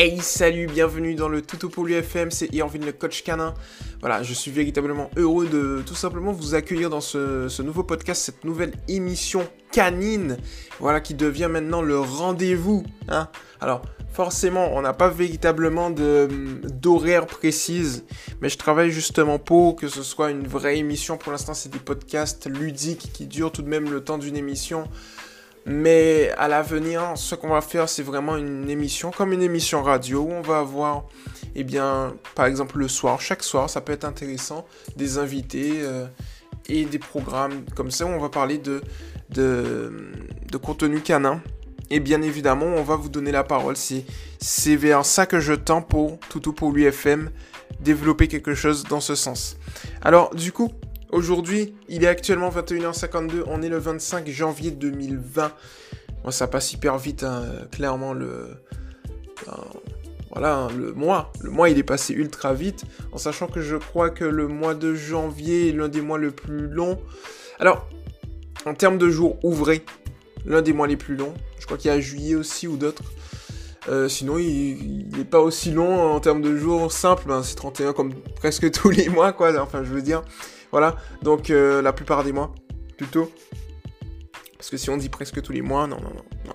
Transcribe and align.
Hey 0.00 0.20
salut, 0.20 0.68
bienvenue 0.68 1.16
dans 1.16 1.28
le 1.28 1.42
Toutou 1.42 1.70
pour 1.70 1.84
l'UFM, 1.84 2.30
c'est 2.30 2.54
Irvin 2.54 2.78
le 2.78 2.92
coach 2.92 3.24
canin. 3.24 3.52
Voilà, 3.98 4.22
je 4.22 4.32
suis 4.32 4.52
véritablement 4.52 5.10
heureux 5.16 5.48
de 5.48 5.82
tout 5.84 5.96
simplement 5.96 6.30
vous 6.30 6.54
accueillir 6.54 6.88
dans 6.88 7.00
ce, 7.00 7.62
nouveau 7.62 7.82
podcast, 7.82 8.22
cette 8.22 8.44
nouvelle 8.44 8.74
émission 8.86 9.44
canine, 9.72 10.36
voilà, 10.78 11.00
qui 11.00 11.14
devient 11.14 11.48
maintenant 11.50 11.82
le 11.82 11.98
rendez-vous. 11.98 12.84
Hein. 13.08 13.26
Alors, 13.60 13.82
forcément, 14.12 14.70
on 14.72 14.82
n'a 14.82 14.92
pas 14.92 15.08
véritablement 15.08 15.90
d'horaire 15.90 17.26
précise, 17.26 18.04
mais 18.40 18.48
je 18.48 18.56
travaille 18.56 18.92
justement 18.92 19.40
pour 19.40 19.74
que 19.74 19.88
ce 19.88 20.04
soit 20.04 20.30
une 20.30 20.46
vraie 20.46 20.78
émission. 20.78 21.18
Pour 21.18 21.32
l'instant, 21.32 21.54
c'est 21.54 21.70
des 21.70 21.80
podcasts 21.80 22.46
ludiques 22.46 23.10
qui 23.12 23.26
durent 23.26 23.50
tout 23.50 23.62
de 23.62 23.68
même 23.68 23.90
le 23.90 24.04
temps 24.04 24.18
d'une 24.18 24.36
émission. 24.36 24.84
Mais 25.68 26.32
à 26.38 26.48
l'avenir, 26.48 27.12
ce 27.16 27.34
qu'on 27.34 27.50
va 27.50 27.60
faire, 27.60 27.90
c'est 27.90 28.02
vraiment 28.02 28.38
une 28.38 28.70
émission, 28.70 29.10
comme 29.10 29.34
une 29.34 29.42
émission 29.42 29.82
radio, 29.82 30.22
où 30.22 30.32
on 30.32 30.40
va 30.40 30.60
avoir, 30.60 31.04
eh 31.54 31.62
bien, 31.62 32.14
par 32.34 32.46
exemple, 32.46 32.78
le 32.78 32.88
soir, 32.88 33.20
chaque 33.20 33.42
soir, 33.42 33.68
ça 33.68 33.82
peut 33.82 33.92
être 33.92 34.06
intéressant, 34.06 34.66
des 34.96 35.18
invités 35.18 35.72
euh, 35.82 36.06
et 36.70 36.86
des 36.86 36.98
programmes 36.98 37.66
comme 37.76 37.90
ça, 37.90 38.06
où 38.06 38.08
on 38.08 38.18
va 38.18 38.30
parler 38.30 38.56
de, 38.56 38.80
de, 39.28 40.56
contenu 40.56 41.00
canin. 41.00 41.42
Et 41.90 42.00
bien 42.00 42.22
évidemment, 42.22 42.66
on 42.66 42.82
va 42.82 42.96
vous 42.96 43.10
donner 43.10 43.30
la 43.30 43.44
parole. 43.44 43.76
C'est 43.76 44.76
vers 44.76 45.04
ça 45.04 45.26
que 45.26 45.38
je 45.38 45.52
tends 45.52 45.82
pour 45.82 46.18
Toutou 46.30 46.54
pour 46.54 46.72
l'UFM, 46.72 47.30
développer 47.80 48.26
quelque 48.26 48.54
chose 48.54 48.84
dans 48.84 49.00
ce 49.00 49.14
sens. 49.14 49.58
Alors, 50.00 50.34
du 50.34 50.50
coup, 50.50 50.72
Aujourd'hui, 51.10 51.74
il 51.88 52.04
est 52.04 52.06
actuellement 52.06 52.50
21h52, 52.50 53.44
on 53.46 53.62
est 53.62 53.70
le 53.70 53.78
25 53.78 54.28
janvier 54.28 54.70
2020. 54.70 55.52
ça 56.30 56.46
passe 56.46 56.72
hyper 56.74 56.98
vite, 56.98 57.22
hein, 57.22 57.44
clairement, 57.72 58.12
le... 58.12 58.48
voilà, 60.30 60.56
hein, 60.56 60.68
le 60.76 60.92
mois. 60.92 61.32
Le 61.40 61.50
mois, 61.50 61.70
il 61.70 61.78
est 61.78 61.82
passé 61.82 62.12
ultra 62.12 62.52
vite, 62.52 62.84
en 63.12 63.18
sachant 63.18 63.46
que 63.46 63.62
je 63.62 63.76
crois 63.76 64.10
que 64.10 64.24
le 64.24 64.48
mois 64.48 64.74
de 64.74 64.94
janvier 64.94 65.70
est 65.70 65.72
l'un 65.72 65.88
des 65.88 66.02
mois 66.02 66.18
le 66.18 66.30
plus 66.30 66.68
longs. 66.68 67.00
Alors, 67.58 67.88
en 68.66 68.74
termes 68.74 68.98
de 68.98 69.08
jours 69.08 69.38
ouvrés, 69.42 69.82
l'un 70.44 70.60
des 70.60 70.74
mois 70.74 70.86
les 70.86 70.96
plus 70.96 71.16
longs. 71.16 71.34
Je 71.58 71.64
crois 71.64 71.78
qu'il 71.78 71.90
y 71.90 71.94
a 71.94 72.00
juillet 72.00 72.34
aussi 72.34 72.68
ou 72.68 72.76
d'autres. 72.76 73.02
Euh, 73.88 74.08
sinon, 74.08 74.36
il 74.38 75.08
n'est 75.16 75.24
pas 75.24 75.40
aussi 75.40 75.70
long 75.70 76.12
en 76.12 76.20
termes 76.20 76.42
de 76.42 76.54
jours 76.54 76.92
simples. 76.92 77.32
c'est 77.42 77.54
31 77.54 77.94
comme 77.94 78.12
presque 78.36 78.70
tous 78.72 78.90
les 78.90 79.08
mois, 79.08 79.32
quoi. 79.32 79.58
Enfin, 79.62 79.84
je 79.84 79.90
veux 79.90 80.02
dire. 80.02 80.22
Voilà, 80.70 80.96
donc 81.22 81.50
euh, 81.50 81.80
la 81.82 81.92
plupart 81.92 82.24
des 82.24 82.32
mois, 82.32 82.54
plutôt. 82.96 83.30
Parce 84.56 84.70
que 84.70 84.76
si 84.76 84.90
on 84.90 84.96
dit 84.96 85.08
presque 85.08 85.40
tous 85.40 85.52
les 85.52 85.62
mois, 85.62 85.86
non, 85.86 86.00
non, 86.00 86.12
non. 86.46 86.54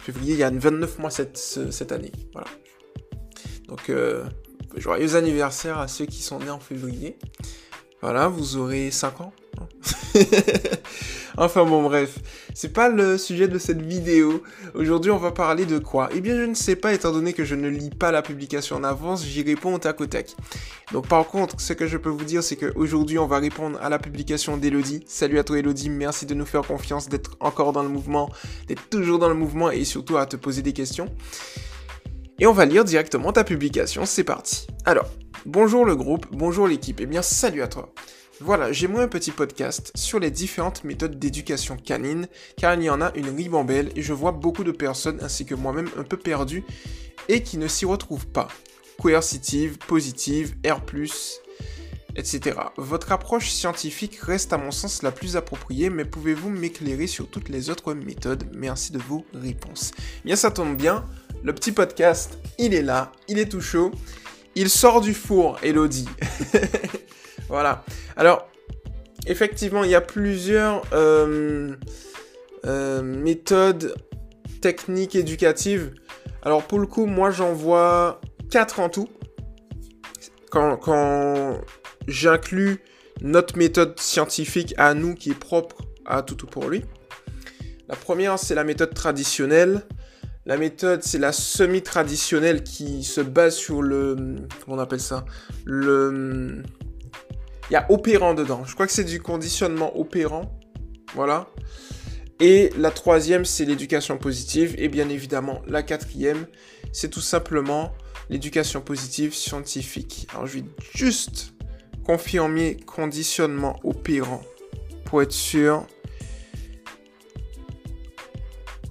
Février, 0.00 0.34
il 0.34 0.38
y 0.38 0.42
a 0.42 0.50
29 0.50 0.98
mois 0.98 1.10
cette, 1.10 1.38
cette 1.38 1.92
année. 1.92 2.12
Voilà. 2.32 2.48
Donc, 3.68 3.88
euh, 3.88 4.24
joyeux 4.76 5.16
anniversaire 5.16 5.78
à 5.78 5.88
ceux 5.88 6.06
qui 6.06 6.22
sont 6.22 6.40
nés 6.40 6.50
en 6.50 6.60
février. 6.60 7.18
Voilà, 8.02 8.28
vous 8.28 8.56
aurez 8.56 8.90
5 8.90 9.20
ans. 9.22 9.32
Enfin 11.36 11.64
bon 11.64 11.82
bref, 11.82 12.20
c'est 12.54 12.72
pas 12.72 12.88
le 12.88 13.18
sujet 13.18 13.48
de 13.48 13.58
cette 13.58 13.82
vidéo. 13.82 14.44
Aujourd'hui 14.74 15.10
on 15.10 15.16
va 15.16 15.32
parler 15.32 15.66
de 15.66 15.80
quoi? 15.80 16.08
Eh 16.14 16.20
bien 16.20 16.36
je 16.36 16.44
ne 16.44 16.54
sais 16.54 16.76
pas 16.76 16.94
étant 16.94 17.10
donné 17.10 17.32
que 17.32 17.44
je 17.44 17.56
ne 17.56 17.68
lis 17.68 17.90
pas 17.90 18.12
la 18.12 18.22
publication 18.22 18.76
en 18.76 18.84
avance, 18.84 19.24
j'y 19.24 19.42
réponds 19.42 19.74
au 19.74 19.78
tac 19.78 20.00
au 20.00 20.06
tac. 20.06 20.36
Donc 20.92 21.08
par 21.08 21.26
contre, 21.26 21.60
ce 21.60 21.72
que 21.72 21.88
je 21.88 21.96
peux 21.96 22.08
vous 22.08 22.24
dire 22.24 22.44
c'est 22.44 22.54
qu'aujourd'hui 22.54 23.18
on 23.18 23.26
va 23.26 23.40
répondre 23.40 23.80
à 23.82 23.88
la 23.88 23.98
publication 23.98 24.56
d'Elodie. 24.56 25.02
Salut 25.08 25.40
à 25.40 25.44
toi 25.44 25.58
Elodie, 25.58 25.90
merci 25.90 26.24
de 26.24 26.34
nous 26.34 26.46
faire 26.46 26.62
confiance, 26.62 27.08
d'être 27.08 27.32
encore 27.40 27.72
dans 27.72 27.82
le 27.82 27.88
mouvement, 27.88 28.30
d'être 28.68 28.88
toujours 28.88 29.18
dans 29.18 29.28
le 29.28 29.34
mouvement 29.34 29.72
et 29.72 29.84
surtout 29.84 30.16
à 30.16 30.26
te 30.26 30.36
poser 30.36 30.62
des 30.62 30.72
questions. 30.72 31.08
Et 32.38 32.46
on 32.46 32.52
va 32.52 32.64
lire 32.64 32.84
directement 32.84 33.32
ta 33.32 33.42
publication, 33.42 34.06
c'est 34.06 34.24
parti. 34.24 34.68
Alors, 34.84 35.10
bonjour 35.46 35.84
le 35.84 35.96
groupe, 35.96 36.26
bonjour 36.30 36.68
l'équipe, 36.68 37.00
et 37.00 37.04
eh 37.04 37.06
bien 37.06 37.22
salut 37.22 37.62
à 37.62 37.68
toi. 37.68 37.92
Voilà, 38.44 38.72
j'ai 38.72 38.88
moi 38.88 39.00
un 39.00 39.08
petit 39.08 39.30
podcast 39.30 39.90
sur 39.94 40.20
les 40.20 40.30
différentes 40.30 40.84
méthodes 40.84 41.18
d'éducation 41.18 41.78
canine, 41.78 42.28
car 42.58 42.74
il 42.74 42.82
y 42.82 42.90
en 42.90 43.00
a 43.00 43.10
une 43.14 43.30
ribambelle 43.30 43.90
et 43.96 44.02
je 44.02 44.12
vois 44.12 44.32
beaucoup 44.32 44.64
de 44.64 44.70
personnes 44.70 45.18
ainsi 45.22 45.46
que 45.46 45.54
moi-même 45.54 45.88
un 45.96 46.02
peu 46.02 46.18
perdues 46.18 46.62
et 47.30 47.42
qui 47.42 47.56
ne 47.56 47.66
s'y 47.66 47.86
retrouvent 47.86 48.26
pas. 48.26 48.48
Coercitive, 49.00 49.78
positive, 49.78 50.56
R+, 50.62 50.78
etc. 52.16 52.58
Votre 52.76 53.12
approche 53.12 53.48
scientifique 53.48 54.16
reste 54.16 54.52
à 54.52 54.58
mon 54.58 54.72
sens 54.72 55.02
la 55.02 55.10
plus 55.10 55.38
appropriée, 55.38 55.88
mais 55.88 56.04
pouvez-vous 56.04 56.50
m'éclairer 56.50 57.06
sur 57.06 57.28
toutes 57.28 57.48
les 57.48 57.70
autres 57.70 57.94
méthodes? 57.94 58.44
Merci 58.54 58.92
de 58.92 58.98
vos 58.98 59.24
réponses. 59.32 59.92
Bien, 60.26 60.36
ça 60.36 60.50
tombe 60.50 60.76
bien, 60.76 61.06
le 61.42 61.54
petit 61.54 61.72
podcast, 61.72 62.36
il 62.58 62.74
est 62.74 62.82
là, 62.82 63.10
il 63.26 63.38
est 63.38 63.48
tout 63.48 63.62
chaud. 63.62 63.90
Il 64.54 64.68
sort 64.68 65.00
du 65.00 65.14
four, 65.14 65.58
Elodie. 65.62 66.10
Voilà. 67.48 67.84
Alors, 68.16 68.48
effectivement, 69.26 69.84
il 69.84 69.90
y 69.90 69.94
a 69.94 70.00
plusieurs 70.00 70.82
euh, 70.92 71.74
euh, 72.66 73.02
méthodes 73.02 73.94
techniques 74.60 75.14
éducatives. 75.14 75.92
Alors, 76.42 76.62
pour 76.62 76.78
le 76.78 76.86
coup, 76.86 77.06
moi, 77.06 77.30
j'en 77.30 77.52
vois 77.52 78.20
quatre 78.50 78.80
en 78.80 78.88
tout. 78.88 79.08
Quand, 80.50 80.76
quand 80.76 81.60
j'inclus 82.06 82.78
notre 83.20 83.56
méthode 83.56 83.98
scientifique 83.98 84.74
à 84.76 84.94
nous 84.94 85.14
qui 85.14 85.30
est 85.30 85.38
propre 85.38 85.82
à 86.04 86.22
Toutou 86.22 86.46
pour 86.46 86.68
lui. 86.68 86.84
La 87.88 87.96
première, 87.96 88.38
c'est 88.38 88.54
la 88.54 88.64
méthode 88.64 88.94
traditionnelle. 88.94 89.82
La 90.46 90.56
méthode, 90.58 91.02
c'est 91.02 91.18
la 91.18 91.32
semi-traditionnelle 91.32 92.62
qui 92.62 93.02
se 93.02 93.20
base 93.20 93.54
sur 93.54 93.82
le... 93.82 94.16
Comment 94.64 94.76
on 94.76 94.78
appelle 94.78 95.00
ça? 95.00 95.24
Le 95.64 96.62
il 97.70 97.74
y 97.74 97.76
a 97.76 97.86
opérant 97.90 98.34
dedans. 98.34 98.64
Je 98.64 98.74
crois 98.74 98.86
que 98.86 98.92
c'est 98.92 99.04
du 99.04 99.20
conditionnement 99.20 99.98
opérant. 99.98 100.58
Voilà. 101.14 101.48
Et 102.40 102.70
la 102.76 102.90
troisième, 102.90 103.44
c'est 103.44 103.64
l'éducation 103.64 104.18
positive. 104.18 104.74
Et 104.78 104.88
bien 104.88 105.08
évidemment, 105.08 105.62
la 105.66 105.82
quatrième, 105.82 106.46
c'est 106.92 107.08
tout 107.08 107.20
simplement 107.20 107.92
l'éducation 108.28 108.80
positive 108.80 109.34
scientifique. 109.34 110.26
Alors, 110.32 110.46
je 110.46 110.58
vais 110.58 110.64
juste 110.94 111.54
confirmer 112.04 112.76
conditionnement 112.76 113.78
opérant 113.84 114.42
pour 115.04 115.22
être 115.22 115.32
sûr. 115.32 115.86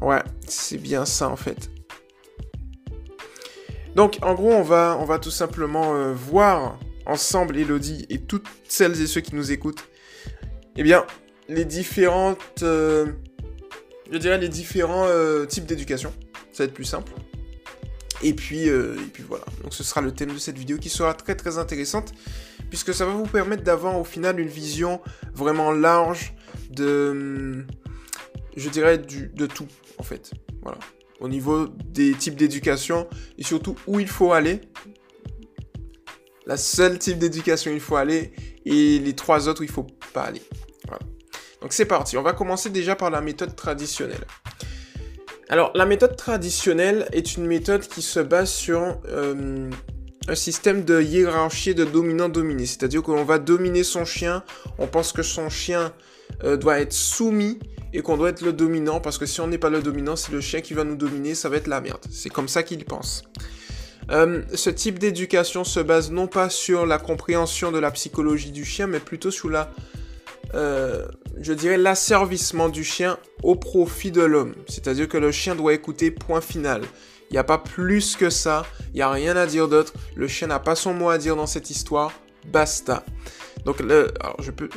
Ouais, 0.01 0.21
c'est 0.47 0.77
bien 0.77 1.05
ça 1.05 1.29
en 1.29 1.35
fait. 1.35 1.69
Donc, 3.95 4.17
en 4.23 4.33
gros, 4.33 4.51
on 4.51 4.63
va, 4.63 4.97
on 4.99 5.05
va 5.05 5.19
tout 5.19 5.31
simplement 5.31 5.93
euh, 5.93 6.13
voir 6.13 6.79
ensemble, 7.05 7.57
Elodie 7.57 8.05
et 8.09 8.19
toutes 8.19 8.47
celles 8.67 9.01
et 9.01 9.07
ceux 9.07 9.21
qui 9.21 9.35
nous 9.35 9.51
écoutent, 9.51 9.83
eh 10.75 10.83
bien, 10.83 11.05
les 11.49 11.65
différentes, 11.65 12.63
euh, 12.63 13.11
je 14.11 14.17
dirais 14.17 14.37
les 14.37 14.49
différents 14.49 15.05
euh, 15.07 15.45
types 15.45 15.65
d'éducation. 15.65 16.13
Ça 16.51 16.63
va 16.63 16.67
être 16.67 16.73
plus 16.73 16.85
simple. 16.85 17.11
Et 18.21 18.33
puis, 18.33 18.69
euh, 18.69 18.95
et 18.95 19.09
puis 19.11 19.23
voilà. 19.27 19.43
Donc 19.61 19.73
ce 19.73 19.83
sera 19.83 20.01
le 20.01 20.11
thème 20.11 20.33
de 20.33 20.37
cette 20.37 20.57
vidéo 20.57 20.77
qui 20.77 20.89
sera 20.89 21.13
très 21.13 21.35
très 21.35 21.57
intéressante 21.57 22.13
puisque 22.69 22.93
ça 22.93 23.05
va 23.05 23.11
vous 23.11 23.25
permettre 23.25 23.63
d'avoir 23.63 23.99
au 23.99 24.03
final 24.03 24.39
une 24.39 24.47
vision 24.47 25.01
vraiment 25.33 25.71
large 25.71 26.33
de, 26.69 27.65
je 28.55 28.69
dirais, 28.69 28.97
de 28.97 29.45
tout 29.45 29.67
en 29.97 30.03
fait. 30.03 30.31
Voilà. 30.61 30.79
Au 31.19 31.27
niveau 31.27 31.67
des 31.67 32.13
types 32.13 32.35
d'éducation 32.35 33.07
et 33.37 33.43
surtout 33.43 33.75
où 33.87 33.99
il 33.99 34.07
faut 34.07 34.31
aller 34.31 34.61
la 36.45 36.57
seule 36.57 36.99
type 36.99 37.17
d'éducation 37.17 37.71
il 37.71 37.79
faut 37.79 37.95
aller 37.95 38.33
et 38.65 38.99
les 38.99 39.13
trois 39.13 39.47
autres 39.47 39.63
il 39.63 39.69
faut 39.69 39.87
pas 40.13 40.23
aller. 40.23 40.41
Donc 41.61 41.71
c'est 41.71 41.85
parti, 41.85 42.17
on 42.17 42.21
va 42.21 42.33
commencer 42.33 42.69
déjà 42.69 42.95
par 42.95 43.09
la 43.09 43.21
méthode 43.21 43.55
traditionnelle. 43.55 44.25
Alors 45.47 45.71
la 45.75 45.85
méthode 45.85 46.17
traditionnelle 46.17 47.07
est 47.13 47.37
une 47.37 47.45
méthode 47.45 47.87
qui 47.87 48.01
se 48.01 48.19
base 48.19 48.51
sur 48.51 48.99
euh, 49.07 49.69
un 50.27 50.35
système 50.35 50.83
de 50.83 51.01
hiérarchie 51.01 51.73
de 51.73 51.85
dominant-dominé, 51.85 52.65
c'est-à-dire 52.65 53.01
qu'on 53.01 53.23
va 53.23 53.39
dominer 53.39 53.83
son 53.83 54.03
chien, 54.03 54.43
on 54.77 54.87
pense 54.87 55.13
que 55.13 55.23
son 55.23 55.49
chien 55.49 55.93
euh, 56.43 56.57
doit 56.57 56.79
être 56.79 56.93
soumis 56.93 57.59
et 57.93 58.01
qu'on 58.01 58.17
doit 58.17 58.29
être 58.29 58.41
le 58.41 58.51
dominant 58.51 58.99
parce 58.99 59.17
que 59.17 59.25
si 59.25 59.39
on 59.39 59.47
n'est 59.47 59.57
pas 59.57 59.69
le 59.69 59.81
dominant, 59.81 60.15
c'est 60.15 60.31
le 60.31 60.41
chien 60.41 60.61
qui 60.61 60.73
va 60.73 60.83
nous 60.83 60.95
dominer, 60.95 61.35
ça 61.35 61.47
va 61.47 61.57
être 61.57 61.67
la 61.67 61.79
merde. 61.79 62.03
C'est 62.09 62.29
comme 62.29 62.47
ça 62.47 62.63
qu'il 62.63 62.83
pense. 62.83 63.23
Euh, 64.11 64.41
ce 64.53 64.69
type 64.69 64.99
d'éducation 64.99 65.63
se 65.63 65.79
base 65.79 66.11
non 66.11 66.27
pas 66.27 66.49
sur 66.49 66.85
la 66.85 66.97
compréhension 66.97 67.71
de 67.71 67.79
la 67.79 67.91
psychologie 67.91 68.51
du 68.51 68.65
chien, 68.65 68.87
mais 68.87 68.99
plutôt 68.99 69.31
sur 69.31 69.49
la, 69.49 69.71
euh, 70.53 71.05
je 71.39 71.53
dirais, 71.53 71.77
l'asservissement 71.77 72.69
du 72.69 72.83
chien 72.83 73.17
au 73.41 73.55
profit 73.55 74.11
de 74.11 74.21
l'homme. 74.21 74.55
C'est-à-dire 74.67 75.07
que 75.07 75.17
le 75.17 75.31
chien 75.31 75.55
doit 75.55 75.73
écouter 75.73 76.11
point 76.11 76.41
final. 76.41 76.81
Il 77.29 77.33
n'y 77.33 77.39
a 77.39 77.43
pas 77.43 77.57
plus 77.57 78.15
que 78.15 78.29
ça, 78.29 78.65
il 78.93 78.97
n'y 78.97 79.01
a 79.01 79.09
rien 79.09 79.35
à 79.35 79.45
dire 79.45 79.67
d'autre. 79.67 79.93
Le 80.15 80.27
chien 80.27 80.47
n'a 80.47 80.59
pas 80.59 80.75
son 80.75 80.93
mot 80.93 81.09
à 81.09 81.17
dire 81.17 81.35
dans 81.35 81.47
cette 81.47 81.69
histoire, 81.71 82.11
basta. 82.51 83.03
Donc, 83.65 83.77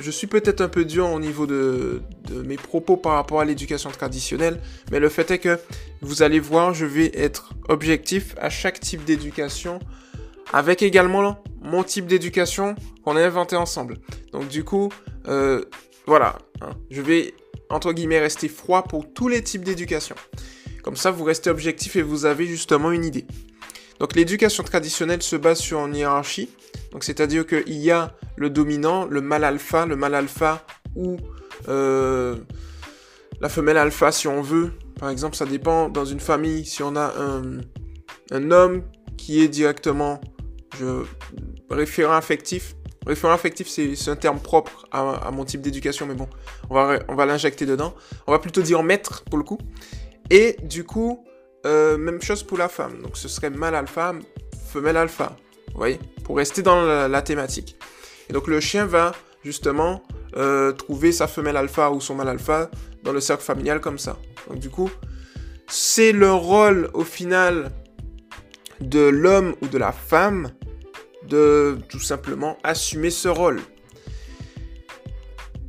je, 0.00 0.10
suis 0.10 0.26
peut-être 0.26 0.60
un 0.60 0.68
peu 0.68 0.84
dur 0.84 1.10
au 1.10 1.18
niveau 1.18 1.46
de, 1.46 2.02
de 2.28 2.42
mes 2.42 2.56
propos 2.56 2.96
par 2.96 3.14
rapport 3.14 3.40
à 3.40 3.44
l'éducation 3.44 3.90
traditionnelle, 3.90 4.60
mais 4.92 5.00
le 5.00 5.08
fait 5.08 5.30
est 5.30 5.38
que 5.38 5.58
vous 6.02 6.22
allez 6.22 6.38
voir, 6.38 6.72
je 6.72 6.86
vais 6.86 7.10
être 7.14 7.54
objectif 7.68 8.34
à 8.40 8.48
chaque 8.48 8.78
type 8.78 9.04
d'éducation, 9.04 9.80
avec 10.52 10.82
également 10.82 11.42
mon 11.62 11.82
type 11.82 12.06
d'éducation 12.06 12.76
qu'on 13.04 13.16
a 13.16 13.20
inventé 13.22 13.56
ensemble. 13.56 13.98
Donc 14.32 14.48
du 14.48 14.62
coup, 14.62 14.90
euh, 15.28 15.64
voilà, 16.06 16.38
hein, 16.60 16.70
je 16.90 17.02
vais 17.02 17.34
entre 17.68 17.92
guillemets 17.92 18.20
rester 18.20 18.48
froid 18.48 18.84
pour 18.84 19.12
tous 19.12 19.28
les 19.28 19.42
types 19.42 19.64
d'éducation. 19.64 20.14
Comme 20.82 20.96
ça, 20.96 21.10
vous 21.10 21.24
restez 21.24 21.50
objectif 21.50 21.96
et 21.96 22.02
vous 22.02 22.26
avez 22.26 22.46
justement 22.46 22.92
une 22.92 23.04
idée. 23.04 23.26
Donc 24.00 24.14
l'éducation 24.14 24.62
traditionnelle 24.62 25.22
se 25.22 25.36
base 25.36 25.58
sur 25.58 25.84
une 25.86 25.96
hiérarchie. 25.96 26.50
C'est-à-dire 27.00 27.46
qu'il 27.46 27.78
y 27.78 27.90
a 27.90 28.14
le 28.36 28.50
dominant, 28.50 29.06
le 29.06 29.20
mâle 29.20 29.44
alpha, 29.44 29.86
le 29.86 29.96
mâle 29.96 30.14
alpha 30.14 30.64
ou 30.94 31.16
euh, 31.68 32.36
la 33.40 33.48
femelle 33.48 33.76
alpha 33.76 34.12
si 34.12 34.28
on 34.28 34.42
veut. 34.42 34.72
Par 34.98 35.10
exemple, 35.10 35.36
ça 35.36 35.44
dépend 35.44 35.88
dans 35.88 36.04
une 36.04 36.20
famille 36.20 36.64
si 36.64 36.82
on 36.82 36.96
a 36.96 37.12
un, 37.18 38.50
homme 38.50 38.82
qui 39.16 39.42
est 39.42 39.48
directement 39.48 40.20
référent 41.70 42.14
affectif. 42.14 42.76
Référent 43.06 43.34
affectif, 43.34 43.68
c'est 43.68 44.08
un 44.08 44.16
terme 44.16 44.40
propre 44.40 44.86
à, 44.90 45.30
mon 45.30 45.44
type 45.44 45.60
d'éducation, 45.60 46.06
mais 46.06 46.14
bon, 46.14 46.28
on 46.70 46.74
va, 46.74 46.98
on 47.08 47.14
va 47.14 47.26
l'injecter 47.26 47.66
dedans. 47.66 47.94
On 48.26 48.32
va 48.32 48.38
plutôt 48.38 48.62
dire 48.62 48.82
maître 48.82 49.22
pour 49.24 49.38
le 49.38 49.44
coup. 49.44 49.58
Et 50.30 50.56
du 50.62 50.84
coup, 50.84 51.24
euh, 51.66 51.98
même 51.98 52.22
chose 52.22 52.42
pour 52.42 52.58
la 52.58 52.68
femme. 52.68 53.02
Donc 53.02 53.16
ce 53.16 53.28
serait 53.28 53.50
mâle 53.50 53.74
alpha, 53.74 54.14
femelle 54.72 54.96
alpha. 54.96 55.36
Vous 55.68 55.78
voyez? 55.78 55.98
Pour 56.24 56.36
rester 56.36 56.62
dans 56.62 56.82
la, 56.82 57.22
thématique. 57.22 57.76
Et 58.30 58.32
donc 58.32 58.46
le 58.46 58.60
chien 58.60 58.86
va 58.86 59.12
justement 59.44 60.02
euh, 60.36 60.72
trouver 60.72 61.12
sa 61.12 61.26
femelle 61.26 61.56
alpha 61.56 61.90
ou 61.90 62.00
son 62.00 62.14
mâle 62.14 62.28
alpha 62.28 62.70
dans 63.02 63.12
le 63.12 63.20
cercle 63.20 63.44
familial 63.44 63.80
comme 63.80 63.98
ça. 63.98 64.16
Donc 64.48 64.58
du 64.58 64.70
coup, 64.70 64.90
c'est 65.68 66.12
le 66.12 66.32
rôle 66.32 66.90
au 66.94 67.04
final 67.04 67.70
de 68.80 69.00
l'homme 69.00 69.54
ou 69.60 69.68
de 69.68 69.78
la 69.78 69.92
femme 69.92 70.50
de 71.28 71.78
tout 71.88 72.00
simplement 72.00 72.56
assumer 72.62 73.10
ce 73.10 73.28
rôle. 73.28 73.60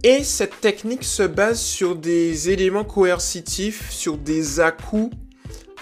Et 0.04 0.24
cette 0.24 0.62
technique 0.62 1.04
se 1.04 1.24
base 1.24 1.60
sur 1.60 1.96
des 1.96 2.50
éléments 2.50 2.84
coercitifs, 2.84 3.90
sur 3.90 4.18
des 4.18 4.60
à-coups. 4.60 5.16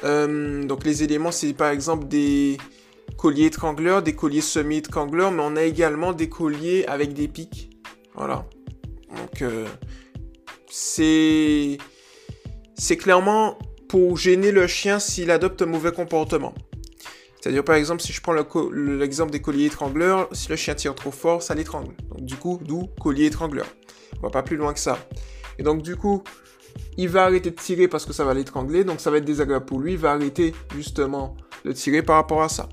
Euh, 0.04 0.64
donc 0.66 0.84
les 0.84 1.04
éléments, 1.04 1.32
c'est 1.32 1.54
par 1.54 1.70
exemple 1.70 2.08
des 2.08 2.58
colliers 3.18 3.46
étrangleurs, 3.46 4.02
des 4.02 4.16
colliers 4.16 4.42
semi-étrangleurs, 4.42 5.32
mais 5.32 5.44
on 5.44 5.56
a 5.56 5.64
également 5.64 6.14
des 6.14 6.30
colliers 6.30 6.86
avec 6.88 7.14
des 7.14 7.28
pics. 7.28 7.70
Voilà. 8.14 8.46
Donc 9.16 9.42
euh, 9.42 9.66
c'est 10.70 11.78
c'est 12.78 12.98
clairement 12.98 13.58
pour 13.88 14.18
gêner 14.18 14.52
le 14.52 14.68
chien 14.68 15.00
s'il 15.00 15.32
adopte 15.32 15.62
un 15.62 15.68
mauvais 15.68 15.92
comportement. 15.92 16.54
C'est-à-dire, 17.46 17.64
par 17.64 17.76
exemple, 17.76 18.02
si 18.02 18.12
je 18.12 18.22
prends 18.22 18.34
l'exemple 18.74 19.32
des 19.32 19.40
colliers 19.40 19.66
étrangleurs, 19.66 20.28
si 20.32 20.50
le 20.50 20.56
chien 20.56 20.74
tire 20.74 20.96
trop 20.96 21.12
fort, 21.12 21.44
ça 21.44 21.54
l'étrangle. 21.54 21.94
Donc, 22.10 22.26
du 22.26 22.36
coup, 22.38 22.60
d'où 22.60 22.88
collier 23.00 23.26
étrangleur. 23.28 23.68
On 24.18 24.24
va 24.24 24.30
pas 24.32 24.42
plus 24.42 24.58
loin 24.58 24.74
que 24.74 24.80
ça. 24.80 24.98
Et 25.60 25.64
donc, 25.64 25.84
du 25.84 25.96
coup, 25.96 26.24
il 26.98 27.10
va 27.10 27.24
arrêter 27.26 27.52
de 27.52 27.56
tirer 27.56 27.88
parce 27.88 28.06
que 28.06 28.14
ça 28.14 28.24
va 28.24 28.34
l'étrangler, 28.34 28.84
donc 28.84 29.00
ça 29.00 29.12
va 29.12 29.18
être 29.18 29.26
désagréable 29.26 29.66
pour 29.66 29.80
lui. 29.80 29.94
Il 29.94 29.98
va 29.98 30.12
arrêter, 30.12 30.54
justement, 30.76 31.36
de 31.64 31.72
tirer 31.72 32.02
par 32.02 32.16
rapport 32.16 32.42
à 32.42 32.50
ça. 32.50 32.70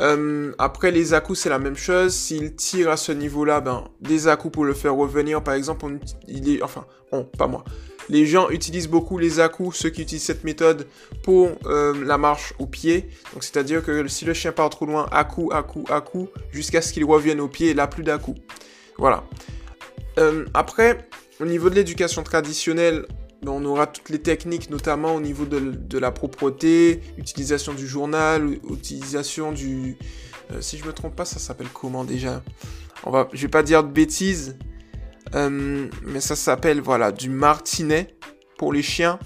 Euh, 0.00 0.52
après, 0.58 0.90
les 0.90 1.12
à 1.12 1.22
c'est 1.34 1.50
la 1.50 1.58
même 1.58 1.76
chose. 1.76 2.14
S'il 2.14 2.54
tire 2.54 2.90
à 2.90 2.96
ce 2.96 3.12
niveau-là, 3.12 3.60
ben, 3.60 3.84
des 4.00 4.28
à 4.28 4.36
pour 4.36 4.64
le 4.64 4.74
faire 4.74 4.94
revenir, 4.94 5.42
par 5.42 5.54
exemple, 5.54 5.98
il 6.26 6.48
est, 6.48 6.62
enfin, 6.62 6.86
bon, 7.12 7.24
pas 7.24 7.46
moi. 7.46 7.64
Les 8.08 8.26
gens 8.26 8.50
utilisent 8.50 8.88
beaucoup 8.88 9.18
les 9.18 9.38
à 9.38 9.50
ceux 9.72 9.90
qui 9.90 10.02
utilisent 10.02 10.24
cette 10.24 10.42
méthode 10.42 10.88
pour 11.22 11.50
euh, 11.66 11.94
la 12.04 12.18
marche 12.18 12.54
au 12.58 12.66
pied. 12.66 13.08
Donc 13.32 13.44
c'est-à-dire 13.44 13.84
que 13.84 14.08
si 14.08 14.24
le 14.24 14.34
chien 14.34 14.50
part 14.50 14.70
trop 14.70 14.86
loin, 14.86 15.06
à 15.12 15.22
coup, 15.22 15.50
à 15.52 15.62
coup, 15.62 15.84
à 15.88 16.00
coup, 16.00 16.28
jusqu'à 16.50 16.82
ce 16.82 16.92
qu'il 16.92 17.04
revienne 17.04 17.40
au 17.40 17.46
pied, 17.46 17.72
là 17.72 17.86
plus 17.86 18.02
d'à 18.02 18.18
coup. 18.18 18.34
Voilà. 18.98 19.22
Euh, 20.18 20.44
après, 20.54 21.08
au 21.40 21.46
niveau 21.46 21.70
de 21.70 21.74
l'éducation 21.74 22.22
traditionnelle, 22.22 23.06
ben, 23.42 23.52
on 23.52 23.64
aura 23.64 23.86
toutes 23.86 24.10
les 24.10 24.20
techniques, 24.20 24.70
notamment 24.70 25.14
au 25.14 25.20
niveau 25.20 25.46
de, 25.46 25.98
la 25.98 26.10
propreté, 26.10 27.00
utilisation 27.16 27.72
du 27.72 27.86
journal, 27.86 28.58
utilisation 28.70 29.50
du... 29.52 29.96
Euh, 30.52 30.60
si 30.60 30.76
je 30.76 30.84
me 30.84 30.92
trompe 30.92 31.16
pas, 31.16 31.24
ça 31.24 31.38
s'appelle 31.38 31.68
comment 31.72 32.04
déjà? 32.04 32.42
On 33.04 33.10
va, 33.10 33.28
Je 33.32 33.40
vais 33.40 33.48
pas 33.48 33.62
dire 33.62 33.82
de 33.82 33.88
bêtises, 33.88 34.58
euh, 35.34 35.88
mais 36.04 36.20
ça 36.20 36.36
s'appelle 36.36 36.80
voilà 36.80 37.12
du 37.12 37.30
martinet 37.30 38.14
pour 38.58 38.72
les 38.72 38.82
chiens. 38.82 39.18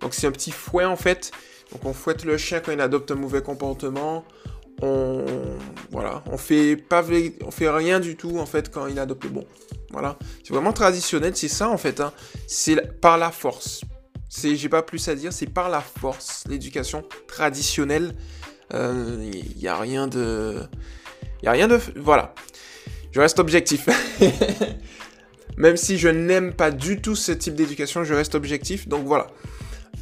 Donc 0.00 0.14
c'est 0.14 0.26
un 0.26 0.32
petit 0.32 0.52
fouet 0.52 0.84
en 0.84 0.96
fait. 0.96 1.32
Donc 1.72 1.84
on 1.84 1.92
fouette 1.92 2.24
le 2.24 2.38
chien 2.38 2.60
quand 2.60 2.72
il 2.72 2.80
adopte 2.80 3.10
un 3.10 3.16
mauvais 3.16 3.42
comportement. 3.42 4.24
On 4.82 5.24
voilà, 5.90 6.22
on 6.30 6.36
fait 6.36 6.76
pas 6.76 7.04
on 7.44 7.50
fait 7.50 7.70
rien 7.70 8.00
du 8.00 8.16
tout 8.16 8.38
en 8.38 8.46
fait 8.46 8.70
quand 8.70 8.86
il 8.86 8.98
adopte 8.98 9.24
le 9.24 9.30
bon. 9.30 9.46
Voilà, 9.90 10.18
c'est 10.44 10.52
vraiment 10.52 10.72
traditionnel, 10.72 11.34
c'est 11.36 11.48
ça 11.48 11.68
en 11.68 11.78
fait. 11.78 12.00
Hein. 12.00 12.12
C'est 12.46 13.00
par 13.00 13.16
la 13.18 13.30
force. 13.30 13.82
C'est 14.28 14.56
j'ai 14.56 14.68
pas 14.68 14.82
plus 14.82 15.08
à 15.08 15.14
dire, 15.14 15.32
c'est 15.32 15.46
par 15.46 15.68
la 15.68 15.80
force. 15.80 16.44
L'éducation 16.48 17.04
traditionnelle, 17.26 18.14
il 18.70 18.76
euh, 18.76 19.30
y 19.56 19.68
a 19.68 19.78
rien 19.78 20.08
de, 20.08 20.60
y 21.42 21.46
a 21.46 21.52
rien 21.52 21.68
de 21.68 21.78
voilà. 21.96 22.34
Je 23.12 23.20
reste 23.20 23.38
objectif. 23.38 23.88
Même 25.56 25.78
si 25.78 25.96
je 25.96 26.08
n'aime 26.08 26.52
pas 26.52 26.70
du 26.70 27.00
tout 27.00 27.16
ce 27.16 27.32
type 27.32 27.54
d'éducation, 27.54 28.04
je 28.04 28.12
reste 28.12 28.34
objectif. 28.34 28.88
Donc 28.88 29.06
voilà. 29.06 29.28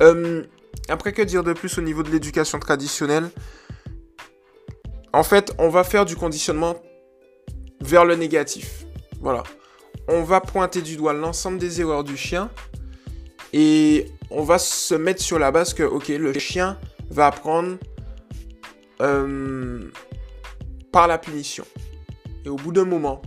Euh, 0.03 0.43
après, 0.89 1.13
que 1.13 1.23
dire 1.23 1.45
de 1.45 1.53
plus 1.53 1.79
au 1.79 1.81
niveau 1.81 2.03
de 2.03 2.11
l'éducation 2.11 2.59
traditionnelle? 2.59 3.31
En 5.15 5.23
fait, 5.23 5.55
on 5.59 5.69
va 5.69 5.85
faire 5.85 6.05
du 6.05 6.17
conditionnement 6.17 6.75
vers 7.81 8.05
le 8.05 8.17
négatif. 8.17 8.85
Voilà. 9.21 9.45
On 10.09 10.25
va 10.25 10.41
pointer 10.41 10.83
du 10.83 10.97
doigt 10.97 11.13
l'ensemble 11.13 11.59
des 11.59 11.81
erreurs 11.81 12.03
du 12.03 12.17
chien 12.17 12.51
et 13.53 14.07
on 14.31 14.43
va 14.43 14.59
se 14.59 14.97
mettre 14.97 15.23
sur 15.23 15.39
la 15.39 15.53
base 15.53 15.73
que, 15.73 15.85
ok, 15.85 16.09
le 16.09 16.33
chien 16.41 16.81
va 17.11 17.29
apprendre 17.29 17.77
euh, 19.03 19.89
par 20.91 21.07
la 21.07 21.19
punition. 21.19 21.65
Et 22.45 22.49
au 22.49 22.57
bout 22.57 22.73
d'un 22.73 22.85
moment, 22.85 23.23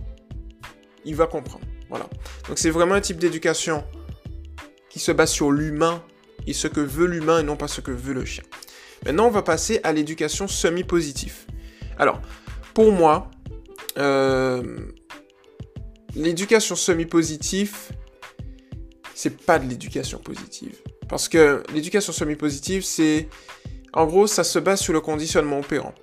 il 1.06 1.16
va 1.16 1.26
comprendre. 1.26 1.64
Voilà. 1.88 2.06
Donc 2.48 2.58
c'est 2.58 2.68
vraiment 2.68 2.96
un 2.96 3.00
type 3.00 3.18
d'éducation 3.18 3.82
qui 4.90 4.98
se 4.98 5.10
base 5.10 5.30
sur 5.30 5.50
l'humain 5.50 6.02
et 6.46 6.52
ce 6.52 6.68
que 6.68 6.80
veut 6.80 7.06
l'humain 7.06 7.40
et 7.40 7.42
non 7.44 7.56
pas 7.56 7.66
ce 7.66 7.80
que 7.80 7.92
veut 7.92 8.12
le 8.12 8.26
chien. 8.26 8.44
Maintenant, 9.06 9.26
on 9.26 9.30
va 9.30 9.42
passer 9.42 9.80
à 9.84 9.92
l'éducation 9.94 10.48
semi-positive. 10.48 11.46
Alors, 11.98 12.20
pour 12.74 12.92
moi, 12.92 13.30
euh, 13.98 14.62
l'éducation 16.14 16.76
semi-positive, 16.76 17.76
c'est 19.14 19.36
pas 19.36 19.58
de 19.58 19.68
l'éducation 19.68 20.18
positive. 20.18 20.76
Parce 21.08 21.28
que 21.28 21.62
l'éducation 21.74 22.12
semi-positive, 22.12 22.84
c'est... 22.84 23.28
En 23.92 24.06
gros, 24.06 24.26
ça 24.26 24.44
se 24.44 24.58
base 24.58 24.80
sur 24.80 24.92
le 24.92 25.00
conditionnement 25.00 25.58
opérant. 25.58 25.94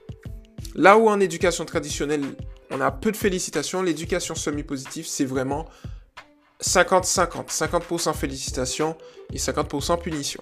Là 0.74 0.98
où 0.98 1.08
en 1.08 1.20
éducation 1.20 1.64
traditionnelle, 1.64 2.24
on 2.72 2.82
a 2.82 2.92
peu 2.92 3.12
de 3.12 3.18
félicitations. 3.18 3.82
L'éducation 3.82 4.36
semi-positive, 4.36 5.06
c'est 5.08 5.24
vraiment 5.24 5.66
50-50. 6.62 7.48
50%, 7.48 8.14
félicitations 8.14 8.98
et 9.32 9.38
50% 9.38 10.02
punition. 10.02 10.42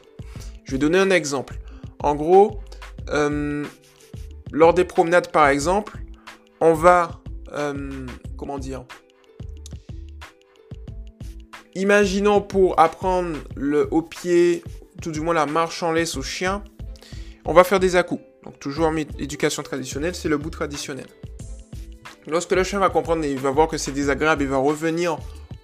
Je 0.63 0.71
vais 0.71 0.77
donner 0.77 0.97
un 0.97 1.11
exemple. 1.11 1.59
En 1.99 2.15
gros, 2.15 2.61
euh, 3.09 3.65
lors 4.53 4.73
des 4.73 4.85
promenades, 4.85 5.31
par 5.31 5.47
exemple, 5.49 5.97
on 6.61 6.73
va... 6.73 7.19
Euh, 7.51 8.05
comment 8.37 8.59
dire 8.59 8.85
Imaginons 11.75 12.39
pour 12.39 12.79
apprendre 12.79 13.35
le 13.55 13.87
haut 13.91 14.03
pied, 14.03 14.63
tout 15.01 15.11
du 15.11 15.21
moins 15.21 15.33
la 15.33 15.47
marche 15.47 15.81
en 15.81 15.91
laisse 15.91 16.15
au 16.17 16.21
chien, 16.21 16.63
on 17.45 17.53
va 17.53 17.63
faire 17.63 17.79
des 17.79 17.95
à 17.95 18.03
-coups. 18.03 18.21
Donc 18.43 18.59
toujours 18.59 18.91
éducation 19.17 19.63
traditionnelle, 19.63 20.13
c'est 20.13 20.29
le 20.29 20.37
bout 20.37 20.51
traditionnel. 20.51 21.07
Lorsque 22.27 22.51
le 22.51 22.63
chien 22.63 22.79
va 22.79 22.89
comprendre 22.89 23.23
et 23.23 23.31
il 23.31 23.39
va 23.39 23.49
voir 23.49 23.67
que 23.67 23.77
c'est 23.77 23.91
désagréable, 23.91 24.43
il 24.43 24.49
va 24.49 24.57
revenir 24.57 25.17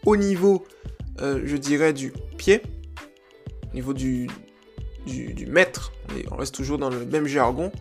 au 0.06 0.18
niveau, 0.18 0.66
euh, 1.22 1.42
je 1.46 1.58
dirais, 1.58 1.94
du 1.94 2.12
pied, 2.38 2.62
au 3.72 3.76
niveau 3.76 3.94
du, 3.94 4.28
du, 5.06 5.46
maître, 5.46 5.94
on 6.32 6.38
reste 6.38 6.56
toujours 6.56 6.80
dans 6.80 6.90
le 6.90 7.06
même 7.06 7.28
jargon, 7.28 7.72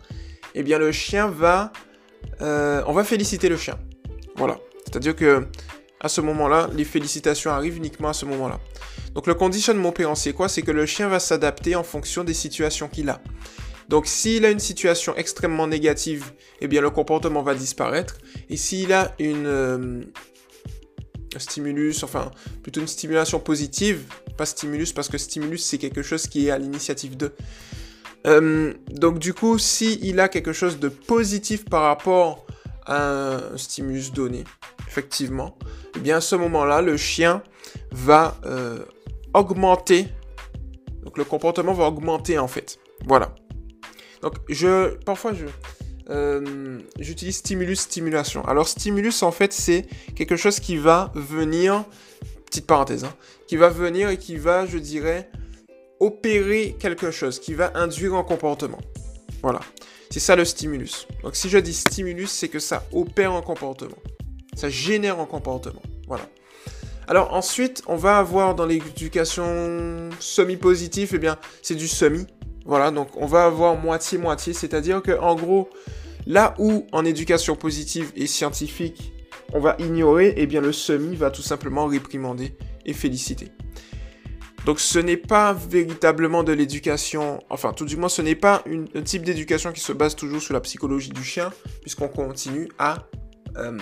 eh 0.55 0.63
bien 0.63 0.77
le 0.77 0.91
chien 0.91 1.27
va... 1.27 1.71
Euh, 2.41 2.83
on 2.87 2.93
va 2.93 3.03
féliciter 3.03 3.49
le 3.49 3.57
chien. 3.57 3.77
Voilà. 4.35 4.59
C'est-à-dire 4.85 5.15
que 5.15 5.47
à 6.01 6.07
ce 6.07 6.21
moment-là, 6.21 6.69
les 6.73 6.85
félicitations 6.85 7.51
arrivent 7.51 7.77
uniquement 7.77 8.09
à 8.09 8.13
ce 8.13 8.25
moment-là. 8.25 8.59
Donc 9.13 9.27
le 9.27 9.33
conditionnement 9.33 9.89
opérant, 9.89 10.15
c'est 10.15 10.33
quoi? 10.33 10.47
C'est 10.47 10.61
que 10.61 10.71
le 10.71 10.85
chien 10.85 11.09
va 11.09 11.19
s'adapter 11.19 11.75
en 11.75 11.83
fonction 11.83 12.23
des 12.23 12.33
situations 12.33 12.87
qu'il 12.87 13.09
a. 13.09 13.21
Donc 13.89 14.05
s'il 14.05 14.45
a 14.45 14.51
une 14.51 14.59
situation 14.59 15.15
extrêmement 15.15 15.67
négative, 15.67 16.31
eh 16.61 16.67
bien 16.67 16.81
le 16.81 16.91
comportement 16.91 17.41
va 17.41 17.55
disparaître. 17.55 18.19
Et 18.49 18.55
s'il 18.55 18.93
a 18.93 19.15
une 19.19 19.47
euh, 19.47 20.01
stimulus, 21.37 22.03
enfin 22.03 22.31
plutôt 22.61 22.81
une 22.81 22.87
stimulation 22.87 23.39
positive, 23.39 24.03
pas 24.37 24.45
stimulus 24.45 24.93
parce 24.93 25.09
que 25.09 25.17
stimulus 25.17 25.63
c'est 25.63 25.79
quelque 25.79 26.03
chose 26.03 26.27
qui 26.27 26.47
est 26.47 26.51
à 26.51 26.57
l'initiative 26.57 27.17
de. 27.17 27.33
Euh, 28.27 28.73
donc 28.89 29.19
du 29.19 29.33
coup, 29.33 29.57
il 29.81 30.19
a 30.19 30.29
quelque 30.29 30.53
chose 30.53 30.79
de 30.79 30.89
positif 30.89 31.65
par 31.65 31.83
rapport 31.83 32.45
à 32.85 33.35
un 33.35 33.57
stimulus 33.57 34.11
donné, 34.11 34.43
effectivement, 34.87 35.57
eh 35.95 35.99
bien 35.99 36.17
à 36.17 36.21
ce 36.21 36.35
moment-là, 36.35 36.81
le 36.81 36.97
chien 36.97 37.43
va 37.91 38.37
euh, 38.45 38.79
augmenter. 39.33 40.07
Donc 41.03 41.17
le 41.17 41.23
comportement 41.23 41.73
va 41.73 41.85
augmenter 41.85 42.37
en 42.37 42.47
fait. 42.47 42.79
Voilà. 43.05 43.33
Donc 44.21 44.33
je, 44.49 44.95
parfois 45.05 45.33
je, 45.33 45.45
euh, 46.09 46.79
j'utilise 46.99 47.37
stimulus 47.37 47.81
stimulation. 47.81 48.43
Alors 48.45 48.67
stimulus 48.67 49.23
en 49.23 49.31
fait 49.31 49.53
c'est 49.53 49.85
quelque 50.15 50.35
chose 50.35 50.59
qui 50.59 50.77
va 50.77 51.11
venir, 51.15 51.85
petite 52.45 52.67
parenthèse, 52.67 53.05
hein, 53.05 53.13
qui 53.47 53.55
va 53.55 53.69
venir 53.69 54.09
et 54.09 54.17
qui 54.17 54.35
va, 54.35 54.65
je 54.65 54.77
dirais, 54.77 55.29
opérer 55.99 56.75
quelque 56.79 57.11
chose, 57.11 57.39
qui 57.39 57.53
va 57.53 57.71
induire 57.75 58.15
un 58.15 58.23
comportement. 58.23 58.79
Voilà. 59.41 59.59
C'est 60.09 60.19
ça 60.19 60.35
le 60.35 60.43
stimulus. 60.43 61.07
Donc 61.23 61.35
si 61.35 61.49
je 61.49 61.57
dis 61.57 61.73
stimulus, 61.73 62.31
c'est 62.31 62.47
que 62.47 62.59
ça 62.59 62.83
opère 62.91 63.33
un 63.33 63.41
comportement. 63.41 63.97
Ça 64.55 64.69
génère 64.69 65.19
un 65.19 65.25
comportement. 65.25 65.81
Voilà. 66.07 66.27
Alors 67.07 67.33
ensuite, 67.33 67.83
on 67.87 67.95
va 67.95 68.17
avoir 68.17 68.55
dans 68.55 68.65
l'éducation 68.65 70.09
semi-positive, 70.19 71.11
eh 71.13 71.17
bien, 71.17 71.37
c'est 71.61 71.75
du 71.75 71.87
semi. 71.87 72.25
Voilà, 72.65 72.91
donc 72.91 73.09
on 73.17 73.25
va 73.25 73.45
avoir 73.45 73.75
moitié-moitié, 73.75 74.53
c'est-à-dire 74.53 75.01
que 75.01 75.17
en 75.19 75.35
gros, 75.35 75.69
là 76.27 76.53
où 76.59 76.85
en 76.91 77.05
éducation 77.05 77.55
positive 77.55 78.11
et 78.15 78.27
scientifique, 78.27 79.11
on 79.53 79.59
va 79.59 79.75
ignorer, 79.79 80.35
eh 80.37 80.45
bien 80.45 80.61
le 80.61 80.71
semi 80.71 81.15
va 81.15 81.31
tout 81.31 81.41
simplement 81.41 81.87
réprimander 81.87 82.55
et 82.85 82.93
féliciter. 82.93 83.47
Donc 84.69 84.79
ce 84.79 84.99
n'est 84.99 85.17
pas 85.17 85.51
véritablement 85.51 86.43
de 86.43 86.53
l'éducation, 86.53 87.43
enfin 87.49 87.73
tout 87.73 87.85
du 87.85 87.97
moins 87.97 88.07
ce 88.07 88.21
n'est 88.21 88.35
pas 88.35 88.63
un 88.93 89.01
type 89.01 89.23
d'éducation 89.23 89.71
qui 89.71 89.79
se 89.79 89.91
base 89.93 90.15
toujours 90.15 90.43
sur 90.43 90.53
la 90.53 90.61
psychologie 90.61 91.09
du 91.09 91.23
chien, 91.23 91.51
puisqu'on 91.81 92.07
continue 92.07 92.69
à 92.77 93.07
euh, 93.57 93.79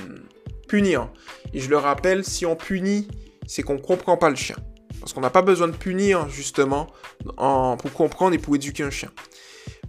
punir. 0.70 1.10
Et 1.54 1.60
je 1.60 1.70
le 1.70 1.76
rappelle, 1.76 2.24
si 2.24 2.46
on 2.46 2.56
punit, 2.56 3.06
c'est 3.46 3.64
qu'on 3.64 3.74
ne 3.74 3.82
comprend 3.82 4.16
pas 4.16 4.30
le 4.30 4.38
chien. 4.38 4.56
Parce 5.02 5.12
qu'on 5.12 5.20
n'a 5.20 5.30
pas 5.30 5.42
besoin 5.42 5.68
de 5.68 5.76
punir 5.76 6.30
justement 6.30 6.88
pour 7.26 7.92
comprendre 7.92 8.34
et 8.34 8.38
pour 8.38 8.56
éduquer 8.56 8.84
un 8.84 8.90
chien. 8.90 9.12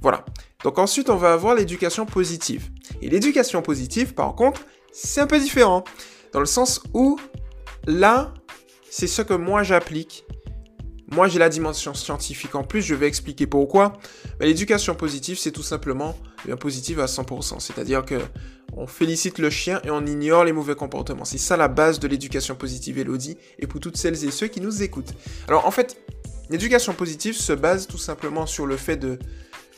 Voilà. 0.02 0.24
Donc 0.64 0.80
ensuite, 0.80 1.10
on 1.10 1.16
va 1.16 1.32
avoir 1.32 1.54
l'éducation 1.54 2.06
positive. 2.06 2.70
Et 3.02 3.08
l'éducation 3.08 3.62
positive, 3.62 4.14
par 4.14 4.34
contre, 4.34 4.62
c'est 4.90 5.20
un 5.20 5.28
peu 5.28 5.38
différent. 5.38 5.84
Dans 6.32 6.40
le 6.40 6.46
sens 6.46 6.82
où, 6.92 7.20
là, 7.86 8.34
c'est 8.90 9.06
ce 9.06 9.22
que 9.22 9.34
moi 9.34 9.62
j'applique 9.62 10.24
moi, 11.10 11.26
j'ai 11.26 11.38
la 11.38 11.48
dimension 11.48 11.94
scientifique 11.94 12.54
en 12.54 12.64
plus, 12.64 12.82
je 12.82 12.94
vais 12.94 13.08
expliquer 13.08 13.46
pourquoi. 13.46 13.94
L'éducation 14.40 14.94
positive, 14.94 15.38
c'est 15.38 15.52
tout 15.52 15.62
simplement 15.62 16.14
bien 16.44 16.56
positive 16.56 17.00
à 17.00 17.06
100%. 17.06 17.60
C'est-à-dire 17.60 18.04
que 18.04 18.16
on 18.76 18.86
félicite 18.86 19.38
le 19.38 19.48
chien 19.48 19.80
et 19.84 19.90
on 19.90 20.04
ignore 20.04 20.44
les 20.44 20.52
mauvais 20.52 20.74
comportements. 20.74 21.24
C'est 21.24 21.38
ça 21.38 21.56
la 21.56 21.68
base 21.68 21.98
de 21.98 22.08
l'éducation 22.08 22.54
positive, 22.54 22.98
Elodie, 22.98 23.38
et 23.58 23.66
pour 23.66 23.80
toutes 23.80 23.96
celles 23.96 24.22
et 24.22 24.30
ceux 24.30 24.48
qui 24.48 24.60
nous 24.60 24.82
écoutent. 24.82 25.14
Alors, 25.48 25.66
en 25.66 25.70
fait, 25.70 25.96
l'éducation 26.50 26.92
positive 26.92 27.34
se 27.34 27.54
base 27.54 27.86
tout 27.86 27.98
simplement 27.98 28.44
sur 28.44 28.66
le 28.66 28.76
fait 28.76 28.98
de 28.98 29.18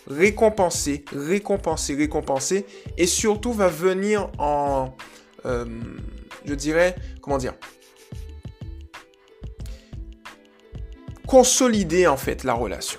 récompenser, 0.09 1.05
récompenser, 1.15 1.95
récompenser, 1.95 2.67
et 2.99 3.07
surtout 3.07 3.53
va 3.53 3.69
venir 3.69 4.31
en, 4.39 4.97
euh, 5.47 5.65
je 6.45 6.55
dirais, 6.55 6.97
comment 7.23 7.39
dire, 7.39 7.55
consolider 11.31 12.09
en 12.09 12.17
fait 12.17 12.43
la 12.43 12.55
relation. 12.55 12.99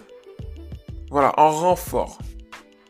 Voilà, 1.09 1.37
en 1.37 1.51
renfort. 1.51 2.17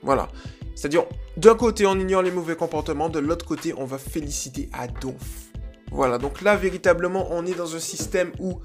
Voilà. 0.03 0.27
C'est-à-dire, 0.75 1.05
d'un 1.35 1.55
côté, 1.55 1.87
on 1.87 1.99
ignore 1.99 2.21
les 2.21 2.29
mauvais 2.29 2.55
comportements, 2.55 3.09
de 3.09 3.17
l'autre 3.17 3.45
côté, 3.45 3.73
on 3.75 3.85
va 3.85 3.97
féliciter 3.97 4.69
à 4.71 4.87
donf. 4.87 5.49
Voilà, 5.91 6.19
donc 6.19 6.41
là, 6.41 6.55
véritablement, 6.55 7.27
on 7.31 7.45
est 7.47 7.55
dans 7.55 7.75
un 7.75 7.79
système 7.79 8.31
où 8.39 8.61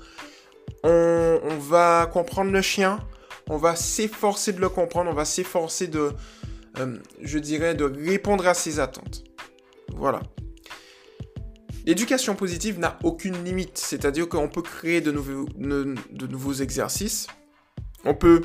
on, 0.85 1.39
va 1.59 2.09
comprendre 2.13 2.53
le 2.53 2.61
chien, 2.61 3.01
on 3.49 3.57
va 3.57 3.75
s'efforcer 3.75 4.53
de 4.53 4.61
le 4.61 4.69
comprendre, 4.69 5.11
on 5.11 5.15
va 5.15 5.25
s'efforcer 5.25 5.87
de, 5.87 6.13
euh, 6.79 6.99
je 7.23 7.39
dirais, 7.39 7.75
de 7.75 7.85
répondre 7.85 8.47
à 8.47 8.53
ses 8.53 8.81
attentes. 8.81 9.25
Voilà. 9.97 10.21
L'éducation 11.87 12.35
positive 12.35 12.81
n'a 12.81 12.99
aucune 13.05 13.45
limite, 13.45 13.79
c'est-à-dire 13.79 14.29
qu'on 14.29 14.49
peut 14.49 14.61
créer 14.63 15.01
de 15.01 15.13
nouveaux, 15.13 16.53
exercices, 16.53 17.29
on 18.05 18.13
peut 18.13 18.43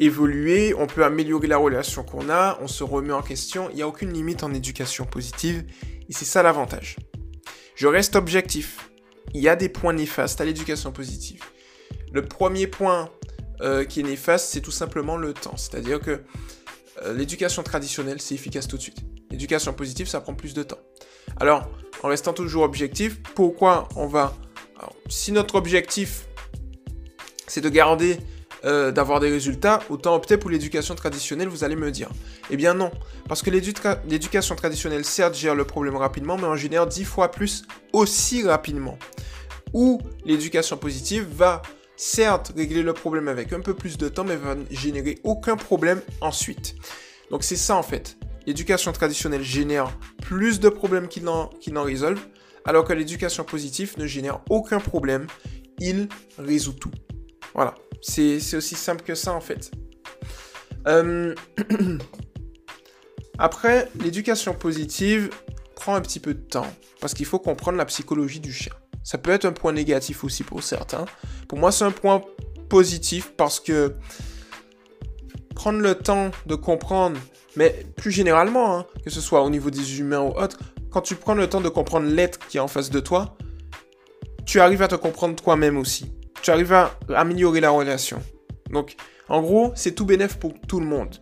évoluer, 0.00 0.74
on 0.74 0.86
peut 0.86 1.02
améliorer 1.02 1.46
la 1.46 1.56
relation 1.56 2.04
qu'on 2.04 2.28
a, 2.28 2.58
on 2.60 2.68
se 2.68 2.84
remet 2.84 3.14
en 3.14 3.22
question, 3.22 3.70
il 3.70 3.76
n'y 3.76 3.82
a 3.82 3.88
aucune 3.88 4.12
limite 4.12 4.42
en 4.42 4.52
éducation 4.52 5.06
positive, 5.06 5.64
et 6.10 6.12
c'est 6.12 6.26
ça 6.26 6.42
l'avantage. 6.42 6.96
Je 7.74 7.86
reste 7.86 8.16
objectif, 8.16 8.90
il 9.32 9.40
y 9.40 9.48
a 9.48 9.56
des 9.56 9.70
points 9.70 9.94
néfastes 9.94 10.42
à 10.42 10.44
l'éducation 10.44 10.92
positive. 10.92 11.40
Le 12.12 12.22
premier 12.22 12.66
point 12.66 13.08
euh, 13.62 13.86
qui 13.86 14.00
est 14.00 14.04
néfaste, 14.04 14.50
c'est 14.50 14.60
tout 14.60 14.70
simplement 14.70 15.16
le 15.16 15.32
temps, 15.32 15.56
c'est-à-dire 15.56 16.00
que 16.00 16.20
euh, 17.02 17.14
l'éducation 17.14 17.62
traditionnelle, 17.62 18.20
c'est 18.20 18.34
efficace 18.34 18.68
tout 18.68 18.76
de 18.76 18.82
suite. 18.82 18.98
L'éducation 19.30 19.72
positive, 19.72 20.06
ça 20.06 20.20
prend 20.20 20.34
plus 20.34 20.52
de 20.52 20.62
temps. 20.62 20.80
Alors, 21.40 21.70
en 22.04 22.08
restant 22.08 22.34
toujours 22.34 22.64
objectif. 22.64 23.22
Pourquoi 23.34 23.88
on 23.96 24.06
va... 24.06 24.36
si 25.08 25.32
notre 25.32 25.54
objectif, 25.54 26.26
c'est 27.46 27.62
de 27.62 27.70
garder, 27.70 28.18
euh, 28.66 28.92
d'avoir 28.92 29.20
des 29.20 29.30
résultats, 29.30 29.80
autant 29.88 30.14
opter 30.14 30.36
pour 30.36 30.50
l'éducation 30.50 30.94
traditionnelle, 30.94 31.48
vous 31.48 31.64
allez 31.64 31.76
me 31.76 31.90
dire. 31.90 32.10
Eh 32.50 32.58
bien 32.58 32.74
non, 32.74 32.90
parce 33.26 33.40
que 33.40 33.48
l'éducation 33.48 34.54
traditionnelle, 34.54 35.06
certes, 35.06 35.34
gère 35.34 35.54
le 35.54 35.64
problème 35.64 35.96
rapidement, 35.96 36.36
mais 36.36 36.44
en 36.44 36.56
génère 36.56 36.86
dix 36.86 37.04
fois 37.04 37.30
plus 37.30 37.64
aussi 37.94 38.42
rapidement. 38.42 38.98
Ou 39.72 39.98
l'éducation 40.26 40.76
positive 40.76 41.26
va 41.34 41.62
certes 41.96 42.52
régler 42.54 42.82
le 42.82 42.92
problème 42.92 43.28
avec 43.28 43.54
un 43.54 43.60
peu 43.60 43.72
plus 43.72 43.96
de 43.96 44.10
temps, 44.10 44.24
mais 44.24 44.36
va 44.36 44.56
générer 44.70 45.18
aucun 45.24 45.56
problème 45.56 46.02
ensuite. 46.20 46.74
Donc 47.30 47.44
c'est 47.44 47.56
ça 47.56 47.76
en 47.76 47.82
fait 47.82 48.18
l'éducation 48.46 48.92
traditionnelle 48.92 49.42
génère 49.42 49.96
plus 50.22 50.60
de 50.60 50.68
problèmes 50.68 51.08
qu'il 51.08 51.24
n'en, 51.24 51.50
résolve, 51.82 52.20
alors 52.64 52.84
que 52.84 52.92
l'éducation 52.92 53.44
positive 53.44 53.94
ne 53.98 54.06
génère 54.06 54.40
aucun 54.50 54.80
problème, 54.80 55.26
il 55.78 56.08
résout 56.38 56.72
tout. 56.72 56.90
Voilà, 57.54 57.74
c'est, 58.00 58.36
aussi 58.54 58.74
simple 58.74 59.02
que 59.02 59.14
ça 59.14 59.32
en 59.32 59.40
fait. 59.40 59.70
Euh, 60.86 61.34
après, 63.38 63.88
l'éducation 64.00 64.54
positive 64.54 65.30
prend 65.76 65.94
un 65.94 66.00
petit 66.00 66.20
peu 66.20 66.34
de 66.34 66.40
temps, 66.40 66.66
parce 67.00 67.14
qu'il 67.14 67.26
faut 67.26 67.38
comprendre 67.38 67.78
la 67.78 67.84
psychologie 67.86 68.40
du 68.40 68.52
chien. 68.52 68.72
Ça 69.02 69.18
peut 69.18 69.30
être 69.30 69.44
un 69.44 69.52
point 69.52 69.72
négatif 69.72 70.24
aussi 70.24 70.42
pour 70.42 70.62
certains. 70.62 71.04
Pour 71.46 71.58
moi, 71.58 71.70
c'est 71.70 71.84
un 71.84 71.90
point 71.90 72.22
positif 72.70 73.32
parce 73.36 73.60
que 73.60 73.94
prendre 75.54 75.80
le 75.80 75.94
temps 75.94 76.30
de 76.46 76.54
comprendre 76.54 77.18
mais 77.56 77.84
plus 77.96 78.10
généralement, 78.10 78.76
hein, 78.78 78.86
que 79.04 79.10
ce 79.10 79.20
soit 79.20 79.42
au 79.42 79.50
niveau 79.50 79.70
des 79.70 80.00
humains 80.00 80.20
ou 80.20 80.30
autres, 80.30 80.58
quand 80.90 81.00
tu 81.00 81.14
prends 81.14 81.34
le 81.34 81.48
temps 81.48 81.60
de 81.60 81.68
comprendre 81.68 82.08
l'être 82.08 82.38
qui 82.46 82.56
est 82.56 82.60
en 82.60 82.68
face 82.68 82.90
de 82.90 83.00
toi, 83.00 83.36
tu 84.46 84.60
arrives 84.60 84.82
à 84.82 84.88
te 84.88 84.94
comprendre 84.94 85.34
toi-même 85.36 85.76
aussi. 85.76 86.12
Tu 86.42 86.50
arrives 86.50 86.72
à 86.72 86.96
améliorer 87.14 87.60
la 87.60 87.70
relation. 87.70 88.22
Donc, 88.70 88.96
en 89.28 89.40
gros, 89.40 89.72
c'est 89.74 89.92
tout 89.92 90.04
bénéf 90.04 90.36
pour 90.38 90.52
tout 90.68 90.80
le 90.80 90.86
monde. 90.86 91.16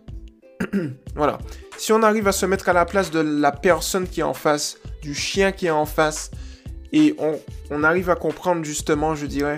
voilà. 1.15 1.37
Si 1.77 1.91
on 1.91 2.03
arrive 2.03 2.27
à 2.27 2.31
se 2.31 2.45
mettre 2.45 2.69
à 2.69 2.73
la 2.73 2.85
place 2.85 3.11
de 3.11 3.19
la 3.19 3.51
personne 3.51 4.07
qui 4.07 4.19
est 4.19 4.23
en 4.23 4.33
face, 4.33 4.77
du 5.01 5.15
chien 5.15 5.51
qui 5.51 5.67
est 5.67 5.71
en 5.71 5.85
face, 5.85 6.31
et 6.91 7.15
on, 7.17 7.39
on 7.71 7.83
arrive 7.83 8.09
à 8.09 8.15
comprendre 8.15 8.63
justement, 8.63 9.15
je 9.15 9.25
dirais, 9.25 9.57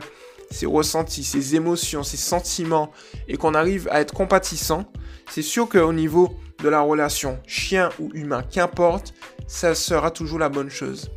ses 0.52 0.66
ressentis, 0.66 1.24
ses 1.24 1.56
émotions, 1.56 2.04
ses 2.04 2.18
sentiments, 2.18 2.92
et 3.28 3.38
qu'on 3.38 3.54
arrive 3.54 3.88
à 3.92 4.00
être 4.00 4.14
compatissant, 4.14 4.86
c'est 5.30 5.42
sûr 5.42 5.68
qu'au 5.68 5.92
niveau 5.92 6.38
de 6.66 6.70
la 6.70 6.82
relation 6.82 7.38
chien 7.46 7.92
ou 8.00 8.10
humain, 8.16 8.42
qu'importe, 8.42 9.14
ça 9.48 9.76
sera 9.76 10.10
toujours 10.10 10.40
la 10.40 10.50
bonne 10.50 10.72
chose. 10.72 11.12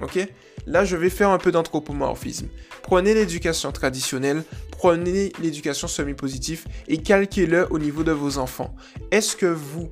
Ok? 0.00 0.26
Là, 0.66 0.84
je 0.86 0.96
vais 0.96 1.10
faire 1.10 1.28
un 1.28 1.36
peu 1.38 1.52
d'anthropomorphisme. 1.52 2.48
Prenez 2.82 3.12
l'éducation 3.12 3.70
traditionnelle, 3.70 4.44
prenez 4.70 5.32
l'éducation 5.42 5.88
semi-positive 5.88 6.64
et 6.86 6.98
calquez-le 6.98 7.66
au 7.70 7.78
niveau 7.78 8.02
de 8.02 8.12
vos 8.12 8.38
enfants. 8.38 8.74
Est-ce 9.10 9.36
que 9.36 9.44
vous, 9.44 9.90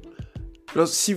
si 0.87 1.17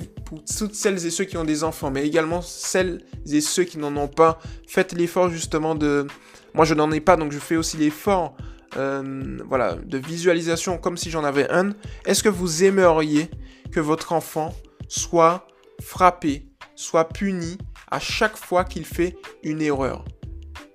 toutes 0.58 0.76
celles 0.76 1.06
et 1.06 1.10
ceux 1.10 1.24
qui 1.24 1.38
ont 1.38 1.46
des 1.46 1.64
enfants, 1.64 1.90
mais 1.90 2.06
également 2.06 2.42
celles 2.42 3.02
et 3.32 3.40
ceux 3.40 3.64
qui 3.64 3.78
n'en 3.78 3.96
ont 3.96 4.10
pas, 4.10 4.40
faites 4.68 4.92
l'effort 4.92 5.30
justement 5.30 5.74
de... 5.74 6.06
Moi, 6.54 6.66
je 6.66 6.74
n'en 6.74 6.92
ai 6.92 7.00
pas, 7.00 7.16
donc 7.16 7.32
je 7.32 7.40
fais 7.40 7.56
aussi 7.56 7.78
l'effort 7.78 8.36
euh, 8.78 9.38
voilà, 9.48 9.76
de 9.76 9.98
visualisation 9.98 10.78
comme 10.78 10.98
si 10.98 11.10
j'en 11.10 11.24
avais 11.24 11.50
un, 11.50 11.72
est-ce 12.06 12.24
que 12.24 12.30
vous 12.30 12.64
aimeriez 12.64 13.30
que 13.72 13.80
votre 13.80 14.14
enfant 14.14 14.54
soit 14.88 15.48
frappé, 15.82 16.48
soit 16.76 17.10
puni 17.10 17.58
à 17.90 18.00
chaque 18.00 18.38
fois 18.38 18.64
qu'il 18.64 18.86
fait 18.86 19.18
une 19.44 19.62
erreur? 19.62 20.06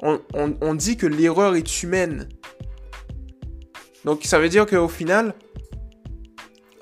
On, 0.03 0.75
dit 0.75 0.99
que 0.99 1.07
l'erreur 1.07 1.57
est 1.57 1.83
humaine. 1.83 2.29
Donc 4.05 4.25
ça 4.25 4.39
veut 4.39 4.51
dire 4.51 4.67
qu'au 4.67 4.89
final, 4.89 5.35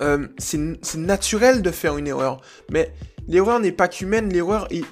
euh, 0.00 0.26
c'est 0.38 0.96
naturel 0.96 1.62
de 1.62 1.70
faire 1.70 1.96
une 1.96 2.08
erreur. 2.08 2.40
Mais 2.70 2.92
l'erreur 3.28 3.60
n'est 3.60 3.70
pas 3.70 3.86
qu'humaine, 3.86 4.32
l'erreur 4.32 4.66
est 4.70 4.84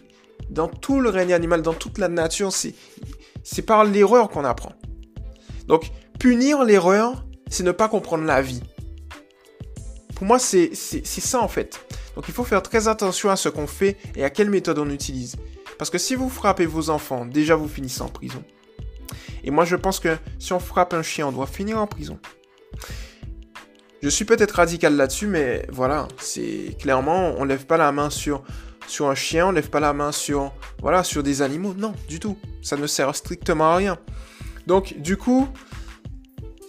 dans 0.48 0.68
tout 0.68 1.00
le 1.00 1.08
règne 1.10 1.32
animal, 1.32 1.62
dans 1.62 1.74
toute 1.74 1.98
la 1.98 2.08
nature, 2.08 2.52
c'est 2.52 3.62
par 3.62 3.84
l'erreur 3.84 4.28
qu'on 4.28 4.44
apprend. 4.44 4.74
Donc 5.66 5.90
punir 6.20 6.62
l'erreur, 6.62 7.24
c'est 7.48 7.64
ne 7.64 7.72
pas 7.72 7.88
comprendre 7.88 8.24
la 8.24 8.42
vie. 8.42 8.62
Pour 10.14 10.26
moi, 10.26 10.38
c'est 10.38 10.74
ça 10.74 11.40
en 11.40 11.48
fait. 11.48 11.80
Donc 12.14 12.28
il 12.28 12.34
faut 12.34 12.44
faire 12.44 12.62
très 12.62 12.86
attention 12.86 13.30
à 13.30 13.36
ce 13.36 13.48
qu'on 13.48 13.66
fait 13.66 13.96
et 14.14 14.22
à 14.22 14.30
quelle 14.30 14.50
méthode 14.50 14.78
on 14.78 14.90
utilise. 14.90 15.36
Parce 15.78 15.90
que 15.90 15.98
si 15.98 16.14
vous 16.14 16.28
frappez 16.28 16.66
vos 16.66 16.90
enfants, 16.90 17.24
déjà 17.24 17.56
vous 17.56 17.68
finissez 17.68 18.02
en 18.02 18.08
prison. 18.08 18.44
Et 19.42 19.50
moi 19.50 19.64
je 19.64 19.76
pense 19.76 19.98
que 19.98 20.16
si 20.38 20.52
on 20.52 20.60
frappe 20.60 20.92
un 20.92 21.02
chien, 21.02 21.26
on 21.26 21.32
doit 21.32 21.46
finir 21.46 21.78
en 21.78 21.86
prison. 21.86 22.18
Je 24.02 24.08
suis 24.08 24.26
peut-être 24.26 24.52
radical 24.52 24.96
là-dessus, 24.96 25.26
mais 25.26 25.66
voilà, 25.70 26.06
c'est 26.18 26.76
clairement, 26.78 27.34
on 27.38 27.44
lève 27.44 27.64
pas 27.66 27.78
la 27.78 27.92
main 27.92 28.10
sur, 28.10 28.42
sur 28.86 29.08
un 29.08 29.14
chien, 29.14 29.48
on 29.48 29.52
lève 29.52 29.70
pas 29.70 29.80
la 29.80 29.94
main 29.94 30.12
sur, 30.12 30.52
voilà, 30.80 31.02
sur 31.02 31.22
des 31.22 31.40
animaux. 31.42 31.74
Non, 31.76 31.94
du 32.08 32.18
tout. 32.18 32.36
Ça 32.62 32.76
ne 32.76 32.86
sert 32.86 33.14
strictement 33.14 33.72
à 33.72 33.76
rien. 33.76 33.98
Donc, 34.66 34.98
du 34.98 35.16
coup, 35.16 35.48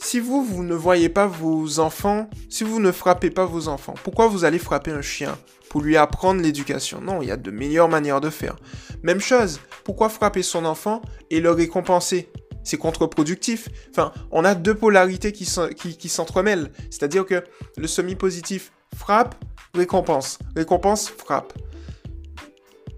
si 0.02 0.20
vous, 0.20 0.44
vous 0.44 0.64
ne 0.64 0.74
voyez 0.74 1.10
pas 1.10 1.28
vos 1.28 1.80
enfants, 1.80 2.28
si 2.50 2.64
vous 2.64 2.80
ne 2.80 2.92
frappez 2.92 3.30
pas 3.30 3.46
vos 3.46 3.68
enfants, 3.68 3.94
pourquoi 4.04 4.28
vous 4.28 4.44
allez 4.44 4.58
frapper 4.58 4.92
un 4.92 5.04
chien 5.04 5.38
Pour 5.70 5.82
lui 5.82 5.96
apprendre 5.96 6.42
l'éducation? 6.42 7.00
Non, 7.02 7.22
il 7.22 7.28
y 7.28 7.32
a 7.32 7.38
de 7.38 7.52
meilleures 7.52 7.88
manières 7.88 8.20
de 8.20 8.32
faire. 8.32 8.56
Même 9.04 9.22
chose, 9.22 9.60
pourquoi 9.84 10.10
frapper 10.10 10.42
son 10.42 10.66
enfant 10.66 11.04
et 11.30 11.40
le 11.40 11.52
récompenser? 11.52 12.30
C'est 12.64 12.78
contre-productif. 12.78 13.70
Enfin, 13.92 14.12
on 14.32 14.44
a 14.44 14.56
deux 14.56 14.76
polarités 14.76 15.32
qui, 15.32 15.46
s'entremêlent. 15.46 16.72
C'est-à-dire 16.90 17.26
que 17.26 17.44
le 17.78 17.88
semi-positif 17.88 18.72
frappe, 18.96 19.36
récompense. 19.76 20.40
Récompense, 20.56 21.10
frappe. 21.10 21.54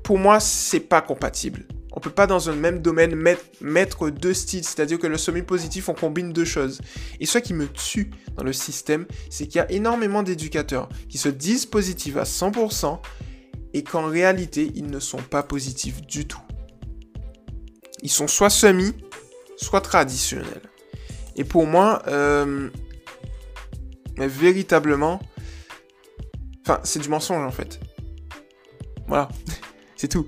Pour 0.04 0.18
moi, 0.18 0.40
c'est 0.40 0.80
pas 0.80 1.02
compatible. 1.02 1.66
On 1.94 2.00
peut 2.00 2.10
pas 2.10 2.26
dans 2.26 2.50
un 2.50 2.56
même 2.56 2.80
domaine 2.80 3.16
mettre, 3.62 4.10
deux 4.10 4.34
styles, 4.34 4.64
c'est-à-dire 4.64 4.98
que 4.98 5.06
le 5.06 5.18
semi-positif, 5.18 5.90
on 5.90 5.94
combine 5.94 6.34
deux 6.34 6.46
choses. 6.46 6.82
Et 7.20 7.28
ce 7.28 7.38
qui 7.38 7.54
me 7.54 7.68
tue 7.68 8.10
dans 8.36 8.44
le 8.44 8.52
système, 8.52 9.06
c'est 9.30 9.46
qu'il 9.46 9.58
y 9.58 9.62
a 9.62 9.72
énormément 9.72 10.24
d'éducateurs 10.24 10.90
qui 11.08 11.20
se 11.20 11.30
disent 11.30 11.68
positifs 11.68 12.18
à 12.18 12.24
100% 12.24 13.00
et 13.76 13.84
qu'en 13.84 14.08
réalité, 14.08 14.72
ils 14.74 14.88
ne 14.88 15.00
sont 15.00 15.22
pas 15.22 15.44
positifs 15.44 16.02
du 16.02 16.28
tout. 16.28 16.42
Ils 18.02 18.12
sont 18.12 18.28
soit 18.28 18.50
semi, 18.50 18.94
soit 19.56 19.82
traditionnels. 19.82 20.62
Et 21.36 21.44
pour 21.44 21.68
moi, 21.68 22.02
euh, 22.08 22.70
véritablement, 24.18 25.20
enfin, 26.62 26.80
c'est 26.84 27.00
du 27.00 27.10
mensonge 27.10 27.46
en 27.46 27.52
fait. 27.52 27.80
Voilà, 29.08 29.30
c'est 29.96 30.08
tout. 30.08 30.28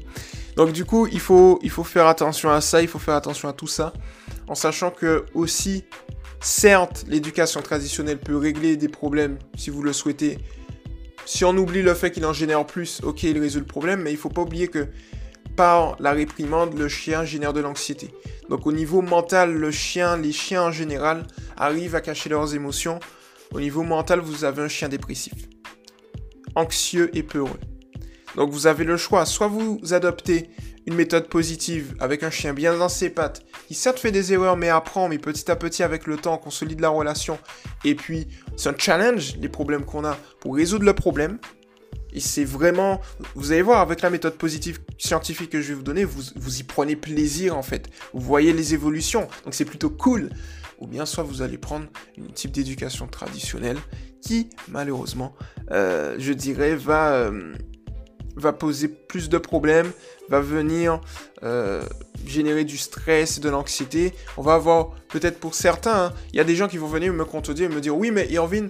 Donc 0.55 0.71
du 0.71 0.85
coup, 0.85 1.07
il 1.11 1.19
faut, 1.19 1.59
faire 1.83 2.07
attention 2.07 2.49
à 2.49 2.61
ça, 2.61 2.81
il 2.81 2.87
faut 2.87 2.99
faire 2.99 3.15
attention 3.15 3.49
à 3.49 3.53
tout 3.53 3.67
ça, 3.67 3.93
en 4.47 4.55
sachant 4.55 4.89
que 4.89 5.25
aussi, 5.33 5.83
certes, 6.39 7.05
l'éducation 7.07 7.61
traditionnelle 7.61 8.19
peut 8.19 8.37
régler 8.37 8.77
des 8.77 8.87
problèmes 8.87 9.37
si 9.57 9.69
vous 9.69 9.83
le 9.83 9.91
souhaitez. 9.91 10.39
Si 11.25 11.43
on 11.43 11.57
oublie 11.57 11.81
le 11.81 11.93
fait 11.93 12.11
qu'il 12.11 12.25
en 12.25 12.33
génère 12.33 12.65
plus, 12.65 13.01
ok, 13.03 13.23
il 13.23 13.39
résout 13.39 13.59
le 13.59 13.65
problème, 13.65 14.01
mais 14.01 14.11
il 14.11 14.17
faut 14.17 14.29
pas 14.29 14.43
oublier 14.43 14.67
que 14.67 14.87
par 15.55 15.95
la 15.99 16.11
réprimande, 16.11 16.77
le 16.77 16.87
chien 16.87 17.25
génère 17.25 17.53
de 17.53 17.61
l'anxiété. 17.61 18.11
Donc 18.49 18.67
au 18.67 18.71
niveau 18.71 19.01
mental, 19.01 19.53
le 19.53 19.71
chien, 19.71 20.17
les 20.17 20.31
chiens 20.31 20.63
en 20.63 20.71
général, 20.71 21.25
arrivent 21.57 21.95
à 21.95 22.01
cacher 22.01 22.29
leurs 22.29 22.53
émotions. 22.55 22.99
Au 23.53 23.59
niveau 23.59 23.83
mental, 23.83 24.19
vous 24.19 24.43
avez 24.43 24.61
un 24.61 24.67
chien 24.67 24.89
dépressif, 24.89 25.33
anxieux 26.55 27.09
et 27.17 27.23
peureux. 27.23 27.59
Donc 28.35 28.51
vous 28.51 28.67
avez 28.67 28.83
le 28.83 28.97
choix, 28.97 29.25
soit 29.25 29.47
vous 29.47 29.79
adoptez 29.91 30.49
une 30.85 30.95
méthode 30.95 31.27
positive 31.27 31.95
avec 31.99 32.23
un 32.23 32.29
chien 32.29 32.53
bien 32.53 32.77
dans 32.77 32.89
ses 32.89 33.09
pattes, 33.09 33.43
qui 33.67 33.73
certes 33.73 33.99
fait 33.99 34.11
des 34.11 34.33
erreurs 34.33 34.57
mais 34.57 34.69
apprend, 34.69 35.09
mais 35.09 35.17
petit 35.17 35.49
à 35.49 35.55
petit 35.55 35.83
avec 35.83 36.05
le 36.05 36.17
temps 36.17 36.35
on 36.35 36.37
consolide 36.37 36.79
la 36.79 36.89
relation, 36.89 37.39
et 37.83 37.95
puis 37.95 38.27
c'est 38.55 38.69
un 38.69 38.75
challenge 38.77 39.37
les 39.37 39.49
problèmes 39.49 39.85
qu'on 39.85 40.05
a 40.05 40.17
pour 40.39 40.55
résoudre 40.55 40.85
le 40.85 40.93
problème. 40.93 41.39
Et 42.13 42.21
c'est 42.21 42.45
vraiment, 42.45 43.01
vous 43.33 43.51
allez 43.51 43.61
voir, 43.61 43.81
avec 43.81 44.01
la 44.01 44.09
méthode 44.09 44.35
positive 44.35 44.79
scientifique 44.97 45.49
que 45.49 45.59
je 45.59 45.69
vais 45.69 45.73
vous 45.73 45.83
donner, 45.83 46.05
vous, 46.05 46.21
vous 46.37 46.59
y 46.61 46.63
prenez 46.63 46.95
plaisir 46.95 47.57
en 47.57 47.61
fait. 47.61 47.89
Vous 48.13 48.21
voyez 48.21 48.53
les 48.53 48.73
évolutions, 48.73 49.27
donc 49.43 49.53
c'est 49.53 49.65
plutôt 49.65 49.89
cool. 49.89 50.29
Ou 50.79 50.87
bien 50.87 51.05
soit 51.05 51.23
vous 51.23 51.41
allez 51.41 51.57
prendre 51.57 51.87
une 52.17 52.31
type 52.31 52.51
d'éducation 52.51 53.07
traditionnelle 53.07 53.77
qui, 54.21 54.49
malheureusement, 54.69 55.35
euh, 55.71 56.15
je 56.17 56.31
dirais, 56.31 56.75
va... 56.75 57.15
Euh, 57.15 57.53
va 58.35 58.53
poser 58.53 58.87
plus 58.87 59.29
de 59.29 59.37
problèmes, 59.37 59.91
va 60.29 60.39
venir 60.39 61.01
euh, 61.43 61.83
générer 62.25 62.63
du 62.63 62.77
stress, 62.77 63.39
de 63.39 63.49
l'anxiété. 63.49 64.13
On 64.37 64.41
va 64.41 64.55
avoir, 64.55 64.91
peut-être 65.09 65.39
pour 65.39 65.55
certains, 65.55 66.05
hein, 66.05 66.13
il 66.33 66.37
y 66.37 66.39
a 66.39 66.43
des 66.43 66.55
gens 66.55 66.67
qui 66.67 66.77
vont 66.77 66.87
venir 66.87 67.13
me 67.13 67.25
contredire 67.25 67.71
et 67.71 67.73
me 67.73 67.81
dire, 67.81 67.95
oui, 67.95 68.11
mais 68.11 68.27
Irvine, 68.29 68.69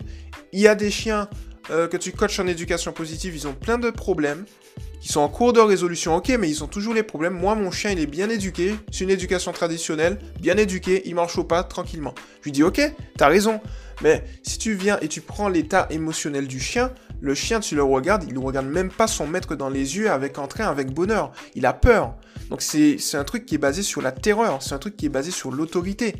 il 0.52 0.60
y 0.60 0.68
a 0.68 0.76
des 0.76 0.92
chiens 0.92 1.30
euh, 1.72 1.88
que 1.88 1.98
tu 1.98 2.12
coaches 2.12 2.40
en 2.40 2.48
éducation 2.48 2.92
positive, 2.92 3.36
ils 3.36 3.48
ont 3.48 3.54
plein 3.54 3.78
de 3.78 3.90
problèmes, 3.90 4.46
qui 5.06 5.12
sont 5.12 5.22
en 5.22 5.30
cours 5.30 5.54
de 5.54 5.60
résolution, 5.60 6.16
ok, 6.16 6.30
mais 6.40 6.50
ils 6.50 6.64
ont 6.64 6.68
toujours 6.68 6.96
les 6.96 7.04
problèmes. 7.04 7.34
Moi, 7.34 7.54
mon 7.54 7.70
chien, 7.70 7.92
il 7.92 8.00
est 8.00 8.08
bien 8.08 8.28
éduqué, 8.28 8.76
c'est 8.92 9.04
une 9.04 9.12
éducation 9.12 9.52
traditionnelle, 9.52 10.18
bien 10.40 10.58
éduqué, 10.58 11.04
il 11.06 11.14
marche 11.14 11.38
au 11.38 11.44
pas 11.44 11.64
tranquillement. 11.64 12.16
Je 12.40 12.46
lui 12.46 12.52
dis, 12.52 12.64
ok, 12.64 12.82
t'as 13.16 13.28
raison, 13.28 13.62
mais 14.02 14.24
si 14.42 14.58
tu 14.58 14.74
viens 14.74 14.98
et 15.02 15.08
tu 15.08 15.22
prends 15.22 15.48
l'état 15.48 15.88
émotionnel 15.92 16.48
du 16.48 16.60
chien, 16.60 16.92
le 17.22 17.34
chien, 17.34 17.60
tu 17.60 17.76
le 17.76 17.84
regardes, 17.84 18.24
il 18.28 18.34
ne 18.34 18.40
regarde 18.40 18.68
même 18.68 18.90
pas 18.90 19.08
son 19.08 19.28
maître 19.28 19.56
dans 19.56 19.70
les 19.70 19.98
yeux 19.98 20.10
avec 20.10 20.38
entrain, 20.38 20.66
avec 20.66 20.94
bonheur. 20.94 21.32
Il 21.56 21.66
a 21.66 21.74
peur. 21.74 22.16
Donc 22.50 22.62
c'est 22.62 22.98
un 23.16 23.24
truc 23.24 23.46
qui 23.46 23.56
est 23.56 23.60
basé 23.60 23.82
sur 23.82 24.02
la 24.02 24.12
terreur, 24.12 24.62
c'est 24.62 24.74
un 24.74 24.78
truc 24.78 24.96
qui 24.98 25.08
est 25.08 25.10
basé 25.10 25.32
sur 25.32 25.52
l'autorité. 25.52 26.16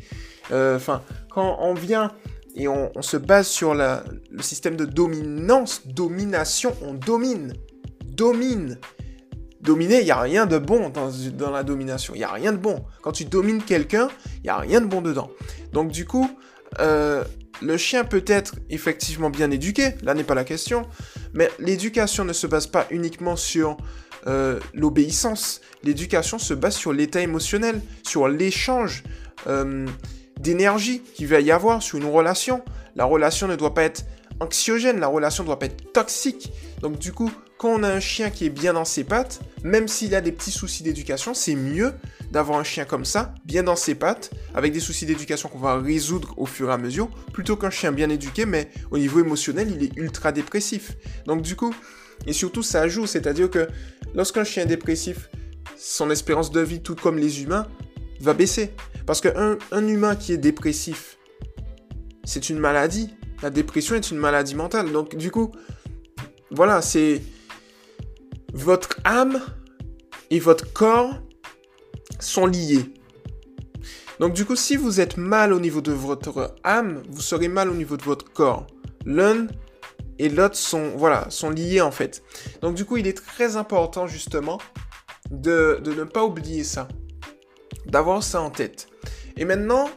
Euh, 0.50 0.76
enfin, 0.76 1.02
quand 1.30 1.58
on 1.60 1.74
vient 1.74 2.12
et 2.54 2.68
on, 2.68 2.90
se 3.02 3.16
base 3.18 3.46
sur 3.46 3.74
le 3.74 4.00
système 4.40 4.76
de 4.76 4.86
dominance, 4.86 5.86
domination, 5.86 6.74
on 6.82 6.94
domine. 6.94 7.52
Domine. 8.04 8.78
Dominer, 9.60 10.00
il 10.00 10.04
n'y 10.04 10.10
a 10.10 10.20
rien 10.20 10.46
de 10.46 10.58
bon 10.58 10.90
dans, 10.90 11.50
la 11.50 11.62
domination. 11.62 12.14
Il 12.14 12.18
n'y 12.18 12.24
a 12.24 12.32
rien 12.32 12.52
de 12.52 12.56
bon. 12.56 12.84
Quand 13.02 13.12
tu 13.12 13.26
domines 13.26 13.62
quelqu'un, 13.62 14.08
il 14.36 14.44
n'y 14.44 14.48
a 14.48 14.56
rien 14.56 14.80
de 14.80 14.86
bon 14.86 15.02
dedans. 15.02 15.30
Donc 15.72 15.90
du 15.90 16.06
coup, 16.06 16.30
euh, 16.80 17.24
le 17.62 17.76
chien 17.76 18.04
peut 18.04 18.24
être 18.26 18.56
effectivement 18.70 19.30
bien 19.30 19.50
éduqué, 19.50 19.94
là 20.02 20.14
n'est 20.14 20.24
pas 20.24 20.34
la 20.34 20.44
question, 20.44 20.86
mais 21.34 21.50
l'éducation 21.58 22.24
ne 22.24 22.32
se 22.32 22.46
base 22.46 22.66
pas 22.66 22.86
uniquement 22.90 23.36
sur 23.36 23.76
euh, 24.26 24.58
l'obéissance. 24.74 25.60
L'éducation 25.84 26.38
se 26.38 26.52
base 26.52 26.74
sur 26.74 26.92
l'état 26.92 27.20
émotionnel, 27.20 27.80
sur 28.02 28.28
l'échange 28.28 29.04
euh, 29.46 29.86
d'énergie 30.40 31.00
qu'il 31.00 31.28
va 31.28 31.40
y 31.40 31.50
avoir 31.50 31.82
sur 31.82 31.98
une 31.98 32.06
relation. 32.06 32.62
La 32.96 33.04
relation 33.04 33.46
ne 33.46 33.56
doit 33.56 33.74
pas 33.74 33.84
être 33.84 34.04
anxiogène, 34.40 34.98
la 34.98 35.06
relation 35.06 35.44
ne 35.44 35.46
doit 35.46 35.58
pas 35.58 35.66
être 35.66 35.92
toxique. 35.92 36.52
Donc 36.82 36.98
du 36.98 37.12
coup, 37.12 37.30
quand 37.58 37.68
on 37.68 37.82
a 37.82 37.88
un 37.88 38.00
chien 38.00 38.30
qui 38.30 38.46
est 38.46 38.50
bien 38.50 38.72
dans 38.72 38.84
ses 38.84 39.04
pattes, 39.04 39.40
même 39.62 39.88
s'il 39.88 40.14
a 40.14 40.20
des 40.20 40.32
petits 40.32 40.50
soucis 40.50 40.82
d'éducation, 40.82 41.32
c'est 41.32 41.54
mieux 41.54 41.94
d'avoir 42.30 42.58
un 42.58 42.64
chien 42.64 42.84
comme 42.84 43.04
ça, 43.04 43.32
bien 43.44 43.62
dans 43.62 43.76
ses 43.76 43.94
pattes, 43.94 44.30
avec 44.56 44.72
des 44.72 44.80
soucis 44.80 45.04
d'éducation 45.04 45.50
qu'on 45.50 45.58
va 45.58 45.78
résoudre 45.78 46.34
au 46.38 46.46
fur 46.46 46.70
et 46.70 46.72
à 46.72 46.78
mesure, 46.78 47.10
plutôt 47.32 47.56
qu'un 47.56 47.68
chien 47.68 47.92
bien 47.92 48.08
éduqué, 48.08 48.46
mais 48.46 48.70
au 48.90 48.96
niveau 48.96 49.20
émotionnel, 49.20 49.70
il 49.70 49.84
est 49.84 49.96
ultra 49.96 50.32
dépressif. 50.32 50.96
Donc 51.26 51.42
du 51.42 51.54
coup, 51.54 51.74
et 52.26 52.32
surtout 52.32 52.62
ça 52.62 52.88
joue, 52.88 53.06
c'est-à-dire 53.06 53.50
que 53.50 53.68
lorsqu'un 54.14 54.44
chien 54.44 54.62
est 54.62 54.66
dépressif, 54.66 55.28
son 55.76 56.10
espérance 56.10 56.50
de 56.50 56.60
vie, 56.60 56.80
tout 56.80 56.94
comme 56.94 57.18
les 57.18 57.42
humains, 57.42 57.68
va 58.20 58.32
baisser. 58.32 58.72
Parce 59.04 59.20
qu'un 59.20 59.58
un 59.70 59.86
humain 59.86 60.16
qui 60.16 60.32
est 60.32 60.38
dépressif, 60.38 61.18
c'est 62.24 62.48
une 62.48 62.58
maladie. 62.58 63.14
La 63.42 63.50
dépression 63.50 63.94
est 63.94 64.10
une 64.10 64.16
maladie 64.16 64.54
mentale. 64.54 64.90
Donc 64.90 65.16
du 65.16 65.30
coup, 65.30 65.52
voilà, 66.50 66.80
c'est 66.80 67.20
votre 68.54 68.98
âme 69.04 69.38
et 70.30 70.40
votre 70.40 70.72
corps 70.72 71.20
sont 72.20 72.46
liés. 72.46 72.86
Donc 74.20 74.32
du 74.32 74.44
coup, 74.44 74.56
si 74.56 74.76
vous 74.76 75.00
êtes 75.00 75.16
mal 75.16 75.52
au 75.52 75.60
niveau 75.60 75.80
de 75.80 75.92
votre 75.92 76.54
âme, 76.64 77.02
vous 77.08 77.20
serez 77.20 77.48
mal 77.48 77.68
au 77.68 77.74
niveau 77.74 77.96
de 77.96 78.02
votre 78.02 78.32
corps. 78.32 78.66
L'un 79.04 79.46
et 80.18 80.28
l'autre 80.28 80.56
sont, 80.56 81.50
liés 81.50 81.80
en 81.80 81.90
fait. 81.90 82.22
Donc 82.62 82.74
du 82.74 82.84
coup, 82.84 82.96
il 82.96 83.06
est 83.06 83.16
très 83.16 83.56
important 83.56 84.06
justement 84.06 84.58
de, 85.30 85.80
ne 85.84 86.04
pas 86.04 86.24
oublier 86.24 86.64
ça. 86.64 86.88
D'avoir 87.86 88.22
ça 88.22 88.40
en 88.40 88.50
tête. 88.50 88.88
Et 89.36 89.44
maintenant, 89.44 89.88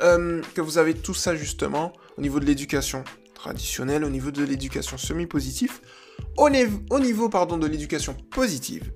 euh, 0.00 0.40
que 0.54 0.60
vous 0.60 0.78
avez 0.78 0.94
tout 0.94 1.14
ça 1.14 1.34
justement 1.34 1.92
au 2.16 2.22
niveau 2.22 2.40
de 2.40 2.46
l'éducation 2.46 3.04
traditionnelle, 3.34 4.04
au 4.04 4.10
niveau 4.10 4.30
de 4.30 4.44
l'éducation 4.44 4.96
semi-positive, 4.96 5.80
au, 6.38 6.48
au, 6.90 7.00
niveau 7.00 7.28
pardon, 7.28 7.58
de 7.58 7.66
l'éducation 7.66 8.14
positive, 8.30 8.92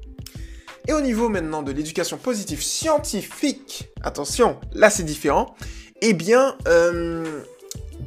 et 0.86 0.92
au 0.92 1.00
niveau 1.00 1.28
maintenant 1.28 1.62
de 1.62 1.72
l'éducation 1.72 2.16
positive 2.16 2.62
scientifique, 2.62 3.88
attention, 4.02 4.58
là 4.72 4.90
c'est 4.90 5.02
différent, 5.04 5.54
eh 6.02 6.12
bien, 6.12 6.56
euh, 6.68 7.42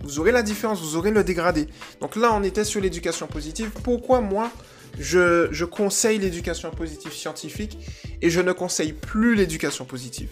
vous 0.04 0.20
aurez 0.20 0.32
la 0.32 0.44
différence, 0.44 0.82
vous 0.82 0.96
aurez 0.96 1.12
le 1.12 1.24
dégradé. 1.24 1.68
Donc 2.02 2.16
là, 2.16 2.32
on 2.34 2.44
était 2.44 2.64
sur 2.64 2.82
l'éducation 2.82 3.28
positive. 3.28 3.72
Pourquoi 3.84 4.22
moi, 4.22 4.52
je, 4.98 5.48
je 5.52 5.66
conseille 5.66 6.20
l'éducation 6.20 6.72
positive 6.72 7.12
scientifique 7.12 7.78
et 8.22 8.30
je 8.30 8.42
ne 8.42 8.52
conseille 8.52 8.94
plus 8.94 9.36
l'éducation 9.36 9.86
positive? 9.86 10.30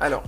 Alors, 0.00 0.24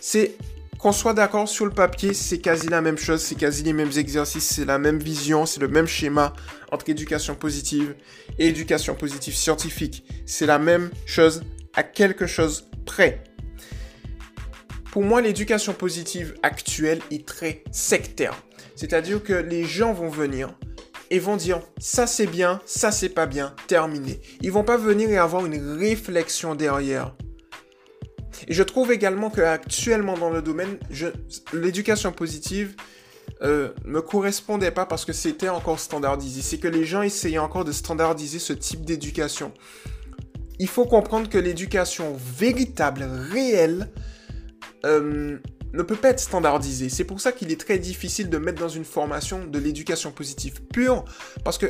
c'est 0.00 0.36
qu'on 0.78 0.92
soit 0.92 1.12
d'accord 1.12 1.48
sur 1.48 1.66
le 1.66 1.72
papier, 1.72 2.14
c'est 2.14 2.38
quasi 2.38 2.68
la 2.68 2.80
même 2.80 2.98
chose, 2.98 3.20
c'est 3.20 3.34
quasi 3.34 3.64
les 3.64 3.72
mêmes 3.72 3.90
exercices, 3.96 4.44
c'est 4.44 4.64
la 4.64 4.78
même 4.78 4.98
vision, 4.98 5.44
c'est 5.44 5.60
le 5.60 5.68
même 5.68 5.88
schéma 5.88 6.32
entre 6.70 6.88
éducation 6.88 7.34
positive 7.34 7.96
et 8.38 8.46
éducation 8.46 8.94
positive 8.94 9.34
scientifique. 9.34 10.04
C'est 10.24 10.46
la 10.46 10.58
même 10.58 10.90
chose 11.04 11.42
à 11.74 11.82
quelque 11.82 12.26
chose 12.26 12.68
près. 12.86 13.24
Pour 14.92 15.02
moi, 15.02 15.20
l'éducation 15.20 15.74
positive 15.74 16.34
actuelle 16.42 17.00
est 17.10 17.26
très 17.26 17.64
sectaire. 17.72 18.34
C'est-à-dire 18.76 19.22
que 19.22 19.32
les 19.32 19.64
gens 19.64 19.92
vont 19.92 20.08
venir 20.08 20.54
et 21.10 21.18
vont 21.18 21.36
dire 21.36 21.60
ça 21.78 22.06
c'est 22.06 22.26
bien, 22.26 22.60
ça 22.66 22.92
c'est 22.92 23.08
pas 23.08 23.26
bien, 23.26 23.54
terminé. 23.66 24.20
Ils 24.40 24.52
vont 24.52 24.64
pas 24.64 24.76
venir 24.76 25.10
et 25.10 25.18
avoir 25.18 25.44
une 25.44 25.78
réflexion 25.78 26.54
derrière. 26.54 27.14
Et 28.46 28.54
je 28.54 28.62
trouve 28.62 28.92
également 28.92 29.30
qu'actuellement 29.30 30.16
dans 30.16 30.30
le 30.30 30.42
domaine, 30.42 30.78
l'éducation 31.52 32.12
positive 32.12 32.76
euh, 33.42 33.70
me 33.84 34.00
correspondait 34.00 34.70
pas 34.70 34.86
parce 34.86 35.04
que 35.04 35.12
c'était 35.12 35.48
encore 35.48 35.80
standardisé. 35.80 36.42
C'est 36.42 36.58
que 36.58 36.68
les 36.68 36.84
gens 36.84 37.02
essayaient 37.02 37.38
encore 37.38 37.64
de 37.64 37.72
standardiser 37.72 38.38
ce 38.38 38.52
type 38.52 38.84
d'éducation. 38.84 39.52
Il 40.58 40.68
faut 40.68 40.84
comprendre 40.84 41.28
que 41.28 41.38
l'éducation 41.38 42.16
véritable, 42.16 43.04
réelle, 43.30 43.90
euh, 44.84 45.38
ne 45.72 45.82
peut 45.82 45.96
pas 45.96 46.10
être 46.10 46.20
standardisée. 46.20 46.88
C'est 46.88 47.04
pour 47.04 47.20
ça 47.20 47.32
qu'il 47.32 47.52
est 47.52 47.60
très 47.60 47.78
difficile 47.78 48.28
de 48.30 48.38
mettre 48.38 48.60
dans 48.60 48.68
une 48.68 48.84
formation 48.84 49.44
de 49.46 49.58
l'éducation 49.58 50.10
positive 50.10 50.62
pure, 50.72 51.04
parce 51.44 51.58
que 51.58 51.66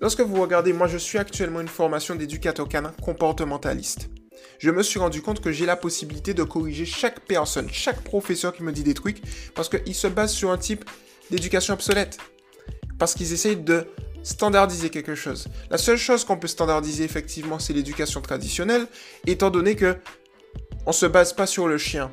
lorsque 0.00 0.20
vous 0.20 0.40
regardez, 0.40 0.72
moi 0.72 0.88
je 0.88 0.98
suis 0.98 1.18
actuellement 1.18 1.60
une 1.60 1.68
formation 1.68 2.14
d'éducateur 2.14 2.68
canin 2.68 2.92
comportementaliste 3.02 4.08
je 4.58 4.70
me 4.70 4.82
suis 4.82 4.98
rendu 4.98 5.22
compte 5.22 5.40
que 5.40 5.52
j'ai 5.52 5.66
la 5.66 5.76
possibilité 5.76 6.34
de 6.34 6.42
corriger 6.42 6.84
chaque 6.84 7.20
personne, 7.20 7.68
chaque 7.72 8.02
professeur 8.02 8.54
qui 8.54 8.62
me 8.62 8.72
dit 8.72 8.82
des 8.82 8.94
trucs, 8.94 9.20
parce 9.54 9.68
qu'ils 9.68 9.94
se 9.94 10.06
basent 10.06 10.32
sur 10.32 10.50
un 10.50 10.58
type 10.58 10.84
d'éducation 11.30 11.74
obsolète. 11.74 12.18
Parce 12.98 13.14
qu'ils 13.14 13.32
essayent 13.32 13.56
de 13.56 13.86
standardiser 14.22 14.90
quelque 14.90 15.14
chose. 15.14 15.48
La 15.70 15.78
seule 15.78 15.96
chose 15.96 16.24
qu'on 16.24 16.36
peut 16.36 16.46
standardiser 16.46 17.04
effectivement, 17.04 17.58
c'est 17.58 17.72
l'éducation 17.72 18.20
traditionnelle, 18.20 18.86
étant 19.26 19.50
donné 19.50 19.74
que 19.74 19.96
on 20.86 20.92
se 20.92 21.06
base 21.06 21.32
pas 21.32 21.46
sur 21.46 21.68
le 21.68 21.78
chien. 21.78 22.10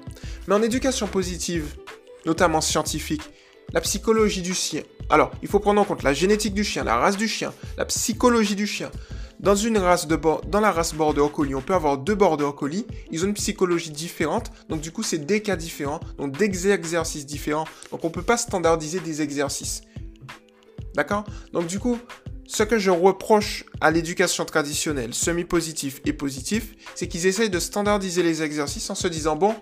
Mais 0.48 0.56
en 0.56 0.62
éducation 0.62 1.08
positive, 1.08 1.76
notamment 2.26 2.62
scientifique, 2.62 3.24
la 3.74 3.82
psychologie 3.82 4.42
du 4.42 4.54
chien. 4.54 4.82
Alors, 5.10 5.32
il 5.42 5.48
faut 5.48 5.60
prendre 5.60 5.82
en 5.82 5.86
compte 5.86 6.04
la 6.04 6.14
génétique 6.14 6.54
du 6.54 6.64
chien, 6.64 6.84
la 6.84 6.98
race 6.98 7.18
du 7.18 7.28
chien, 7.28 7.54
la 7.78 7.86
psychologie 7.86 8.56
du 8.56 8.68
chien, 8.68 8.92
dans, 9.40 9.56
une 9.56 9.78
race 9.78 10.08
de 10.08 10.20
dans 10.48 10.60
la 10.60 10.72
race 10.72 10.94
Border 10.94 11.28
Collie, 11.34 11.56
on 11.56 11.62
peut 11.62 11.74
avoir 11.74 11.98
deux 11.98 12.16
Border 12.16 12.52
Collie. 12.58 12.86
Ils 13.12 13.24
ont 13.24 13.28
une 13.28 13.34
psychologie 13.34 13.92
différente. 13.92 14.52
Donc, 14.68 14.82
du 14.82 14.92
coup, 14.92 15.04
c'est 15.04 15.26
des 15.26 15.42
cas 15.42 15.56
différents. 15.56 16.00
Donc, 16.18 16.38
des 16.38 16.70
exercices 16.70 17.26
différents. 17.26 17.66
Donc, 17.92 18.04
on 18.04 18.10
peut 18.10 18.22
pas 18.22 18.38
standardiser 18.38 19.00
des 19.00 19.22
exercices. 19.22 19.82
D'accord? 20.96 21.24
Donc, 21.54 21.68
du 21.68 21.80
coup, 21.80 21.98
ce 22.48 22.64
que 22.64 22.80
je 22.80 22.90
reproche 22.90 23.64
à 23.80 23.92
l'éducation 23.92 24.44
traditionnelle, 24.44 25.14
semi-positif 25.14 26.02
et 26.06 26.14
positif, 26.14 26.74
c'est 26.96 27.08
qu'ils 27.08 27.28
essayent 27.28 27.50
de 27.50 27.60
standardiser 27.60 28.24
les 28.24 28.42
exercices 28.42 28.90
en 28.90 28.96
se 28.96 29.08
disant, 29.08 29.36
bon, 29.36 29.56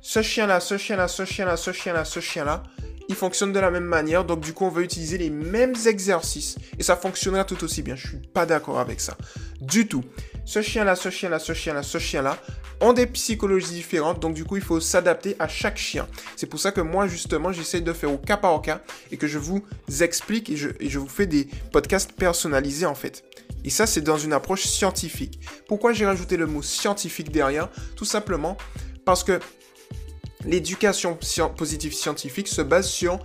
ce 0.00 0.22
chien-là, 0.22 0.60
ce 0.60 0.78
chien-là, 0.78 1.08
ce 1.08 1.24
chien-là, 1.24 1.56
ce 1.56 1.72
chien-là, 1.72 2.04
ce 2.04 2.20
chien-là, 2.20 2.62
il 3.08 3.14
fonctionne 3.14 3.52
de 3.52 3.60
la 3.60 3.70
même 3.70 3.84
manière, 3.84 4.24
donc 4.24 4.40
du 4.40 4.52
coup 4.52 4.64
on 4.64 4.70
va 4.70 4.82
utiliser 4.82 5.18
les 5.18 5.30
mêmes 5.30 5.74
exercices 5.86 6.56
et 6.78 6.82
ça 6.82 6.96
fonctionnera 6.96 7.44
tout 7.44 7.62
aussi 7.64 7.82
bien. 7.82 7.96
Je 7.96 8.08
suis 8.08 8.16
pas 8.18 8.46
d'accord 8.46 8.78
avec 8.78 9.00
ça. 9.00 9.16
Du 9.60 9.86
tout. 9.86 10.04
Ce 10.44 10.62
chien-là, 10.62 10.94
ce 10.94 11.10
chien-là, 11.10 11.38
ce 11.38 11.52
chien-là, 11.52 11.82
ce 11.82 11.98
chien-là 11.98 12.38
ont 12.80 12.92
des 12.92 13.06
psychologies 13.06 13.72
différentes, 13.72 14.20
donc 14.20 14.34
du 14.34 14.44
coup 14.44 14.56
il 14.56 14.62
faut 14.62 14.80
s'adapter 14.80 15.34
à 15.38 15.48
chaque 15.48 15.78
chien. 15.78 16.06
C'est 16.36 16.46
pour 16.46 16.60
ça 16.60 16.72
que 16.72 16.80
moi 16.80 17.06
justement 17.06 17.52
j'essaie 17.52 17.80
de 17.80 17.92
faire 17.92 18.12
au 18.12 18.18
cas 18.18 18.36
par 18.36 18.60
cas 18.60 18.82
et 19.10 19.16
que 19.16 19.26
je 19.26 19.38
vous 19.38 19.64
explique 20.00 20.50
et 20.50 20.56
et 20.80 20.88
je 20.88 20.98
vous 20.98 21.08
fais 21.08 21.26
des 21.26 21.48
podcasts 21.72 22.12
personnalisés 22.12 22.86
en 22.86 22.94
fait. 22.94 23.24
Et 23.64 23.70
ça 23.70 23.86
c'est 23.86 24.02
dans 24.02 24.18
une 24.18 24.32
approche 24.32 24.64
scientifique. 24.64 25.40
Pourquoi 25.68 25.92
j'ai 25.92 26.06
rajouté 26.06 26.36
le 26.36 26.46
mot 26.46 26.62
scientifique 26.62 27.32
derrière? 27.32 27.68
Tout 27.96 28.04
simplement 28.04 28.56
parce 29.04 29.24
que 29.24 29.40
l'éducation 30.46 31.18
positive 31.56 31.94
scientifique 31.94 32.48
se 32.48 32.62
base 32.62 32.88
sur 32.88 33.18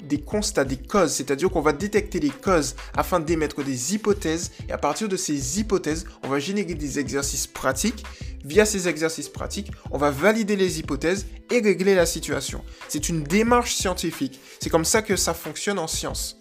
des 0.00 0.20
constats, 0.20 0.64
des 0.64 0.76
causes, 0.76 1.12
c'est-à-dire 1.12 1.50
qu'on 1.50 1.60
va 1.60 1.72
détecter 1.72 2.20
les 2.20 2.30
causes 2.30 2.76
afin 2.96 3.20
d'émettre 3.20 3.64
des 3.64 3.94
hypothèses 3.94 4.52
et 4.68 4.72
à 4.72 4.78
partir 4.78 5.08
de 5.08 5.16
ces 5.16 5.58
hypothèses, 5.58 6.06
on 6.22 6.28
va 6.28 6.38
générer 6.38 6.74
des 6.74 6.98
exercices 6.98 7.46
pratiques. 7.46 8.04
Via 8.44 8.64
ces 8.64 8.86
exercices 8.86 9.28
pratiques, 9.28 9.72
on 9.90 9.98
va 9.98 10.12
valider 10.12 10.54
les 10.54 10.78
hypothèses 10.78 11.26
et 11.50 11.58
régler 11.60 11.96
la 11.96 12.06
situation. 12.06 12.62
C'est 12.88 13.08
une 13.08 13.24
démarche 13.24 13.74
scientifique. 13.74 14.40
C'est 14.60 14.70
comme 14.70 14.84
ça 14.84 15.02
que 15.02 15.16
ça 15.16 15.34
fonctionne 15.34 15.78
en 15.78 15.88
science. 15.88 16.40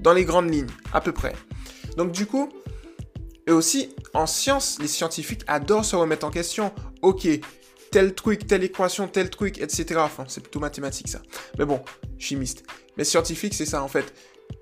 Dans 0.00 0.12
les 0.12 0.26
grandes 0.26 0.52
lignes, 0.52 0.68
à 0.92 1.00
peu 1.00 1.12
près. 1.12 1.32
Donc 1.96 2.12
du 2.12 2.26
coup, 2.26 2.50
et 3.46 3.52
aussi 3.52 3.94
en 4.12 4.26
science, 4.26 4.78
les 4.80 4.88
scientifiques 4.88 5.42
adorent 5.46 5.84
se 5.86 5.96
remettre 5.96 6.26
en 6.26 6.30
question. 6.30 6.72
Ok, 7.00 7.26
tel 7.96 8.12
truc, 8.12 8.46
telle 8.46 8.62
équation, 8.62 9.08
tel 9.08 9.30
truc, 9.30 9.58
etc. 9.58 10.00
Enfin, 10.00 10.26
c'est 10.28 10.42
plutôt 10.42 10.60
mathématique 10.60 11.08
ça. 11.08 11.22
Mais 11.58 11.64
bon, 11.64 11.80
chimiste. 12.18 12.62
Mais 12.98 13.04
scientifique, 13.04 13.54
c'est 13.54 13.64
ça 13.64 13.82
en 13.82 13.88
fait. 13.88 14.12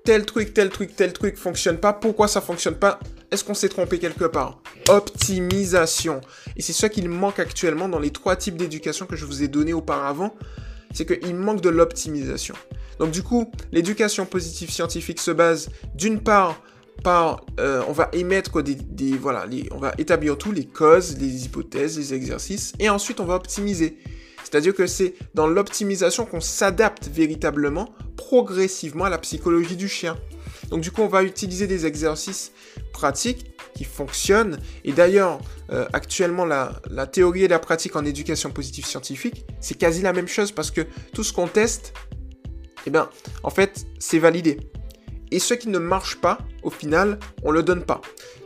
Tel 0.05 0.25
truc, 0.25 0.53
tel 0.53 0.69
truc, 0.69 0.95
tel 0.95 1.11
truc 1.11 1.35
fonctionne 1.35 1.77
pas. 1.77 1.91
Pourquoi 1.91 2.29
ça 2.29 2.39
fonctionne 2.39 2.75
pas? 2.75 2.97
Est-ce 3.31 3.43
qu'on 3.43 3.53
s'est 3.53 3.67
trompé 3.67 3.99
quelque 3.99 4.23
part? 4.23 4.61
Optimisation. 4.87 6.21
Et 6.55 6.61
c'est 6.61 6.71
ça 6.71 6.87
qu'il 6.87 7.09
manque 7.09 7.39
actuellement 7.39 7.89
dans 7.89 7.99
les 7.99 8.11
trois 8.11 8.37
types 8.37 8.55
d'éducation 8.55 9.05
que 9.05 9.17
je 9.17 9.25
vous 9.25 9.43
ai 9.43 9.49
donné 9.49 9.73
auparavant. 9.73 10.33
C'est 10.93 11.05
qu'il 11.05 11.35
manque 11.35 11.59
de 11.59 11.67
l'optimisation. 11.67 12.55
Donc 12.99 13.11
du 13.11 13.21
coup, 13.21 13.51
l'éducation 13.73 14.25
positive 14.25 14.71
scientifique 14.71 15.19
se 15.19 15.31
base 15.31 15.71
d'une 15.93 16.21
part 16.21 16.63
euh, 17.07 17.83
on 17.87 17.91
va 17.91 18.09
émettre 18.13 18.61
des, 18.63 19.17
voilà, 19.17 19.45
on 19.71 19.77
va 19.77 19.93
établir 19.97 20.37
tous 20.37 20.51
les 20.51 20.65
causes, 20.65 21.17
les 21.17 21.45
hypothèses, 21.45 21.97
les 21.97 22.13
exercices, 22.13 22.73
et 22.79 22.89
ensuite 22.89 23.19
on 23.19 23.25
va 23.25 23.35
optimiser. 23.35 23.97
C'est-à-dire 24.43 24.75
que 24.75 24.87
c'est 24.87 25.15
dans 25.33 25.47
l'optimisation 25.47 26.25
qu'on 26.25 26.41
s'adapte 26.41 27.07
véritablement, 27.07 27.89
progressivement 28.15 29.05
à 29.05 29.09
la 29.09 29.17
psychologie 29.17 29.75
du 29.75 29.87
chien. 29.87 30.17
Donc 30.69 30.81
du 30.81 30.91
coup, 30.91 31.01
on 31.01 31.07
va 31.07 31.23
utiliser 31.23 31.67
des 31.67 31.85
exercices 31.85 32.51
pratiques 32.91 33.51
qui 33.75 33.83
fonctionnent. 33.83 34.59
Et 34.83 34.93
d'ailleurs, 34.93 35.39
euh, 35.71 35.85
actuellement, 35.93 36.45
la, 36.45 36.79
la, 36.89 37.07
théorie 37.07 37.43
et 37.43 37.47
la 37.47 37.59
pratique 37.59 37.95
en 37.95 38.05
éducation 38.05 38.51
positive 38.51 38.85
scientifique, 38.85 39.45
c'est 39.59 39.77
quasi 39.77 40.01
la 40.01 40.13
même 40.13 40.27
chose 40.27 40.51
parce 40.51 40.71
que 40.71 40.81
tout 41.13 41.23
ce 41.23 41.33
qu'on 41.33 41.47
teste, 41.47 41.93
eh 42.87 42.89
bien, 42.89 43.09
en 43.43 43.49
fait, 43.49 43.85
c'est 43.99 44.19
validé. 44.19 44.59
Et 45.35 45.39
ce 45.39 45.53
qui 45.53 45.67
ne 45.67 45.79
marche 45.79 46.15
pas, 46.15 46.37
au 46.63 46.69
final, 46.69 47.19
on 47.43 47.51
le 47.51 47.61
donne 47.61 47.83
pas. 47.83 47.99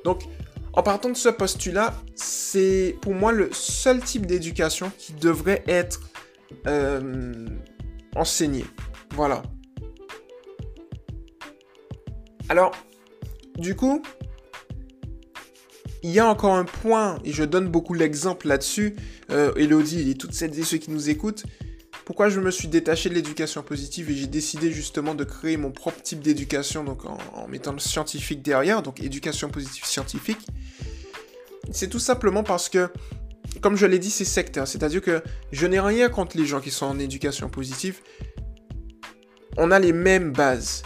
Donc, 0.04 0.24
en 0.74 0.82
partant 0.82 1.10
de 1.10 1.16
ce 1.16 1.30
postulat, 1.30 1.94
c'est 2.16 2.98
pour 3.00 3.14
moi 3.14 3.32
le 3.32 3.50
seul 3.52 4.02
type 4.02 4.26
d'éducation 4.26 4.92
qui 4.98 5.14
devrait 5.14 5.64
être 5.68 6.00
euh, 6.66 7.46
enseigné. 8.16 8.66
Voilà. 9.12 9.44
Alors, 12.50 12.72
du 13.60 13.76
coup, 13.76 14.02
il 16.02 16.10
y 16.10 16.18
a 16.18 16.26
encore 16.26 16.56
un 16.56 16.66
point, 16.66 17.20
et 17.24 17.32
je 17.32 17.44
donne 17.44 17.68
beaucoup 17.68 17.94
l'exemple 17.94 18.48
là-dessus, 18.48 18.96
euh, 19.30 19.54
Elodie 19.58 20.10
et 20.10 20.16
toutes 20.16 20.34
celles 20.34 20.58
et 20.58 20.64
ceux 20.64 20.78
qui 20.78 20.90
nous 20.90 21.12
écoutent, 21.12 21.44
pourquoi 22.10 22.30
je 22.30 22.40
me 22.40 22.50
suis 22.50 22.68
détaché 22.68 23.08
de 23.08 23.14
l'éducation 23.14 23.62
positive 23.62 24.10
et 24.10 24.16
j'ai 24.16 24.26
décidé 24.26 24.72
justement 24.72 25.14
de 25.14 25.24
créer 25.24 25.58
mon 25.58 25.70
propre 25.70 26.02
type 26.02 26.22
d'éducation, 26.22 26.84
donc 26.84 27.06
en, 27.06 27.48
mettant 27.48 27.72
le 27.72 27.78
scientifique 27.78 28.42
derrière, 28.42 28.82
donc 28.82 29.00
éducation 29.00 29.50
positive 29.50 29.86
scientifique. 29.86 30.40
C'est 31.72 31.88
tout 31.88 32.00
simplement 32.00 32.42
parce 32.42 32.68
que, 32.68 32.90
comme 33.62 33.76
je 33.76 33.86
l'ai 33.86 34.00
dit, 34.00 34.10
c'est 34.10 34.26
sectaire. 34.26 34.68
C'est-à-dire 34.68 35.04
que 35.04 35.22
je 35.52 35.68
n'ai 35.68 35.80
rien 35.80 36.10
contre 36.10 36.36
les 36.36 36.48
gens 36.48 36.62
qui 36.62 36.72
sont 36.72 36.88
en 36.88 36.98
éducation 36.98 37.48
positive. 37.48 38.00
On 39.58 39.70
a 39.70 39.78
les 39.78 39.94
mêmes 39.94 40.32
bases. 40.32 40.82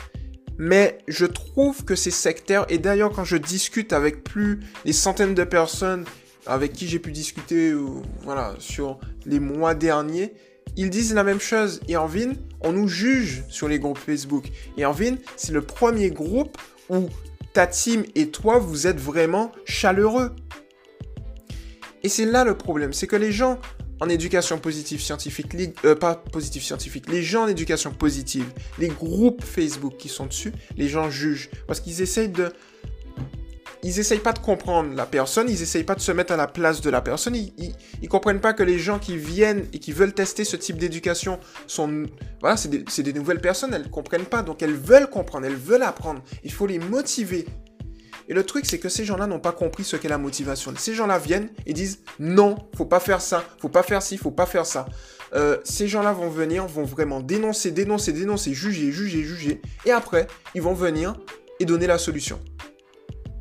Mais 0.57 0.97
je 1.07 1.25
trouve 1.25 1.85
que 1.85 1.95
c'est 1.95 2.11
sectaire. 2.11 2.65
Et 2.67 2.79
d'ailleurs, 2.79 3.13
quand 3.13 3.23
je 3.23 3.37
discute 3.37 3.93
avec 3.93 4.25
plus 4.25 4.59
des 4.83 4.91
centaines 4.91 5.35
de 5.35 5.45
personnes 5.45 6.03
avec 6.45 6.73
qui 6.73 6.89
j'ai 6.89 6.99
pu 6.99 7.13
discuter 7.13 7.73
voilà, 8.23 8.55
sur 8.59 8.99
les 9.25 9.39
mois 9.39 9.73
derniers, 9.73 10.33
ils 10.75 10.89
disent 10.89 11.13
la 11.13 11.23
même 11.23 11.39
chose. 11.39 11.79
Et 11.87 11.97
en 11.97 12.09
on 12.61 12.71
nous 12.71 12.87
juge 12.87 13.43
sur 13.49 13.67
les 13.67 13.79
groupes 13.79 13.97
Facebook. 13.97 14.49
Et 14.77 14.85
en 14.85 14.91
Vin, 14.91 15.15
c'est 15.35 15.51
le 15.51 15.61
premier 15.61 16.09
groupe 16.09 16.57
où 16.89 17.09
ta 17.53 17.67
team 17.67 18.03
et 18.15 18.29
toi, 18.29 18.57
vous 18.57 18.87
êtes 18.87 18.99
vraiment 18.99 19.51
chaleureux. 19.65 20.31
Et 22.01 22.09
c'est 22.09 22.25
là 22.25 22.43
le 22.43 22.57
problème, 22.57 22.91
c'est 22.91 23.07
que 23.07 23.15
les 23.15 23.31
gens 23.31 23.59
en 24.01 24.09
éducation 24.09 24.57
positive 24.59 24.99
scientifique, 25.01 25.47
euh, 25.85 25.95
pas 25.95 26.15
positive 26.15 26.61
scientifique, 26.61 27.09
les 27.09 27.23
gens 27.23 27.43
en 27.43 27.47
éducation 27.47 27.91
positive, 27.91 28.45
les 28.77 28.89
groupes 28.89 29.43
Facebook 29.43 29.95
qui 29.97 30.09
sont 30.09 30.25
dessus, 30.25 30.51
les 30.75 30.89
gens 30.89 31.09
jugent. 31.09 31.49
Parce 31.67 31.79
qu'ils 31.79 32.01
essayent 32.01 32.29
de... 32.29 32.51
Ils 33.83 33.99
essayent 33.99 34.19
pas 34.19 34.31
de 34.31 34.39
comprendre 34.39 34.95
la 34.95 35.05
personne, 35.05 35.49
ils 35.49 35.61
essayent 35.61 35.83
pas 35.83 35.95
de 35.95 35.99
se 35.99 36.11
mettre 36.11 36.31
à 36.33 36.37
la 36.37 36.47
place 36.47 36.81
de 36.81 36.89
la 36.89 37.01
personne, 37.01 37.35
ils, 37.35 37.53
ils, 38.01 38.07
comprennent 38.07 38.39
pas 38.39 38.53
que 38.53 38.63
les 38.63 38.79
gens 38.79 38.97
qui 38.97 39.17
viennent 39.17 39.67
et 39.73 39.79
qui 39.79 39.91
veulent 39.91 40.13
tester 40.13 40.45
ce 40.45 40.55
type 40.55 40.77
d'éducation 40.77 41.39
sont... 41.67 42.05
Voilà, 42.39 42.55
c'est 42.55 42.69
des, 42.69 42.83
des, 43.03 43.13
nouvelles 43.13 43.41
personnes, 43.41 43.73
elles 43.73 43.89
comprennent 43.89 44.25
pas, 44.25 44.41
donc 44.41 44.63
elles 44.63 44.75
veulent 44.75 45.09
comprendre, 45.09 45.45
elles 45.45 45.55
veulent 45.55 45.83
apprendre. 45.83 46.21
Il 46.43 46.51
faut 46.51 46.65
les 46.65 46.79
motiver, 46.79 47.45
et 48.29 48.33
le 48.33 48.43
truc, 48.43 48.65
c'est 48.65 48.79
que 48.79 48.89
ces 48.89 49.05
gens-là 49.05 49.27
n'ont 49.27 49.39
pas 49.39 49.51
compris 49.51 49.83
ce 49.83 49.95
qu'est 49.95 50.07
la 50.07 50.17
motivation. 50.17 50.73
Ces 50.77 50.93
gens-là 50.93 51.19
viennent 51.19 51.49
et 51.65 51.73
disent 51.73 51.99
non, 52.19 52.55
faut 52.75 52.85
pas 52.85 52.99
faire 52.99 53.21
ça, 53.21 53.43
faut 53.59 53.69
pas 53.69 53.83
faire 53.83 54.01
ci, 54.01 54.17
faut 54.17 54.31
pas 54.31 54.45
faire 54.45 54.65
ça. 54.65 54.85
Euh, 55.35 55.57
ces 55.63 55.87
gens-là 55.87 56.13
vont 56.13 56.29
venir, 56.29 56.65
vont 56.67 56.85
vraiment 56.85 57.19
dénoncer, 57.19 57.71
dénoncer, 57.71 58.13
dénoncer, 58.13 58.53
juger, 58.53 58.91
juger, 58.91 59.23
juger. 59.23 59.61
Et 59.85 59.91
après, 59.91 60.27
ils 60.55 60.61
vont 60.61 60.73
venir 60.73 61.15
et 61.59 61.65
donner 61.65 61.87
la 61.87 61.97
solution. 61.97 62.39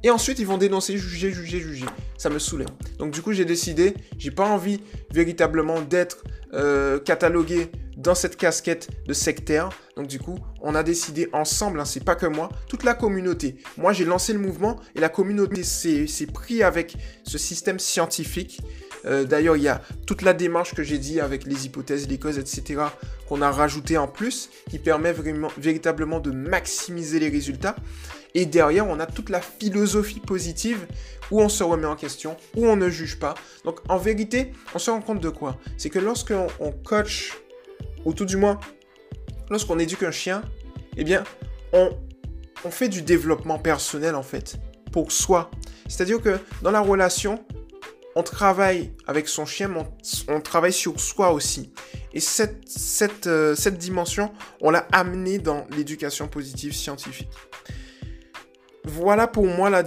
Et 0.05 0.11
ensuite, 0.11 0.39
ils 0.39 0.47
vont 0.47 0.59
dénoncer, 0.59 0.99
juger, 0.99 1.31
juger, 1.31 1.61
juger. 1.61 1.87
Ça 2.19 2.29
me 2.29 2.39
saoulait. 2.39 2.67
Donc 2.99 3.13
du 3.13 3.23
coup, 3.23 3.33
j'ai 3.33 3.45
décidé, 3.45 3.95
j'ai 4.19 4.31
pas 4.31 4.47
envie 4.47 4.81
véritablement 5.13 5.81
d'être 5.81 6.25
euh, 6.55 6.99
catalogué 6.99 7.71
dans 7.97 8.15
cette 8.15 8.37
casquette 8.37 8.89
de 9.07 9.13
sectaire. 9.13 9.71
Donc 9.97 10.09
du 10.09 10.19
coup, 10.19 10.39
on 10.61 10.75
a 10.75 10.83
décidé 10.83 11.29
ensemble, 11.33 11.81
hein, 11.81 11.85
c'est 11.85 12.05
pas 12.05 12.15
que 12.15 12.27
moi, 12.27 12.49
toute 12.69 12.85
la 12.85 12.95
communauté. 12.95 13.57
Moi, 13.77 13.93
j'ai 13.93 14.05
lancé 14.05 14.33
le 14.33 14.39
mouvement 14.39 14.81
et 14.95 15.01
la 15.01 15.09
communauté 15.09 15.63
s'est 15.63 16.27
pris 16.33 16.63
avec 16.63 16.97
ce 17.25 17.39
système 17.39 17.79
scientifique. 17.79 18.61
Euh, 19.05 19.25
d'ailleurs, 19.25 19.57
il 19.57 19.63
y 19.63 19.69
a 19.69 19.81
toute 20.07 20.23
la 20.23 20.33
démarche 20.33 20.75
que 20.75 20.83
j'ai 20.83 20.99
dit 20.99 21.21
avec 21.21 21.45
les 21.45 21.67
hypothèses, 21.67 22.09
les 22.09 22.19
causes, 22.19 22.39
etc., 22.39 22.83
qu'on 23.29 23.43
a 23.43 23.51
rajouté 23.51 23.99
en 23.99 24.09
plus, 24.09 24.51
qui 24.71 24.79
permet 24.79 25.13
vraiment, 25.13 25.49
véritablement 25.59 26.21
de 26.21 26.31
maximiser 26.31 27.19
les 27.19 27.29
résultats. 27.29 27.77
Et 28.35 28.47
derrière, 28.47 28.87
on 28.89 28.99
a 28.99 29.07
toute 29.07 29.29
la 29.29 29.41
philosophie 29.41 30.21
positive 30.21 30.87
où 31.31 31.41
on 31.41 31.49
se 31.49 31.63
remet 31.63 31.87
en 31.87 31.97
question, 31.97 32.37
où 32.57 32.67
on 32.67 32.77
ne 32.77 32.89
juge 32.89 33.19
pas. 33.19 33.35
Donc 33.65 33.81
en 33.89 33.99
vérité, 33.99 34.53
on 34.75 34.79
se 34.79 34.91
rend 34.91 35.01
compte 35.01 35.21
de 35.21 35.29
quoi? 35.29 35.59
C'est 35.77 35.91
que 35.91 35.99
lorsqu'on 35.99 36.47
on 36.61 36.73
coach 36.73 37.39
ou 38.05 38.15
tout 38.15 38.25
du 38.25 38.37
moins, 38.37 38.59
lorsqu'on 39.51 39.79
éduque 39.79 40.03
un 40.03 40.11
chien, 40.11 40.43
eh 40.97 41.05
bien, 41.05 41.25
on 41.73 42.71
fait 42.71 42.89
du 42.89 43.03
développement 43.03 43.59
personnel 43.59 44.15
en 44.15 44.23
fait, 44.23 44.57
pour 44.93 45.13
soi. 45.13 45.51
C'est-à-dire 45.89 46.21
que 46.21 46.39
dans 46.63 46.71
la 46.71 46.81
relation, 46.81 47.45
on 48.15 48.23
travaille 48.23 48.93
avec 49.07 49.29
son 49.29 49.47
chien, 49.47 49.69
mais 49.69 49.83
on, 50.29 50.41
travaille 50.41 50.73
sur 50.73 51.01
soi 51.01 51.33
aussi. 51.33 51.73
Et 52.13 52.21
euh, 53.27 53.55
cette 53.55 53.79
dimension, 53.79 54.33
on 54.61 54.71
l'a 54.71 54.87
amenée 54.93 55.39
dans 55.39 55.67
l'éducation 55.71 56.29
positive 56.29 56.75
scientifique. 56.75 57.31
Voilà 58.85 59.29
pour 59.29 59.47
moi 59.47 59.71
la, 59.71 59.83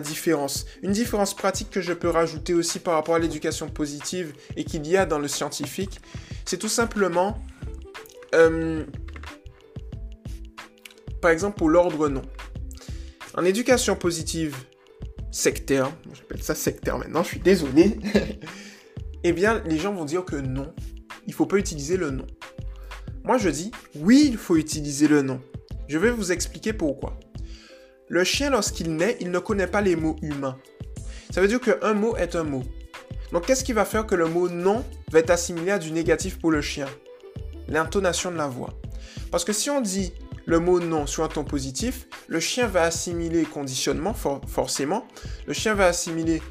différence. 0.00 0.64
Une 0.82 0.92
différence 0.92 1.34
pratique 1.34 1.70
que 1.70 1.80
je 1.80 1.92
peux 1.92 2.08
rajouter 2.08 2.54
aussi 2.54 2.78
par 2.78 2.94
rapport 2.94 3.16
à 3.16 3.18
l'éducation 3.18 3.68
positive 3.68 4.32
et 4.56 4.64
qu'il 4.64 4.86
y 4.86 4.96
a 4.96 5.06
dans 5.06 5.18
le 5.18 5.28
scientifique, 5.28 6.00
c'est 6.44 6.56
tout 6.56 6.68
simplement, 6.68 7.42
euh, 8.34 8.84
par 11.20 11.32
exemple, 11.32 11.58
pour 11.58 11.68
l'ordre 11.68 12.08
non. 12.08 12.22
En 13.36 13.44
éducation 13.44 13.96
positive 13.96 14.56
sectaire, 15.30 15.90
j'appelle 16.12 16.42
ça 16.42 16.54
sectaire 16.54 16.98
maintenant, 16.98 17.22
je 17.22 17.28
suis 17.28 17.40
désolé, 17.40 17.98
eh 19.24 19.32
bien, 19.32 19.62
les 19.66 19.78
gens 19.78 19.92
vont 19.94 20.04
dire 20.04 20.24
que 20.24 20.36
non, 20.36 20.72
il 21.26 21.32
faut 21.32 21.46
pas 21.46 21.56
utiliser 21.56 21.96
le 21.96 22.10
nom. 22.10 22.26
Moi, 23.24 23.38
je 23.38 23.50
dis, 23.50 23.70
oui, 23.96 24.28
il 24.30 24.38
faut 24.38 24.56
utiliser 24.56 25.06
le 25.06 25.22
nom. 25.22 25.40
Je 25.88 25.98
vais 25.98 26.10
vous 26.10 26.32
expliquer 26.32 26.72
pourquoi. 26.72 27.18
Le 28.08 28.24
chien, 28.24 28.50
lorsqu'il 28.50 28.94
naît, 28.96 29.16
il 29.20 29.30
ne 29.30 29.38
connaît 29.38 29.66
pas 29.66 29.82
les 29.82 29.94
mots 29.94 30.16
humains. 30.22 30.58
Ça 31.30 31.40
veut 31.40 31.48
dire 31.48 31.60
qu'un 31.60 31.94
mot 31.94 32.16
est 32.16 32.34
un 32.34 32.44
mot. 32.44 32.62
Donc, 33.32 33.46
qu'est-ce 33.46 33.62
qui 33.62 33.72
va 33.72 33.84
faire 33.84 34.06
que 34.06 34.14
le 34.14 34.26
mot 34.26 34.48
non 34.48 34.84
va 35.12 35.20
être 35.20 35.30
assimilé 35.30 35.70
à 35.70 35.78
du 35.78 35.92
négatif 35.92 36.38
pour 36.38 36.50
le 36.50 36.60
chien? 36.60 36.86
L'intonation 37.68 38.32
de 38.32 38.36
la 38.36 38.48
voix. 38.48 38.70
Parce 39.30 39.44
que 39.44 39.52
si 39.52 39.70
on 39.70 39.80
dit 39.80 40.12
le 40.46 40.58
mot 40.58 40.80
non 40.80 41.06
sur 41.06 41.24
un 41.24 41.28
ton 41.28 41.44
positif, 41.44 42.08
le 42.28 42.40
chien 42.40 42.66
va 42.66 42.82
assimiler 42.82 43.44
conditionnement, 43.44 44.14
forcément. 44.14 45.06
Le 45.46 45.52
chien 45.52 45.74
va 45.74 45.86
assimiler 45.86 46.42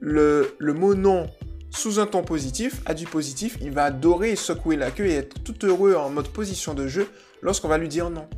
le, 0.00 0.56
mot 0.60 0.94
non 0.94 1.28
sous 1.70 1.98
un 1.98 2.06
ton 2.06 2.22
positif 2.22 2.82
à 2.86 2.94
du 2.94 3.06
positif. 3.06 3.58
Il 3.60 3.72
va 3.72 3.84
adorer 3.84 4.36
secouer 4.36 4.76
la 4.76 4.90
queue 4.90 5.06
et 5.06 5.14
être 5.14 5.42
tout 5.42 5.66
heureux 5.66 5.94
en 5.94 6.10
mode 6.10 6.28
position 6.28 6.74
de 6.74 6.86
jeu 6.86 7.08
lorsqu'on 7.42 7.68
va 7.68 7.78
lui 7.78 7.88
dire 7.88 8.10
non. 8.10 8.28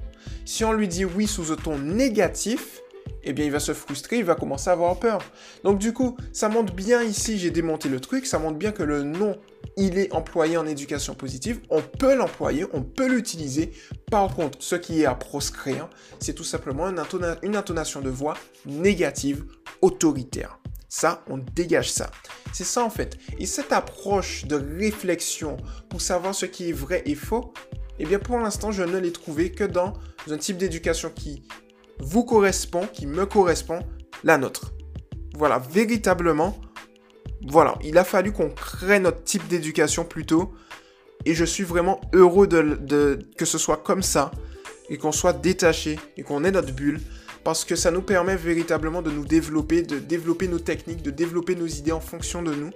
Si 0.45 0.65
on 0.65 0.73
lui 0.73 0.89
dit 0.89 1.05
oui 1.05 1.27
sous 1.27 1.53
un 1.53 1.57
ton 1.57 1.79
négatif, 1.79 2.81
eh 3.25 3.33
bien 3.33 3.45
il 3.45 3.51
va 3.51 3.61
se 3.61 3.75
frustrer, 3.75 4.19
il 4.19 4.25
va 4.25 4.35
commencer 4.35 4.71
à 4.71 4.73
avoir 4.73 4.99
peur. 4.99 5.21
Donc 5.65 5.79
du 5.79 5.93
coup, 5.93 6.17
ça 6.33 6.49
montre 6.49 6.73
bien 6.73 7.03
ici, 7.03 7.39
j'ai 7.39 7.51
démonté 7.51 7.89
le 7.89 8.01
truc, 8.01 8.27
ça 8.27 8.39
montre 8.39 8.57
bien 8.57 8.73
que 8.73 8.83
le 8.83 9.03
non, 9.03 9.37
il 9.77 9.99
est 9.99 10.13
employé 10.13 10.57
en 10.57 10.67
éducation 10.67 11.15
positive, 11.15 11.61
on 11.71 11.83
peut 11.83 12.15
l'employer, 12.15 12.67
on 12.73 12.83
peut 12.83 13.09
l'utiliser. 13.09 13.73
Par 14.11 14.35
contre, 14.35 14.59
ce 14.61 14.77
qui 14.77 15.03
est 15.03 15.07
à 15.07 15.15
proscrire, 15.15 15.89
c'est 16.21 16.35
tout 16.35 16.45
simplement 16.45 16.89
une, 16.89 17.57
intonation 17.57 18.01
de 18.01 18.11
voix 18.11 18.37
négative, 18.65 19.45
autoritaire. 19.83 20.59
Ça, 20.89 21.25
on 21.29 21.39
dégage 21.39 21.91
ça. 21.91 22.11
C'est 22.53 22.65
ça 22.65 22.85
en 22.85 22.91
fait. 22.91 23.19
Et 23.39 23.47
cette 23.47 23.73
approche 23.73 24.47
de 24.47 24.57
réflexion 24.57 25.57
pour 25.91 26.01
savoir 26.01 26.35
ce 26.35 26.47
qui 26.47 26.71
est 26.71 26.73
vrai 26.73 27.03
et 27.05 27.15
faux, 27.15 27.53
eh 27.99 28.07
bien 28.07 28.19
pour 28.19 28.39
l'instant, 28.39 28.71
je 28.71 28.83
ne 28.83 28.99
l'ai 28.99 29.13
trouvé 29.13 29.53
que 29.53 29.65
dans 29.65 29.95
un 30.31 30.39
type 30.39 30.57
d'éducation 30.57 31.11
qui 31.11 31.43
vous 31.99 32.25
correspond, 32.25 32.87
qui 32.87 33.07
me 33.07 33.27
correspond, 33.27 33.81
la 34.25 34.39
nôtre. 34.39 34.73
Voilà, 35.35 35.59
véritablement, 35.59 36.57
voilà, 37.49 37.75
il 37.85 37.99
a 37.99 38.05
fallu 38.05 38.33
qu'on 38.33 38.51
crée 38.51 38.99
notre 39.01 39.23
type 39.25 39.47
d'éducation 39.49 40.05
plutôt. 40.05 40.55
Et 41.25 41.35
je 41.35 41.45
suis 41.45 41.65
vraiment 41.65 42.01
heureux 42.13 42.47
que 42.47 43.45
ce 43.45 43.59
soit 43.59 43.79
comme 43.79 44.03
ça, 44.03 44.31
et 44.89 44.97
qu'on 44.97 45.13
soit 45.13 45.33
détaché, 45.33 45.99
et 46.17 46.23
qu'on 46.23 46.45
ait 46.45 46.53
notre 46.53 46.73
bulle, 46.73 47.01
parce 47.43 47.65
que 47.65 47.75
ça 47.75 47.91
nous 47.91 48.03
permet 48.03 48.37
véritablement 48.37 49.03
de 49.03 49.11
nous 49.11 49.25
développer, 49.25 49.83
de 49.83 49.99
développer 49.99 50.47
nos 50.47 50.59
techniques, 50.59 51.03
de 51.03 51.11
développer 51.11 51.55
nos 51.57 51.67
idées 51.67 51.93
en 51.93 52.01
fonction 52.01 52.43
de 52.43 52.55
nous. 52.55 52.71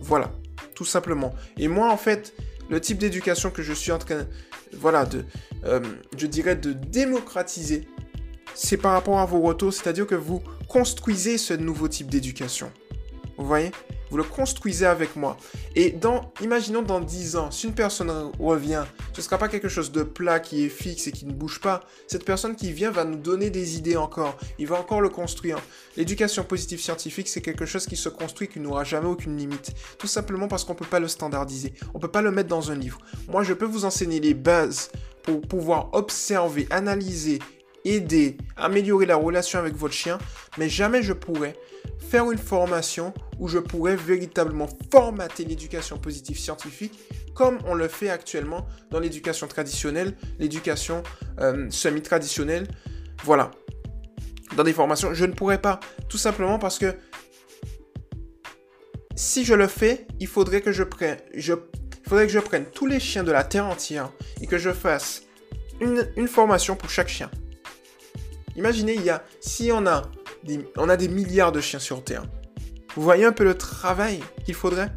Voilà, 0.00 0.32
tout 0.74 0.84
simplement. 0.84 1.34
Et 1.58 1.68
moi, 1.68 1.90
en 1.90 1.96
fait, 1.96 2.34
le 2.70 2.80
type 2.80 2.98
d'éducation 2.98 3.50
que 3.50 3.62
je 3.62 3.72
suis 3.72 3.92
en 3.92 3.98
train, 3.98 4.26
voilà, 4.72 5.04
de, 5.04 5.24
euh, 5.64 5.80
je 6.16 6.26
dirais, 6.26 6.56
de 6.56 6.72
démocratiser, 6.72 7.86
c'est 8.54 8.76
par 8.76 8.92
rapport 8.92 9.18
à 9.18 9.26
vos 9.26 9.40
retours, 9.40 9.74
c'est-à-dire 9.74 10.06
que 10.06 10.14
vous 10.14 10.42
construisez 10.68 11.36
ce 11.36 11.54
nouveau 11.54 11.88
type 11.88 12.08
d'éducation. 12.08 12.70
Vous 13.36 13.46
voyez? 13.46 13.72
Vous 14.10 14.16
le 14.16 14.24
construisez 14.24 14.86
avec 14.86 15.16
moi. 15.16 15.36
Et 15.76 15.90
dans, 15.90 16.32
imaginons 16.40 16.82
dans 16.82 17.00
10 17.00 17.36
ans, 17.36 17.50
si 17.50 17.66
une 17.66 17.74
personne 17.74 18.30
revient, 18.38 18.84
ce 19.12 19.20
ne 19.20 19.22
sera 19.22 19.38
pas 19.38 19.48
quelque 19.48 19.68
chose 19.68 19.92
de 19.92 20.02
plat 20.02 20.40
qui 20.40 20.64
est 20.64 20.68
fixe 20.68 21.06
et 21.06 21.12
qui 21.12 21.26
ne 21.26 21.32
bouge 21.32 21.60
pas. 21.60 21.82
Cette 22.06 22.24
personne 22.24 22.56
qui 22.56 22.72
vient 22.72 22.90
va 22.90 23.04
nous 23.04 23.16
donner 23.16 23.50
des 23.50 23.76
idées 23.76 23.96
encore. 23.96 24.36
Il 24.58 24.66
va 24.66 24.78
encore 24.80 25.00
le 25.00 25.08
construire. 25.08 25.58
L'éducation 25.96 26.42
positive 26.42 26.80
scientifique, 26.80 27.28
c'est 27.28 27.40
quelque 27.40 27.66
chose 27.66 27.86
qui 27.86 27.96
se 27.96 28.08
construit, 28.08 28.48
qui 28.48 28.60
n'aura 28.60 28.84
jamais 28.84 29.08
aucune 29.08 29.36
limite. 29.36 29.72
Tout 29.98 30.06
simplement 30.06 30.48
parce 30.48 30.64
qu'on 30.64 30.74
ne 30.74 30.78
peut 30.78 30.84
pas 30.84 31.00
le 31.00 31.08
standardiser. 31.08 31.72
On 31.94 31.98
ne 31.98 32.02
peut 32.02 32.08
pas 32.08 32.22
le 32.22 32.30
mettre 32.30 32.48
dans 32.48 32.70
un 32.70 32.74
livre. 32.74 32.98
Moi, 33.28 33.42
je 33.44 33.54
peux 33.54 33.66
vous 33.66 33.84
enseigner 33.84 34.20
les 34.20 34.34
bases 34.34 34.90
pour 35.22 35.40
pouvoir 35.42 35.90
observer, 35.92 36.66
analyser 36.70 37.38
aider, 37.84 38.36
améliorer 38.56 39.06
la 39.06 39.16
relation 39.16 39.58
avec 39.58 39.74
votre 39.74 39.94
chien, 39.94 40.18
mais 40.58 40.68
jamais 40.68 41.02
je 41.02 41.12
pourrais 41.12 41.56
faire 41.98 42.30
une 42.30 42.38
formation 42.38 43.14
où 43.38 43.48
je 43.48 43.58
pourrais 43.58 43.96
véritablement 43.96 44.68
formater 44.92 45.44
l'éducation 45.44 45.98
positive 45.98 46.38
scientifique 46.38 46.98
comme 47.34 47.58
on 47.64 47.74
le 47.74 47.88
fait 47.88 48.10
actuellement 48.10 48.66
dans 48.90 49.00
l'éducation 49.00 49.46
traditionnelle, 49.46 50.14
l'éducation 50.38 51.02
euh, 51.40 51.70
semi-traditionnelle. 51.70 52.66
Voilà. 53.24 53.50
Dans 54.56 54.64
des 54.64 54.72
formations, 54.72 55.14
je 55.14 55.24
ne 55.24 55.32
pourrais 55.32 55.60
pas. 55.60 55.80
Tout 56.08 56.18
simplement 56.18 56.58
parce 56.58 56.78
que 56.78 56.94
si 59.14 59.44
je 59.44 59.54
le 59.54 59.68
fais, 59.68 60.06
il 60.18 60.26
faudrait 60.26 60.60
que 60.60 60.72
je 60.72 60.82
prenne, 60.82 61.18
je, 61.34 61.54
faudrait 62.06 62.26
que 62.26 62.32
je 62.32 62.40
prenne 62.40 62.64
tous 62.64 62.86
les 62.86 63.00
chiens 63.00 63.22
de 63.22 63.32
la 63.32 63.44
terre 63.44 63.66
entière 63.66 64.10
et 64.40 64.46
que 64.46 64.58
je 64.58 64.72
fasse 64.72 65.22
une 65.80 66.28
formation 66.28 66.76
pour 66.76 66.90
chaque 66.90 67.08
chien. 67.08 67.30
Imaginez, 68.60 68.92
il 68.94 69.02
y 69.02 69.08
a, 69.08 69.24
si 69.40 69.70
on 69.72 69.86
a, 69.86 70.02
des, 70.44 71.08
milliards 71.08 71.50
de 71.50 71.62
chiens 71.62 71.78
sur 71.78 72.04
Terre, 72.04 72.24
vous 72.94 73.00
voyez 73.00 73.24
un 73.24 73.32
peu 73.32 73.42
le 73.42 73.54
travail 73.54 74.20
qu'il 74.44 74.54
faudrait? 74.54 74.92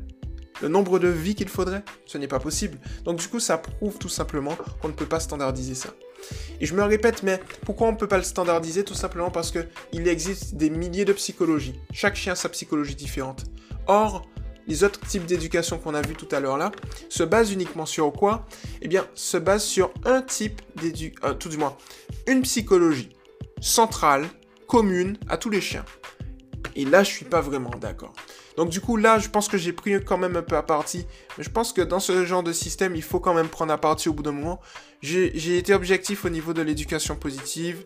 Le 0.62 0.68
nombre 0.68 1.00
de 1.00 1.08
vies 1.08 1.34
qu'il 1.34 1.48
faudrait? 1.48 1.82
Ce 2.06 2.18
n'est 2.18 2.28
pas 2.28 2.42
possible. 2.42 2.78
Donc 3.06 3.20
du 3.20 3.28
coup, 3.30 3.40
ça 3.40 3.58
prouve 3.58 3.98
tout 4.00 4.10
simplement 4.10 4.58
qu'on 4.82 4.90
ne 4.90 4.94
peut 4.94 5.06
pas 5.06 5.22
standardiser 5.22 5.76
ça. 5.76 5.92
Et 6.60 6.66
je 6.66 6.76
me 6.76 6.84
répète, 6.84 7.24
mais 7.24 7.40
pourquoi 7.66 7.88
on 7.88 7.94
ne 7.94 7.98
peut 7.98 8.08
pas 8.10 8.18
le 8.18 8.24
standardiser 8.24 8.84
Tout 8.84 8.96
simplement 8.96 9.32
parce 9.32 9.50
qu'il 9.50 10.08
existe 10.10 10.56
des 10.56 10.70
milliers 10.70 11.06
de 11.06 11.14
psychologies. 11.14 11.80
Chaque 11.94 12.18
chien 12.18 12.34
a 12.34 12.36
sa 12.36 12.50
psychologie 12.50 12.96
différente. 12.96 13.46
Or, 13.88 14.28
les 14.68 14.84
autres 14.84 15.00
types 15.00 15.26
d'éducation 15.26 15.78
qu'on 15.78 15.94
a 15.94 16.02
vu 16.02 16.16
tout 16.16 16.28
à 16.34 16.42
l'heure 16.42 16.58
là 16.58 16.74
se 17.08 17.24
basent 17.24 17.54
uniquement 17.54 17.86
sur 17.86 18.12
quoi? 18.12 18.46
Eh 18.82 18.90
bien, 18.90 19.08
se 19.16 19.38
basent 19.38 19.64
sur 19.64 19.94
un 20.04 20.22
type 20.22 20.62
d'éducation, 20.82 21.30
euh, 21.30 21.34
tout 21.34 21.48
du 21.48 21.56
moins, 21.56 21.78
une 22.28 22.42
psychologie 22.42 23.13
centrale, 23.64 24.28
commune 24.68 25.18
à 25.30 25.38
tous 25.38 25.50
les 25.50 25.62
chiens. 25.62 25.86
Et 26.76 26.84
là, 26.84 27.02
je 27.04 27.10
suis 27.10 27.26
pas 27.26 27.40
vraiment 27.40 27.70
d'accord. 27.70 28.14
Donc 28.58 28.70
du 28.70 28.82
coup, 28.82 28.98
là, 28.98 29.20
je 29.20 29.30
pense 29.30 29.48
que 29.48 29.58
j'ai 29.58 29.74
pris 29.74 30.04
quand 30.04 30.18
même 30.18 30.36
un 30.36 30.42
peu 30.42 30.56
à 30.56 30.64
partie. 30.64 31.06
Mais 31.38 31.44
je 31.44 31.50
pense 31.50 31.74
que 31.74 31.82
dans 31.82 32.00
ce 32.00 32.26
genre 32.26 32.44
de 32.44 32.54
système, 32.54 32.96
il 32.96 33.02
faut 33.02 33.20
quand 33.20 33.34
même 33.34 33.48
prendre 33.48 33.74
à 33.74 33.78
partie 33.78 34.10
au 34.10 34.14
bout 34.14 34.24
d'un 34.24 34.32
moment. 34.32 34.60
J'ai 35.02 35.58
été 35.58 35.74
objectif 35.74 36.26
au 36.26 36.30
niveau 36.30 36.54
de 36.54 36.62
l'éducation 36.62 37.16
positive, 37.16 37.84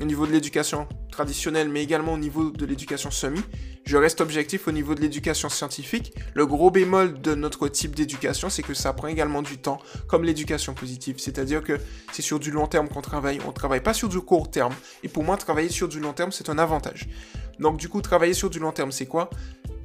au 0.00 0.04
niveau 0.04 0.26
de 0.26 0.32
l'éducation 0.32 0.88
traditionnelle, 1.12 1.68
mais 1.68 1.82
également 1.82 2.14
au 2.14 2.18
niveau 2.18 2.50
de 2.50 2.66
l'éducation 2.66 3.10
semi. 3.10 3.40
Je 3.84 3.96
reste 3.96 4.20
objectif 4.20 4.68
au 4.68 4.72
niveau 4.72 4.94
de 4.94 5.00
l'éducation 5.00 5.48
scientifique. 5.48 6.14
Le 6.34 6.46
gros 6.46 6.70
bémol 6.70 7.20
de 7.20 7.34
notre 7.34 7.68
type 7.68 7.94
d'éducation, 7.94 8.50
c'est 8.50 8.62
que 8.62 8.74
ça 8.74 8.92
prend 8.92 9.08
également 9.08 9.40
du 9.40 9.56
temps, 9.58 9.78
comme 10.08 10.24
l'éducation 10.24 10.74
positive. 10.74 11.16
C'est-à-dire 11.18 11.62
que 11.62 11.78
c'est 12.12 12.22
sur 12.22 12.38
du 12.38 12.50
long 12.50 12.66
terme 12.66 12.88
qu'on 12.88 13.00
travaille. 13.00 13.38
On 13.44 13.48
ne 13.48 13.52
travaille 13.52 13.82
pas 13.82 13.94
sur 13.94 14.08
du 14.08 14.20
court 14.20 14.50
terme. 14.50 14.74
Et 15.04 15.08
pour 15.08 15.24
moi, 15.24 15.36
travailler 15.36 15.70
sur 15.70 15.88
du 15.88 16.00
long 16.00 16.12
terme, 16.12 16.32
c'est 16.32 16.50
un 16.50 16.58
avantage. 16.58 17.08
Donc 17.60 17.78
du 17.78 17.88
coup, 17.88 18.02
travailler 18.02 18.34
sur 18.34 18.50
du 18.50 18.58
long 18.58 18.72
terme, 18.72 18.92
c'est 18.92 19.06
quoi? 19.06 19.30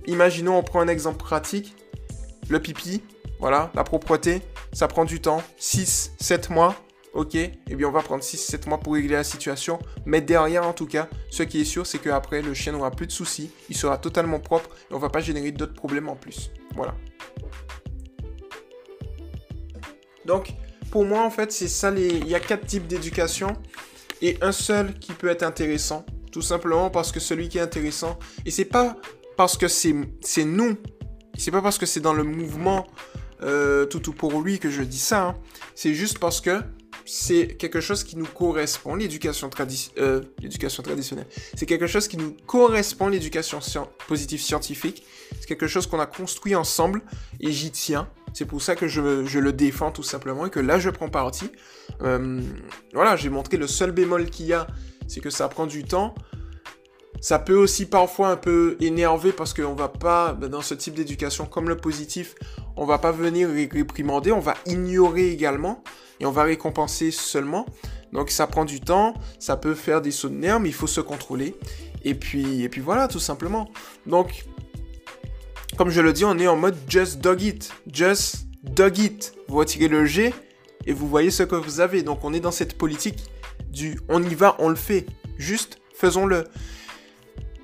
Imaginons, 0.08 0.58
on 0.58 0.64
prend 0.64 0.82
un 0.82 0.88
exemple 0.88 1.18
pratique. 1.18 1.76
Le 2.50 2.60
pipi, 2.60 3.02
voilà, 3.40 3.72
la 3.74 3.84
propreté, 3.84 4.42
ça 4.74 4.88
prend 4.88 5.06
du 5.06 5.22
temps, 5.22 5.42
6, 5.58 6.14
7 6.20 6.50
mois. 6.50 6.76
Ok, 7.14 7.36
et 7.36 7.52
eh 7.70 7.76
bien 7.76 7.88
on 7.88 7.92
va 7.92 8.02
prendre 8.02 8.24
6-7 8.24 8.68
mois 8.68 8.80
pour 8.80 8.94
régler 8.94 9.14
la 9.14 9.24
situation. 9.24 9.78
Mais 10.06 10.20
derrière, 10.20 10.66
en 10.66 10.74
tout 10.74 10.88
cas, 10.88 11.08
ce 11.30 11.44
qui 11.44 11.62
est 11.62 11.66
sûr, 11.66 11.86
c'est 11.86 12.00
qu'après, 12.00 12.42
le 12.42 12.56
chien 12.56 12.72
n'aura 12.72 12.90
plus 12.90 13.06
de 13.06 13.12
soucis, 13.12 13.52
il 13.70 13.78
sera 13.78 14.00
totalement 14.00 14.40
propre 14.40 14.72
et 14.90 14.96
on 14.96 14.98
va 14.98 15.10
pas 15.10 15.20
générer 15.20 15.52
d'autres 15.52 15.76
problèmes 15.76 16.10
en 16.10 16.16
plus. 16.16 16.52
Voilà. 16.76 16.96
Donc, 20.26 20.54
pour 20.90 21.06
moi, 21.06 21.24
en 21.24 21.30
fait, 21.30 21.52
c'est 21.52 21.68
ça 21.68 21.92
les. 21.92 22.08
Il 22.08 22.28
y 22.28 22.36
a 22.36 22.40
quatre 22.40 22.66
types 22.66 22.88
d'éducation 22.88 23.54
et 24.22 24.38
un 24.42 24.52
seul 24.52 24.98
qui 24.98 25.14
peut 25.14 25.30
être 25.30 25.44
intéressant. 25.44 26.06
Tout 26.32 26.42
simplement 26.42 26.90
parce 26.90 27.12
que 27.12 27.20
celui 27.20 27.48
qui 27.48 27.60
est 27.60 27.62
intéressant, 27.62 28.18
et 28.44 28.50
c'est 28.50 28.66
pas 28.66 28.98
parce 29.36 29.58
que 29.58 29.68
c'est 29.68 29.94
nous, 30.46 30.78
c'est 31.38 31.52
pas 31.52 31.62
parce 31.62 31.78
que 31.78 31.86
c'est 31.86 32.00
dans 32.00 32.14
le 32.14 32.24
mouvement 32.24 32.88
euh, 33.42 33.86
tout 33.86 34.10
ou 34.10 34.14
pour 34.14 34.42
lui 34.42 34.60
que 34.60 34.70
je 34.70 34.84
dis 34.84 35.00
ça, 35.00 35.28
hein. 35.28 35.36
c'est 35.76 35.94
juste 35.94 36.20
parce 36.20 36.40
que 36.40 36.62
c'est 37.06 37.58
quelque 37.58 37.82
chose 37.82 38.04
qui 38.04 38.16
nous 38.16 38.26
correspond, 38.26 38.96
l'éducation 38.96 39.48
euh, 39.48 40.22
traditionnelle. 40.84 41.28
C'est 41.56 41.66
quelque 41.66 41.88
chose 41.88 42.08
qui 42.08 42.18
nous 42.18 42.36
correspond, 42.46 43.10
l'éducation 43.10 43.60
positive 44.08 44.42
scientifique. 44.42 45.06
C'est 45.40 45.48
quelque 45.48 45.68
chose 45.68 45.88
qu'on 45.88 46.00
a 46.00 46.06
construit 46.06 46.56
ensemble 46.56 47.02
et 47.42 47.52
j'y 47.52 47.72
tiens. 47.72 48.08
C'est 48.34 48.46
pour 48.46 48.62
ça 48.62 48.76
que 48.76 48.88
je, 48.88 49.02
le 49.02 49.54
défends 49.54 49.92
tout 49.92 50.04
simplement 50.04 50.46
et 50.46 50.50
que 50.50 50.60
là 50.60 50.80
je 50.80 50.90
prends 50.90 51.10
parti. 51.10 51.50
Euh, 52.02 52.42
voilà, 52.94 53.16
j'ai 53.16 53.30
montré 53.30 53.58
le 53.58 53.68
seul 53.68 53.92
bémol 53.92 54.30
qu'il 54.30 54.48
y 54.48 54.54
a, 54.54 54.68
c'est 55.08 55.20
que 55.20 55.30
ça 55.30 55.48
prend 55.50 55.68
du 55.68 55.84
temps. 55.84 56.16
Ça 57.22 57.40
peut 57.40 57.56
aussi 57.56 57.86
parfois 57.86 58.30
un 58.30 58.36
peu 58.36 58.76
énerver 58.82 59.32
parce 59.32 59.54
qu'on 59.54 59.74
va 59.74 59.88
pas, 59.88 60.34
dans 60.34 60.62
ce 60.62 60.74
type 60.74 60.94
d'éducation 60.94 61.46
comme 61.46 61.70
le 61.70 61.78
positif, 61.78 62.36
on 62.76 62.86
va 62.86 62.98
pas 62.98 63.12
venir 63.12 63.50
réprimander, 63.50 64.32
on 64.32 64.40
va 64.40 64.56
ignorer 64.66 65.30
également 65.30 65.84
et 66.20 66.26
on 66.26 66.32
va 66.32 66.44
récompenser 66.44 67.12
seulement. 67.12 67.66
Donc 68.12 68.30
ça 68.30 68.46
prend 68.46 68.66
du 68.66 68.80
temps, 68.80 69.14
ça 69.40 69.58
peut 69.58 69.74
faire 69.74 70.02
des 70.02 70.12
sauts 70.12 70.30
de 70.30 70.36
nerfs, 70.36 70.60
mais 70.60 70.70
il 70.70 70.76
faut 70.76 70.88
se 70.88 71.02
contrôler. 71.02 71.56
Et 72.04 72.14
puis, 72.14 72.64
et 72.64 72.70
puis 72.70 72.82
voilà, 72.82 73.08
tout 73.08 73.20
simplement. 73.20 73.70
Donc, 74.06 74.46
comme 75.78 75.90
je 75.90 76.02
le 76.02 76.14
dis, 76.14 76.26
on 76.26 76.38
est 76.38 76.48
en 76.48 76.58
mode 76.58 76.76
just 76.88 77.20
dog 77.20 77.42
it. 77.42 77.72
Just 77.92 78.46
dog 78.64 79.00
it. 79.00 79.34
Vous 79.48 79.58
retirez 79.58 79.88
le 79.88 80.06
G 80.06 80.34
et 80.86 80.94
vous 80.94 81.08
voyez 81.08 81.32
ce 81.32 81.44
que 81.44 81.56
vous 81.56 81.80
avez. 81.80 82.04
Donc 82.04 82.24
on 82.24 82.34
est 82.34 82.40
dans 82.40 82.52
cette 82.52 82.78
politique 82.78 83.24
du 83.72 84.00
on 84.10 84.22
y 84.22 84.36
va, 84.36 84.56
on 84.60 84.70
le 84.70 84.76
fait. 84.76 85.06
Juste 85.38 85.80
faisons-le. 85.96 86.46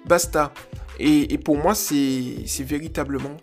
Basta. 0.10 0.52
Et, 1.00 1.38
pour 1.38 1.56
moi, 1.56 1.76
c'est 1.76 2.64
véritablement 2.64 3.38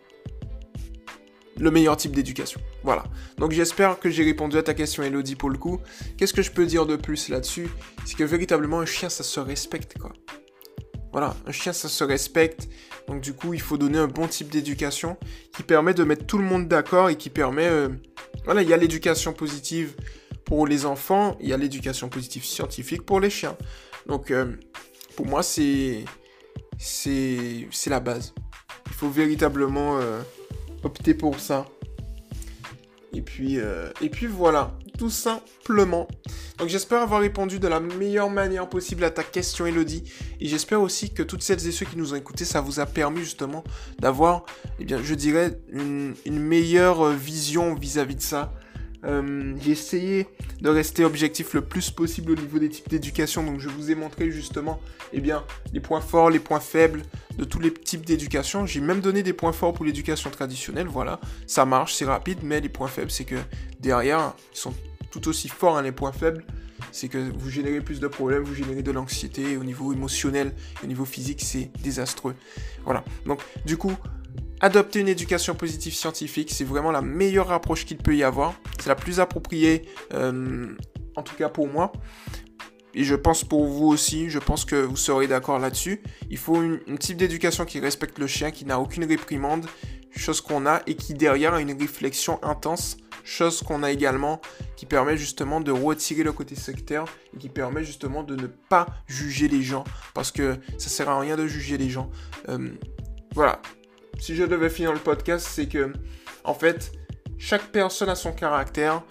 le 1.58 1.70
meilleur 1.70 1.96
type 1.96 2.12
d'éducation. 2.12 2.60
Voilà. 2.82 3.04
Donc 3.38 3.52
j'espère 3.52 3.98
que 3.98 4.10
j'ai 4.10 4.24
répondu 4.24 4.58
à 4.58 4.62
ta 4.62 4.74
question 4.74 5.02
Elodie 5.02 5.36
pour 5.36 5.48
le 5.48 5.56
coup. 5.56 5.80
Qu'est-ce 6.18 6.34
que 6.34 6.42
je 6.42 6.50
peux 6.50 6.66
dire 6.66 6.84
de 6.84 6.96
plus 6.96 7.30
là-dessus? 7.30 7.68
C'est 8.04 8.16
que 8.16 8.24
véritablement 8.24 8.80
un 8.80 8.84
chien 8.84 9.08
ça 9.08 9.24
se 9.24 9.40
respecte 9.40 9.96
quoi. 9.96 10.12
Voilà, 11.12 11.34
un 11.46 11.52
chien 11.52 11.72
ça 11.72 11.88
se 11.88 12.04
respecte. 12.04 12.68
Donc 13.08 13.22
du 13.22 13.32
coup 13.32 13.54
il 13.54 13.62
faut 13.62 13.78
donner 13.78 13.96
un 13.96 14.06
bon 14.06 14.28
type 14.28 14.50
d'éducation 14.50 15.16
qui 15.56 15.62
permet 15.62 15.94
de 15.94 16.04
mettre 16.04 16.26
tout 16.26 16.36
le 16.36 16.44
monde 16.44 16.68
d'accord 16.68 17.08
et 17.08 17.16
qui 17.16 17.30
permet... 17.30 17.68
Euh, 17.68 17.88
voilà, 18.44 18.60
il 18.60 18.68
y 18.68 18.74
a 18.74 18.76
l'éducation 18.76 19.32
positive 19.32 19.94
pour 20.44 20.66
les 20.66 20.84
enfants, 20.84 21.38
il 21.40 21.48
y 21.48 21.54
a 21.54 21.56
l'éducation 21.56 22.10
positive 22.10 22.44
scientifique 22.44 23.06
pour 23.06 23.18
les 23.18 23.30
chiens. 23.30 23.56
Donc 24.06 24.30
euh, 24.30 24.52
pour 25.16 25.24
moi 25.24 25.42
c'est 25.42 26.04
c'est 26.78 27.68
la 27.86 28.00
base. 28.00 28.34
Il 28.86 28.92
faut 28.92 29.08
véritablement 29.08 29.98
euh, 29.98 30.20
opter 30.82 31.14
pour 31.14 31.38
ça. 31.40 31.66
Et 33.12 33.22
puis, 33.22 33.58
euh, 33.58 33.90
et 34.02 34.10
puis 34.10 34.26
voilà, 34.26 34.76
tout 34.98 35.10
simplement. 35.10 36.06
Donc 36.58 36.68
j'espère 36.68 37.00
avoir 37.00 37.20
répondu 37.20 37.58
de 37.58 37.68
la 37.68 37.80
meilleure 37.80 38.28
manière 38.28 38.68
possible 38.68 39.04
à 39.04 39.10
ta 39.10 39.22
question 39.22 39.66
Elodie. 39.66 40.04
Et 40.40 40.48
j'espère 40.48 40.82
aussi 40.82 41.12
que 41.12 41.22
toutes 41.22 41.42
celles 41.42 41.66
et 41.66 41.72
ceux 41.72 41.86
qui 41.86 41.96
nous 41.96 42.12
ont 42.12 42.16
écoutés, 42.16 42.44
ça 42.44 42.60
vous 42.60 42.78
a 42.78 42.86
permis 42.86 43.20
justement 43.20 43.64
d'avoir, 43.98 44.44
eh 44.80 44.84
bien, 44.84 45.02
je 45.02 45.14
dirais, 45.14 45.58
une, 45.70 46.14
meilleure 46.26 47.10
vision 47.10 47.74
vis 47.74 47.98
à 47.98 48.04
-vis 48.04 48.16
de 48.16 48.20
ça. 48.20 48.52
Euh, 49.06 49.54
j'ai 49.60 49.70
essayé 49.72 50.26
de 50.60 50.68
rester 50.68 51.04
objectif 51.04 51.54
le 51.54 51.60
plus 51.60 51.90
possible 51.90 52.32
au 52.32 52.34
niveau 52.34 52.58
des 52.58 52.68
types 52.68 52.88
d'éducation. 52.88 53.44
Donc 53.44 53.60
je 53.60 53.68
vous 53.68 53.90
ai 53.90 53.94
montré 53.94 54.30
justement 54.30 54.80
eh 55.12 55.20
bien, 55.20 55.44
les 55.72 55.80
points 55.80 56.00
forts, 56.00 56.30
les 56.30 56.38
points 56.38 56.60
faibles 56.60 57.02
de 57.38 57.44
tous 57.44 57.60
les 57.60 57.72
types 57.72 58.04
d'éducation. 58.04 58.66
J'ai 58.66 58.80
même 58.80 59.00
donné 59.00 59.22
des 59.22 59.32
points 59.32 59.52
forts 59.52 59.72
pour 59.72 59.84
l'éducation 59.84 60.30
traditionnelle. 60.30 60.86
Voilà, 60.88 61.20
ça 61.46 61.64
marche, 61.64 61.94
c'est 61.94 62.04
rapide, 62.04 62.38
mais 62.42 62.60
les 62.60 62.68
points 62.68 62.88
faibles, 62.88 63.10
c'est 63.10 63.24
que 63.24 63.36
derrière, 63.80 64.34
ils 64.52 64.58
sont 64.58 64.74
tout 65.10 65.28
aussi 65.28 65.48
forts, 65.48 65.76
hein, 65.76 65.82
les 65.82 65.92
points 65.92 66.12
faibles. 66.12 66.44
C'est 66.92 67.08
que 67.08 67.18
vous 67.18 67.50
générez 67.50 67.80
plus 67.80 68.00
de 68.00 68.08
problèmes, 68.08 68.42
vous 68.42 68.54
générez 68.54 68.82
de 68.82 68.90
l'anxiété 68.90 69.56
au 69.56 69.64
niveau 69.64 69.92
émotionnel, 69.92 70.52
au 70.82 70.86
niveau 70.86 71.04
physique, 71.04 71.42
c'est 71.42 71.70
désastreux. 71.82 72.34
Voilà. 72.84 73.04
Donc, 73.26 73.40
du 73.64 73.76
coup, 73.76 73.92
Adopter 74.60 75.00
une 75.00 75.08
éducation 75.08 75.54
positive 75.54 75.94
scientifique, 75.94 76.50
c'est 76.50 76.64
vraiment 76.64 76.90
la 76.90 77.02
meilleure 77.02 77.52
approche 77.52 77.84
qu'il 77.84 77.98
peut 77.98 78.16
y 78.16 78.22
avoir. 78.22 78.54
C'est 78.80 78.88
la 78.88 78.94
plus 78.94 79.20
appropriée, 79.20 79.82
euh, 80.14 80.74
en 81.14 81.22
tout 81.22 81.34
cas 81.34 81.50
pour 81.50 81.68
moi. 81.68 81.92
Et 82.94 83.04
je 83.04 83.14
pense 83.14 83.44
pour 83.44 83.66
vous 83.66 83.88
aussi, 83.88 84.30
je 84.30 84.38
pense 84.38 84.64
que 84.64 84.76
vous 84.76 84.96
serez 84.96 85.26
d'accord 85.26 85.58
là-dessus. 85.58 86.00
Il 86.30 86.38
faut 86.38 86.62
une, 86.62 86.96
type 86.98 87.18
d'éducation 87.18 87.66
qui 87.66 87.78
respecte 87.78 88.18
le 88.18 88.26
chien, 88.26 88.50
qui 88.50 88.64
n'a 88.64 88.80
aucune 88.80 89.04
réprimande, 89.04 89.66
chose 90.16 90.40
qu'on 90.40 90.64
a, 90.64 90.80
et 90.86 90.96
qui 90.96 91.12
derrière 91.12 91.52
a 91.52 91.60
une 91.60 91.78
réflexion 91.78 92.42
intense, 92.42 92.96
chose 93.22 93.62
qu'on 93.62 93.82
a 93.82 93.90
également, 93.90 94.40
qui 94.76 94.86
permet 94.86 95.18
justement 95.18 95.60
de 95.60 95.70
retirer 95.70 96.22
le 96.22 96.32
côté 96.32 96.54
sectaire, 96.54 97.04
et 97.34 97.38
qui 97.38 97.50
permet 97.50 97.84
justement 97.84 98.22
de 98.22 98.34
ne 98.34 98.46
pas 98.46 98.86
juger 99.06 99.48
les 99.48 99.62
gens, 99.62 99.84
parce 100.14 100.32
que 100.32 100.56
ça 100.78 100.88
sert 100.88 101.10
à 101.10 101.20
rien 101.20 101.36
de 101.36 101.46
juger 101.46 101.76
les 101.76 101.90
gens. 101.90 102.10
Euh, 102.48 102.70
voilà, 103.34 103.60
si 104.18 104.34
je 104.34 104.44
devais 104.44 104.70
finir 104.70 104.92
le 104.92 104.98
podcast, 104.98 105.46
c'est 105.50 105.66
que, 105.66 105.92
en 106.44 106.54
fait, 106.54 106.92
chaque 107.38 107.70
personne 107.72 108.08
a 108.08 108.14
son 108.14 108.32
caractère. 108.32 109.02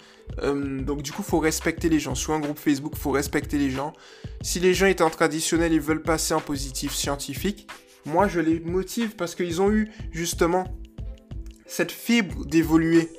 Euh, 0.42 0.80
donc 0.80 1.02
du 1.02 1.12
coup, 1.12 1.22
faut 1.22 1.38
respecter 1.38 1.88
les 1.88 2.00
gens. 2.00 2.14
Sur 2.14 2.32
un 2.34 2.40
groupe 2.40 2.58
Facebook, 2.58 2.96
faut 2.96 3.12
respecter 3.12 3.58
les 3.58 3.70
gens. 3.70 3.92
Si 4.42 4.60
les 4.60 4.74
gens 4.74 4.86
étaient 4.86 5.02
en 5.02 5.10
traditionnel 5.10 5.78
veulent 5.80 6.02
passer 6.02 6.34
en 6.34 6.40
positif 6.40 6.92
scientifique, 6.92 7.68
moi 8.04 8.28
je 8.28 8.40
les 8.40 8.60
motive 8.60 9.16
parce 9.16 9.34
qu'ils 9.34 9.60
ont 9.62 9.70
eu 9.70 9.90
justement 10.12 10.64
cette 11.66 11.92
fibre 11.92 12.44
d'évoluer. 12.44 13.10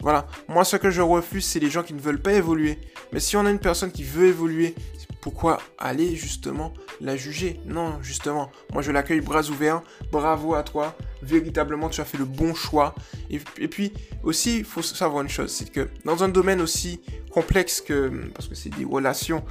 Voilà. 0.00 0.26
Moi, 0.48 0.64
ce 0.64 0.76
que 0.76 0.90
je 0.90 1.00
refuse, 1.00 1.44
c'est 1.44 1.60
les 1.60 1.70
gens 1.70 1.82
qui 1.82 1.94
ne 1.94 2.00
veulent 2.00 2.20
pas 2.20 2.32
évoluer. 2.32 2.78
Mais 3.12 3.20
si 3.20 3.36
on 3.36 3.46
a 3.46 3.50
une 3.50 3.60
personne 3.60 3.92
qui 3.92 4.02
veut 4.02 4.26
évoluer, 4.26 4.74
pourquoi 5.22 5.60
aller 5.78 6.16
justement 6.16 6.74
la 7.00 7.16
juger? 7.16 7.60
Non, 7.64 8.02
justement, 8.02 8.50
moi 8.72 8.82
je 8.82 8.90
l'accueille 8.90 9.20
bras 9.20 9.48
ouverts, 9.48 9.82
bravo 10.10 10.54
à 10.54 10.64
toi, 10.64 10.96
véritablement 11.22 11.88
tu 11.88 12.00
as 12.00 12.04
fait 12.04 12.18
le 12.18 12.24
bon 12.24 12.54
choix. 12.54 12.94
Et, 13.30 13.38
puis 13.68 13.92
aussi, 14.24 14.58
il 14.58 14.64
faut 14.64 14.82
savoir 14.82 15.22
une 15.22 15.28
chose, 15.28 15.50
c'est 15.50 15.70
que 15.70 15.88
dans 16.04 16.24
un 16.24 16.28
domaine 16.28 16.60
aussi 16.60 17.00
complexe 17.30 17.80
que, 17.80 18.30
parce 18.34 18.48
que 18.48 18.56
c'est 18.56 18.70
des 18.70 18.84
relations 18.84 19.44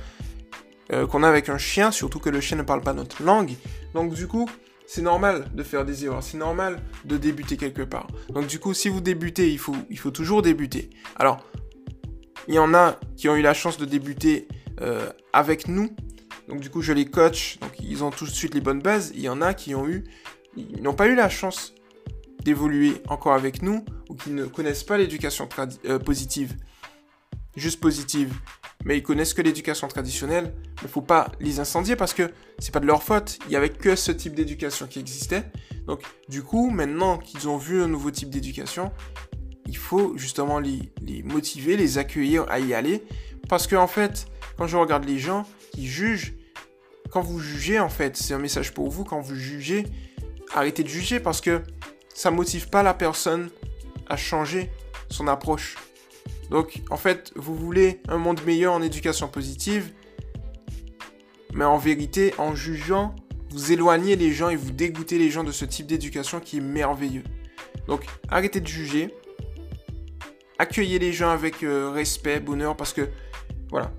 euh, 0.92 1.08
qu'on 1.08 1.24
a 1.24 1.30
avec 1.30 1.48
un 1.48 1.58
chien, 1.58 1.90
surtout 1.92 2.20
que 2.20 2.30
le 2.30 2.42
chien 2.42 2.58
ne 2.58 2.64
parle 2.64 2.82
pas 2.82 2.94
notre 2.94 3.24
langue, 3.24 3.54
donc 3.94 4.14
du 4.14 4.28
coup, 4.28 4.50
c'est 4.86 5.02
normal 5.02 5.46
de 5.54 5.64
faire 5.64 5.86
des 5.86 6.04
erreurs, 6.04 6.22
c'est 6.22 6.38
normal 6.38 6.82
de 7.06 7.16
débuter 7.16 7.56
quelque 7.56 7.84
part. 7.84 8.08
Donc 8.28 8.48
du 8.48 8.60
coup, 8.60 8.74
si 8.74 8.90
vous 8.90 9.00
débutez, 9.00 9.50
il 9.50 9.58
faut, 9.58 9.76
il 9.90 9.98
faut 9.98 10.12
toujours 10.12 10.42
débuter. 10.42 10.90
Alors, 11.16 11.46
il 12.50 12.56
y 12.56 12.60
en 12.60 12.74
a 12.74 13.00
qui 13.16 13.30
ont 13.30 13.38
eu 13.38 13.42
la 13.42 13.54
chance 13.54 13.78
de 13.78 13.86
débuter 13.86 14.50
euh, 14.82 15.10
avec 15.34 15.68
nous. 15.68 15.96
Donc 16.48 16.60
du 16.60 16.70
coup, 16.70 16.82
je 16.82 16.94
les 16.94 17.06
coach, 17.06 17.60
donc 17.60 17.72
ils 17.80 18.04
ont 18.04 18.12
tout 18.12 18.26
de 18.26 18.32
suite 18.32 18.54
les 18.54 18.62
bonnes 18.62 18.82
bases. 18.82 19.12
Il 19.16 19.22
y 19.22 19.30
en 19.30 19.42
a 19.42 19.54
qui 19.54 19.76
ont 19.76 19.88
eu, 19.88 20.04
ils 20.56 20.82
n'ont 20.82 20.94
pas 20.94 21.08
eu 21.08 21.16
la 21.16 21.30
chance 21.30 21.74
d'évoluer 22.44 23.02
encore 23.08 23.34
avec 23.34 23.62
nous 23.62 23.86
ou 24.10 24.16
qui 24.16 24.32
ne 24.32 24.46
connaissent 24.46 24.84
pas 24.84 24.98
l'éducation 24.98 25.48
euh, 25.86 26.00
positive, 26.00 26.56
juste 27.56 27.80
positive 27.80 28.34
mais 28.86 28.98
ils 28.98 29.04
connaissent 29.04 29.34
que 29.34 29.42
l'éducation 29.42 29.88
traditionnelle. 29.88 30.54
Il 30.82 30.86
ne 30.86 30.90
faut 30.90 31.02
pas 31.02 31.32
les 31.40 31.60
incendier 31.60 31.96
parce 31.96 32.14
que 32.14 32.32
c'est 32.60 32.74
pas 32.74 32.80
de 32.80 32.88
leur 32.88 33.04
faute. 33.04 33.40
Il 33.48 33.52
y 33.52 33.56
avait 33.56 33.70
que 33.70 33.96
ce 33.96 34.12
type 34.12 34.34
d'éducation 34.34 34.88
qui 34.88 35.00
existait. 35.00 35.44
Donc, 35.86 36.02
du 36.30 36.42
coup, 36.44 36.70
maintenant 36.70 37.18
qu'ils 37.18 37.48
ont 37.48 37.58
vu 37.58 37.82
un 37.82 37.88
nouveau 37.88 38.12
type 38.12 38.30
d'éducation, 38.30 38.92
il 39.68 39.78
faut 39.78 40.18
justement 40.18 40.60
les, 40.60 40.92
motiver, 41.24 41.78
les 41.78 41.98
accueillir 41.98 42.46
à 42.50 42.60
y 42.60 42.74
aller. 42.74 43.04
Parce 43.50 43.68
que, 43.68 43.76
en 43.76 43.88
fait, 43.88 44.26
quand 44.62 44.68
je 44.68 44.78
regarde 44.78 45.06
les 45.06 45.18
gens 45.18 45.48
qui 45.72 45.88
jugent, 45.88 46.36
quand 47.10 47.24
vous 47.24 47.40
jugez, 47.40 47.80
en 47.80 47.90
fait, 47.90 48.16
c'est 48.16 48.36
un 48.36 48.38
message 48.38 48.76
pour 48.76 48.92
vous, 48.92 49.04
quand 49.04 49.20
vous 49.20 49.34
jugez, 49.34 49.88
arrêtez 50.54 50.84
de 50.84 50.88
juger 50.88 51.20
parce 51.20 51.42
que 51.42 51.64
ça 52.14 52.30
motive 52.30 52.70
pas 52.70 52.84
la 52.84 52.94
personne 52.94 53.50
à 54.08 54.18
changer 54.18 54.70
son 55.10 55.28
approche. 55.28 55.78
Donc, 56.52 56.84
en 56.92 56.98
fait, 56.98 57.32
vous 57.36 57.56
voulez 57.56 58.02
un 58.08 58.20
monde 58.20 58.40
meilleur 58.46 58.74
en 58.74 58.84
éducation 58.84 59.28
positive, 59.28 59.94
mais 61.56 61.66
en 61.66 61.80
vérité, 61.80 62.36
en 62.38 62.54
jugeant, 62.54 63.16
vous 63.50 63.72
éloignez 63.72 64.16
les 64.16 64.32
gens 64.32 64.50
et 64.50 64.56
vous 64.56 64.70
dégoûtez 64.70 65.18
les 65.18 65.32
gens 65.32 65.44
de 65.44 65.52
ce 65.52 65.66
type 65.66 65.88
d'éducation 65.88 66.40
qui 66.40 66.58
est 66.58 66.62
merveilleux. 66.62 67.24
Donc, 67.88 68.06
arrêtez 68.30 68.60
de 68.60 68.68
juger. 68.68 69.12
Accueillez 70.60 71.00
les 71.00 71.14
gens 71.14 71.32
avec 71.32 71.64
euh, 71.64 71.90
respect, 71.90 72.40
bonheur, 72.40 72.78
parce 72.78 72.94
que, 72.94 73.10
voilà, 73.72 73.92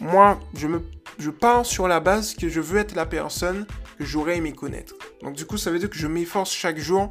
moi, 0.00 0.40
je, 0.54 0.66
me, 0.66 0.82
je 1.18 1.30
pars 1.30 1.64
sur 1.64 1.86
la 1.86 2.00
base 2.00 2.34
que 2.34 2.48
je 2.48 2.60
veux 2.60 2.78
être 2.78 2.94
la 2.94 3.06
personne 3.06 3.66
que 3.98 4.04
j'aurais 4.04 4.38
aimé 4.38 4.52
connaître. 4.52 4.94
Donc, 5.22 5.36
du 5.36 5.44
coup, 5.44 5.56
ça 5.56 5.70
veut 5.70 5.78
dire 5.78 5.90
que 5.90 5.98
je 5.98 6.06
m'efforce 6.06 6.52
chaque 6.52 6.78
jour 6.78 7.10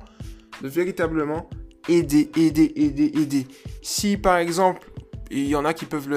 de 0.62 0.68
véritablement 0.68 1.50
aider, 1.88 2.30
aider, 2.36 2.74
aider, 2.76 3.12
aider. 3.16 3.48
Si 3.82 4.18
par 4.18 4.38
exemple, 4.38 4.92
il 5.32 5.48
y 5.48 5.56
en 5.56 5.66
a 5.66 5.74
qui 5.74 5.86
peuvent 5.86 6.10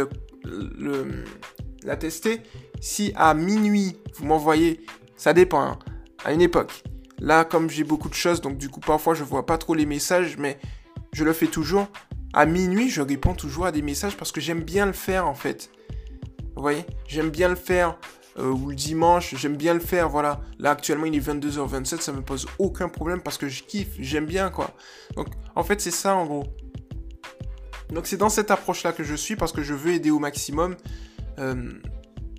le, 0.44 1.24
la 1.82 1.96
tester, 1.96 2.40
si 2.80 3.12
à 3.16 3.34
minuit 3.34 3.96
vous 4.16 4.26
m'envoyez, 4.26 4.84
ça 5.16 5.32
dépend, 5.32 5.62
hein, 5.62 5.78
à 6.24 6.32
une 6.32 6.42
époque. 6.42 6.82
Là, 7.20 7.44
comme 7.44 7.70
j'ai 7.70 7.84
beaucoup 7.84 8.08
de 8.08 8.14
choses, 8.14 8.40
donc 8.40 8.58
du 8.58 8.68
coup 8.68 8.80
parfois 8.80 9.14
je 9.14 9.22
vois 9.22 9.46
pas 9.46 9.58
trop 9.58 9.74
les 9.74 9.86
messages, 9.86 10.36
mais 10.38 10.58
je 11.12 11.24
le 11.24 11.32
fais 11.32 11.46
toujours. 11.46 11.88
À 12.34 12.46
minuit, 12.46 12.88
je 12.88 13.02
réponds 13.02 13.34
toujours 13.34 13.66
à 13.66 13.72
des 13.72 13.82
messages 13.82 14.16
parce 14.16 14.32
que 14.32 14.40
j'aime 14.40 14.62
bien 14.62 14.86
le 14.86 14.92
faire 14.92 15.28
en 15.28 15.34
fait. 15.34 15.70
Vous 16.55 16.62
voyez 16.62 16.84
J'aime 17.07 17.30
bien 17.30 17.48
le 17.48 17.57
faire. 17.57 17.98
Euh, 18.38 18.50
ou 18.50 18.70
le 18.70 18.74
dimanche, 18.74 19.34
j'aime 19.36 19.57
bien 19.57 19.74
le 19.74 19.80
faire, 19.80 20.09
voilà. 20.09 20.40
Là, 20.59 20.70
actuellement, 20.70 21.05
il 21.05 21.14
est 21.14 21.20
22h27, 21.20 22.00
ça 22.00 22.12
me 22.12 22.22
pose 22.22 22.46
aucun 22.59 22.88
problème 22.88 23.20
parce 23.20 23.36
que 23.36 23.46
je 23.46 23.62
kiffe, 23.62 23.90
j'aime 23.98 24.24
bien, 24.24 24.48
quoi. 24.48 24.70
Donc, 25.16 25.28
en 25.55 25.62
fait, 25.62 25.82
c'est 25.82 25.90
ça, 25.90 26.14
en 26.16 26.24
gros. 26.24 26.44
Donc, 27.90 28.07
c'est 28.07 28.16
dans 28.16 28.30
cette 28.30 28.50
approche-là 28.50 28.92
que 28.92 29.05
je 29.05 29.14
suis 29.14 29.36
parce 29.36 29.53
que 29.53 29.62
je 29.62 29.74
veux 29.74 29.92
aider 29.92 30.11
au 30.11 30.18
maximum 30.18 30.76
euh, 31.38 31.72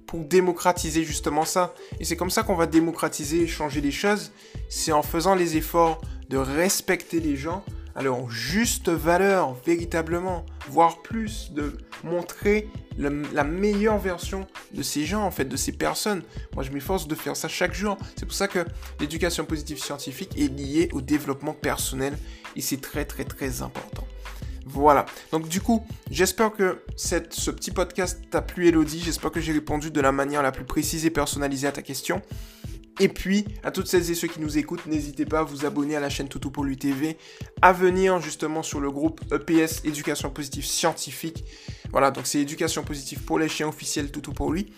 pour 0.07 0.21
démocratiser 0.21 1.03
justement 1.03 1.45
ça. 1.45 1.75
Et 1.99 2.05
c'est 2.05 2.15
comme 2.15 2.31
ça 2.31 2.41
qu'on 2.41 2.55
va 2.55 2.65
démocratiser 2.65 3.41
et 3.41 3.47
changer 3.47 3.81
les 3.81 3.91
choses. 3.91 4.31
C'est 4.69 4.91
en 4.91 5.03
faisant 5.03 5.35
les 5.35 5.57
efforts 5.57 6.01
de 6.29 6.37
respecter 6.37 7.19
les 7.19 7.35
gens 7.35 7.63
leur 8.01 8.29
juste 8.29 8.89
valeur, 8.89 9.53
véritablement, 9.65 10.45
voire 10.69 11.01
plus, 11.01 11.51
de 11.51 11.77
montrer 12.03 12.69
la 12.97 13.43
meilleure 13.43 13.97
version 13.97 14.47
de 14.73 14.83
ces 14.83 15.05
gens, 15.05 15.23
en 15.23 15.31
fait, 15.31 15.45
de 15.45 15.57
ces 15.57 15.71
personnes. 15.71 16.21
Moi, 16.53 16.63
je 16.63 16.71
m'efforce 16.71 17.07
de 17.07 17.15
faire 17.15 17.35
ça 17.35 17.47
chaque 17.47 17.73
jour. 17.73 17.97
C'est 18.15 18.25
pour 18.25 18.35
ça 18.35 18.47
que 18.47 18.65
l'éducation 18.99 19.45
positive 19.45 19.79
scientifique 19.79 20.37
est 20.37 20.47
liée 20.47 20.89
au 20.93 21.01
développement 21.01 21.53
personnel 21.53 22.17
et 22.55 22.61
c'est 22.61 22.81
très, 22.81 23.05
très, 23.05 23.23
très 23.23 23.61
important. 23.61 24.07
Voilà. 24.65 25.05
Donc 25.31 25.47
du 25.47 25.61
coup, 25.61 25.85
j'espère 26.09 26.51
que 26.51 26.83
ce 26.95 27.51
petit 27.51 27.71
podcast 27.71 28.21
t'a 28.31 28.41
plu, 28.41 28.67
Elodie. 28.67 29.01
J'espère 29.01 29.31
que 29.31 29.41
j'ai 29.41 29.51
répondu 29.51 29.91
de 29.91 30.01
la 30.01 30.11
manière 30.11 30.41
la 30.41 30.51
plus 30.51 30.63
précise 30.63 31.05
et 31.05 31.09
personnalisée 31.09 31.67
à 31.67 31.71
ta 31.71 31.81
question. 31.81 32.21
Et 32.99 33.09
puis, 33.09 33.45
à 33.63 33.71
toutes 33.71 33.87
celles 33.87 34.09
et 34.11 34.15
ceux 34.15 34.27
qui 34.27 34.39
nous 34.39 34.57
écoutent, 34.57 34.85
n'hésitez 34.85 35.25
pas 35.25 35.39
à 35.39 35.43
vous 35.43 35.65
abonner 35.65 35.95
à 35.95 35.99
la 35.99 36.09
chaîne 36.09 36.27
Toutou 36.27 36.51
pour 36.51 36.63
lui 36.63 36.77
TV, 36.77 37.17
à 37.61 37.73
venir 37.73 38.19
justement 38.21 38.61
sur 38.61 38.79
le 38.79 38.91
groupe 38.91 39.21
EPS 39.31 39.83
Éducation 39.83 40.29
Positive 40.29 40.65
Scientifique. 40.65 41.43
Voilà, 41.91 42.11
donc 42.11 42.27
c'est 42.27 42.39
Éducation 42.39 42.83
Positive 42.83 43.21
pour 43.23 43.39
les 43.39 43.49
chiens 43.49 43.67
officiels 43.67 44.11
Toutou 44.11 44.31
pour 44.33 44.51
lui. 44.51 44.71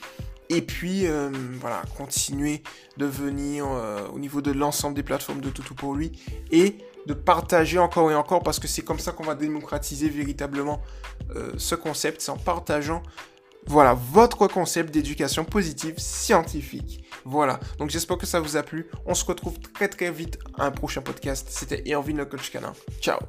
Et 0.49 0.61
puis, 0.61 1.07
euh, 1.07 1.29
voilà, 1.59 1.81
continuer 1.97 2.61
de 2.97 3.05
venir 3.05 3.65
euh, 3.67 4.07
au 4.13 4.19
niveau 4.19 4.41
de 4.41 4.51
l'ensemble 4.51 4.95
des 4.95 5.03
plateformes 5.03 5.41
de 5.41 5.49
Toutou 5.49 5.73
pour 5.73 5.95
lui 5.95 6.11
et 6.51 6.77
de 7.07 7.13
partager 7.13 7.79
encore 7.79 8.11
et 8.11 8.15
encore 8.15 8.43
parce 8.43 8.59
que 8.59 8.67
c'est 8.67 8.81
comme 8.81 8.99
ça 8.99 9.11
qu'on 9.11 9.23
va 9.23 9.35
démocratiser 9.35 10.07
véritablement 10.07 10.81
euh, 11.35 11.51
ce 11.57 11.75
concept, 11.75 12.21
c'est 12.21 12.31
en 12.31 12.37
partageant 12.37 13.03
voilà 13.67 13.93
votre 13.95 14.47
concept 14.47 14.93
d'éducation 14.93 15.43
positive 15.43 15.95
scientifique. 15.97 17.04
Voilà, 17.25 17.59
donc 17.79 17.89
j'espère 17.89 18.17
que 18.17 18.27
ça 18.27 18.39
vous 18.39 18.55
a 18.55 18.63
plu. 18.63 18.87
On 19.05 19.15
se 19.15 19.25
retrouve 19.25 19.59
très 19.59 19.87
très 19.87 20.11
vite 20.11 20.37
à 20.57 20.65
un 20.65 20.71
prochain 20.71 21.01
podcast. 21.01 21.47
C'était 21.49 21.81
Irvin 21.85 22.17
le 22.17 22.25
coach 22.25 22.51
canin. 22.51 22.73
Ciao 23.01 23.19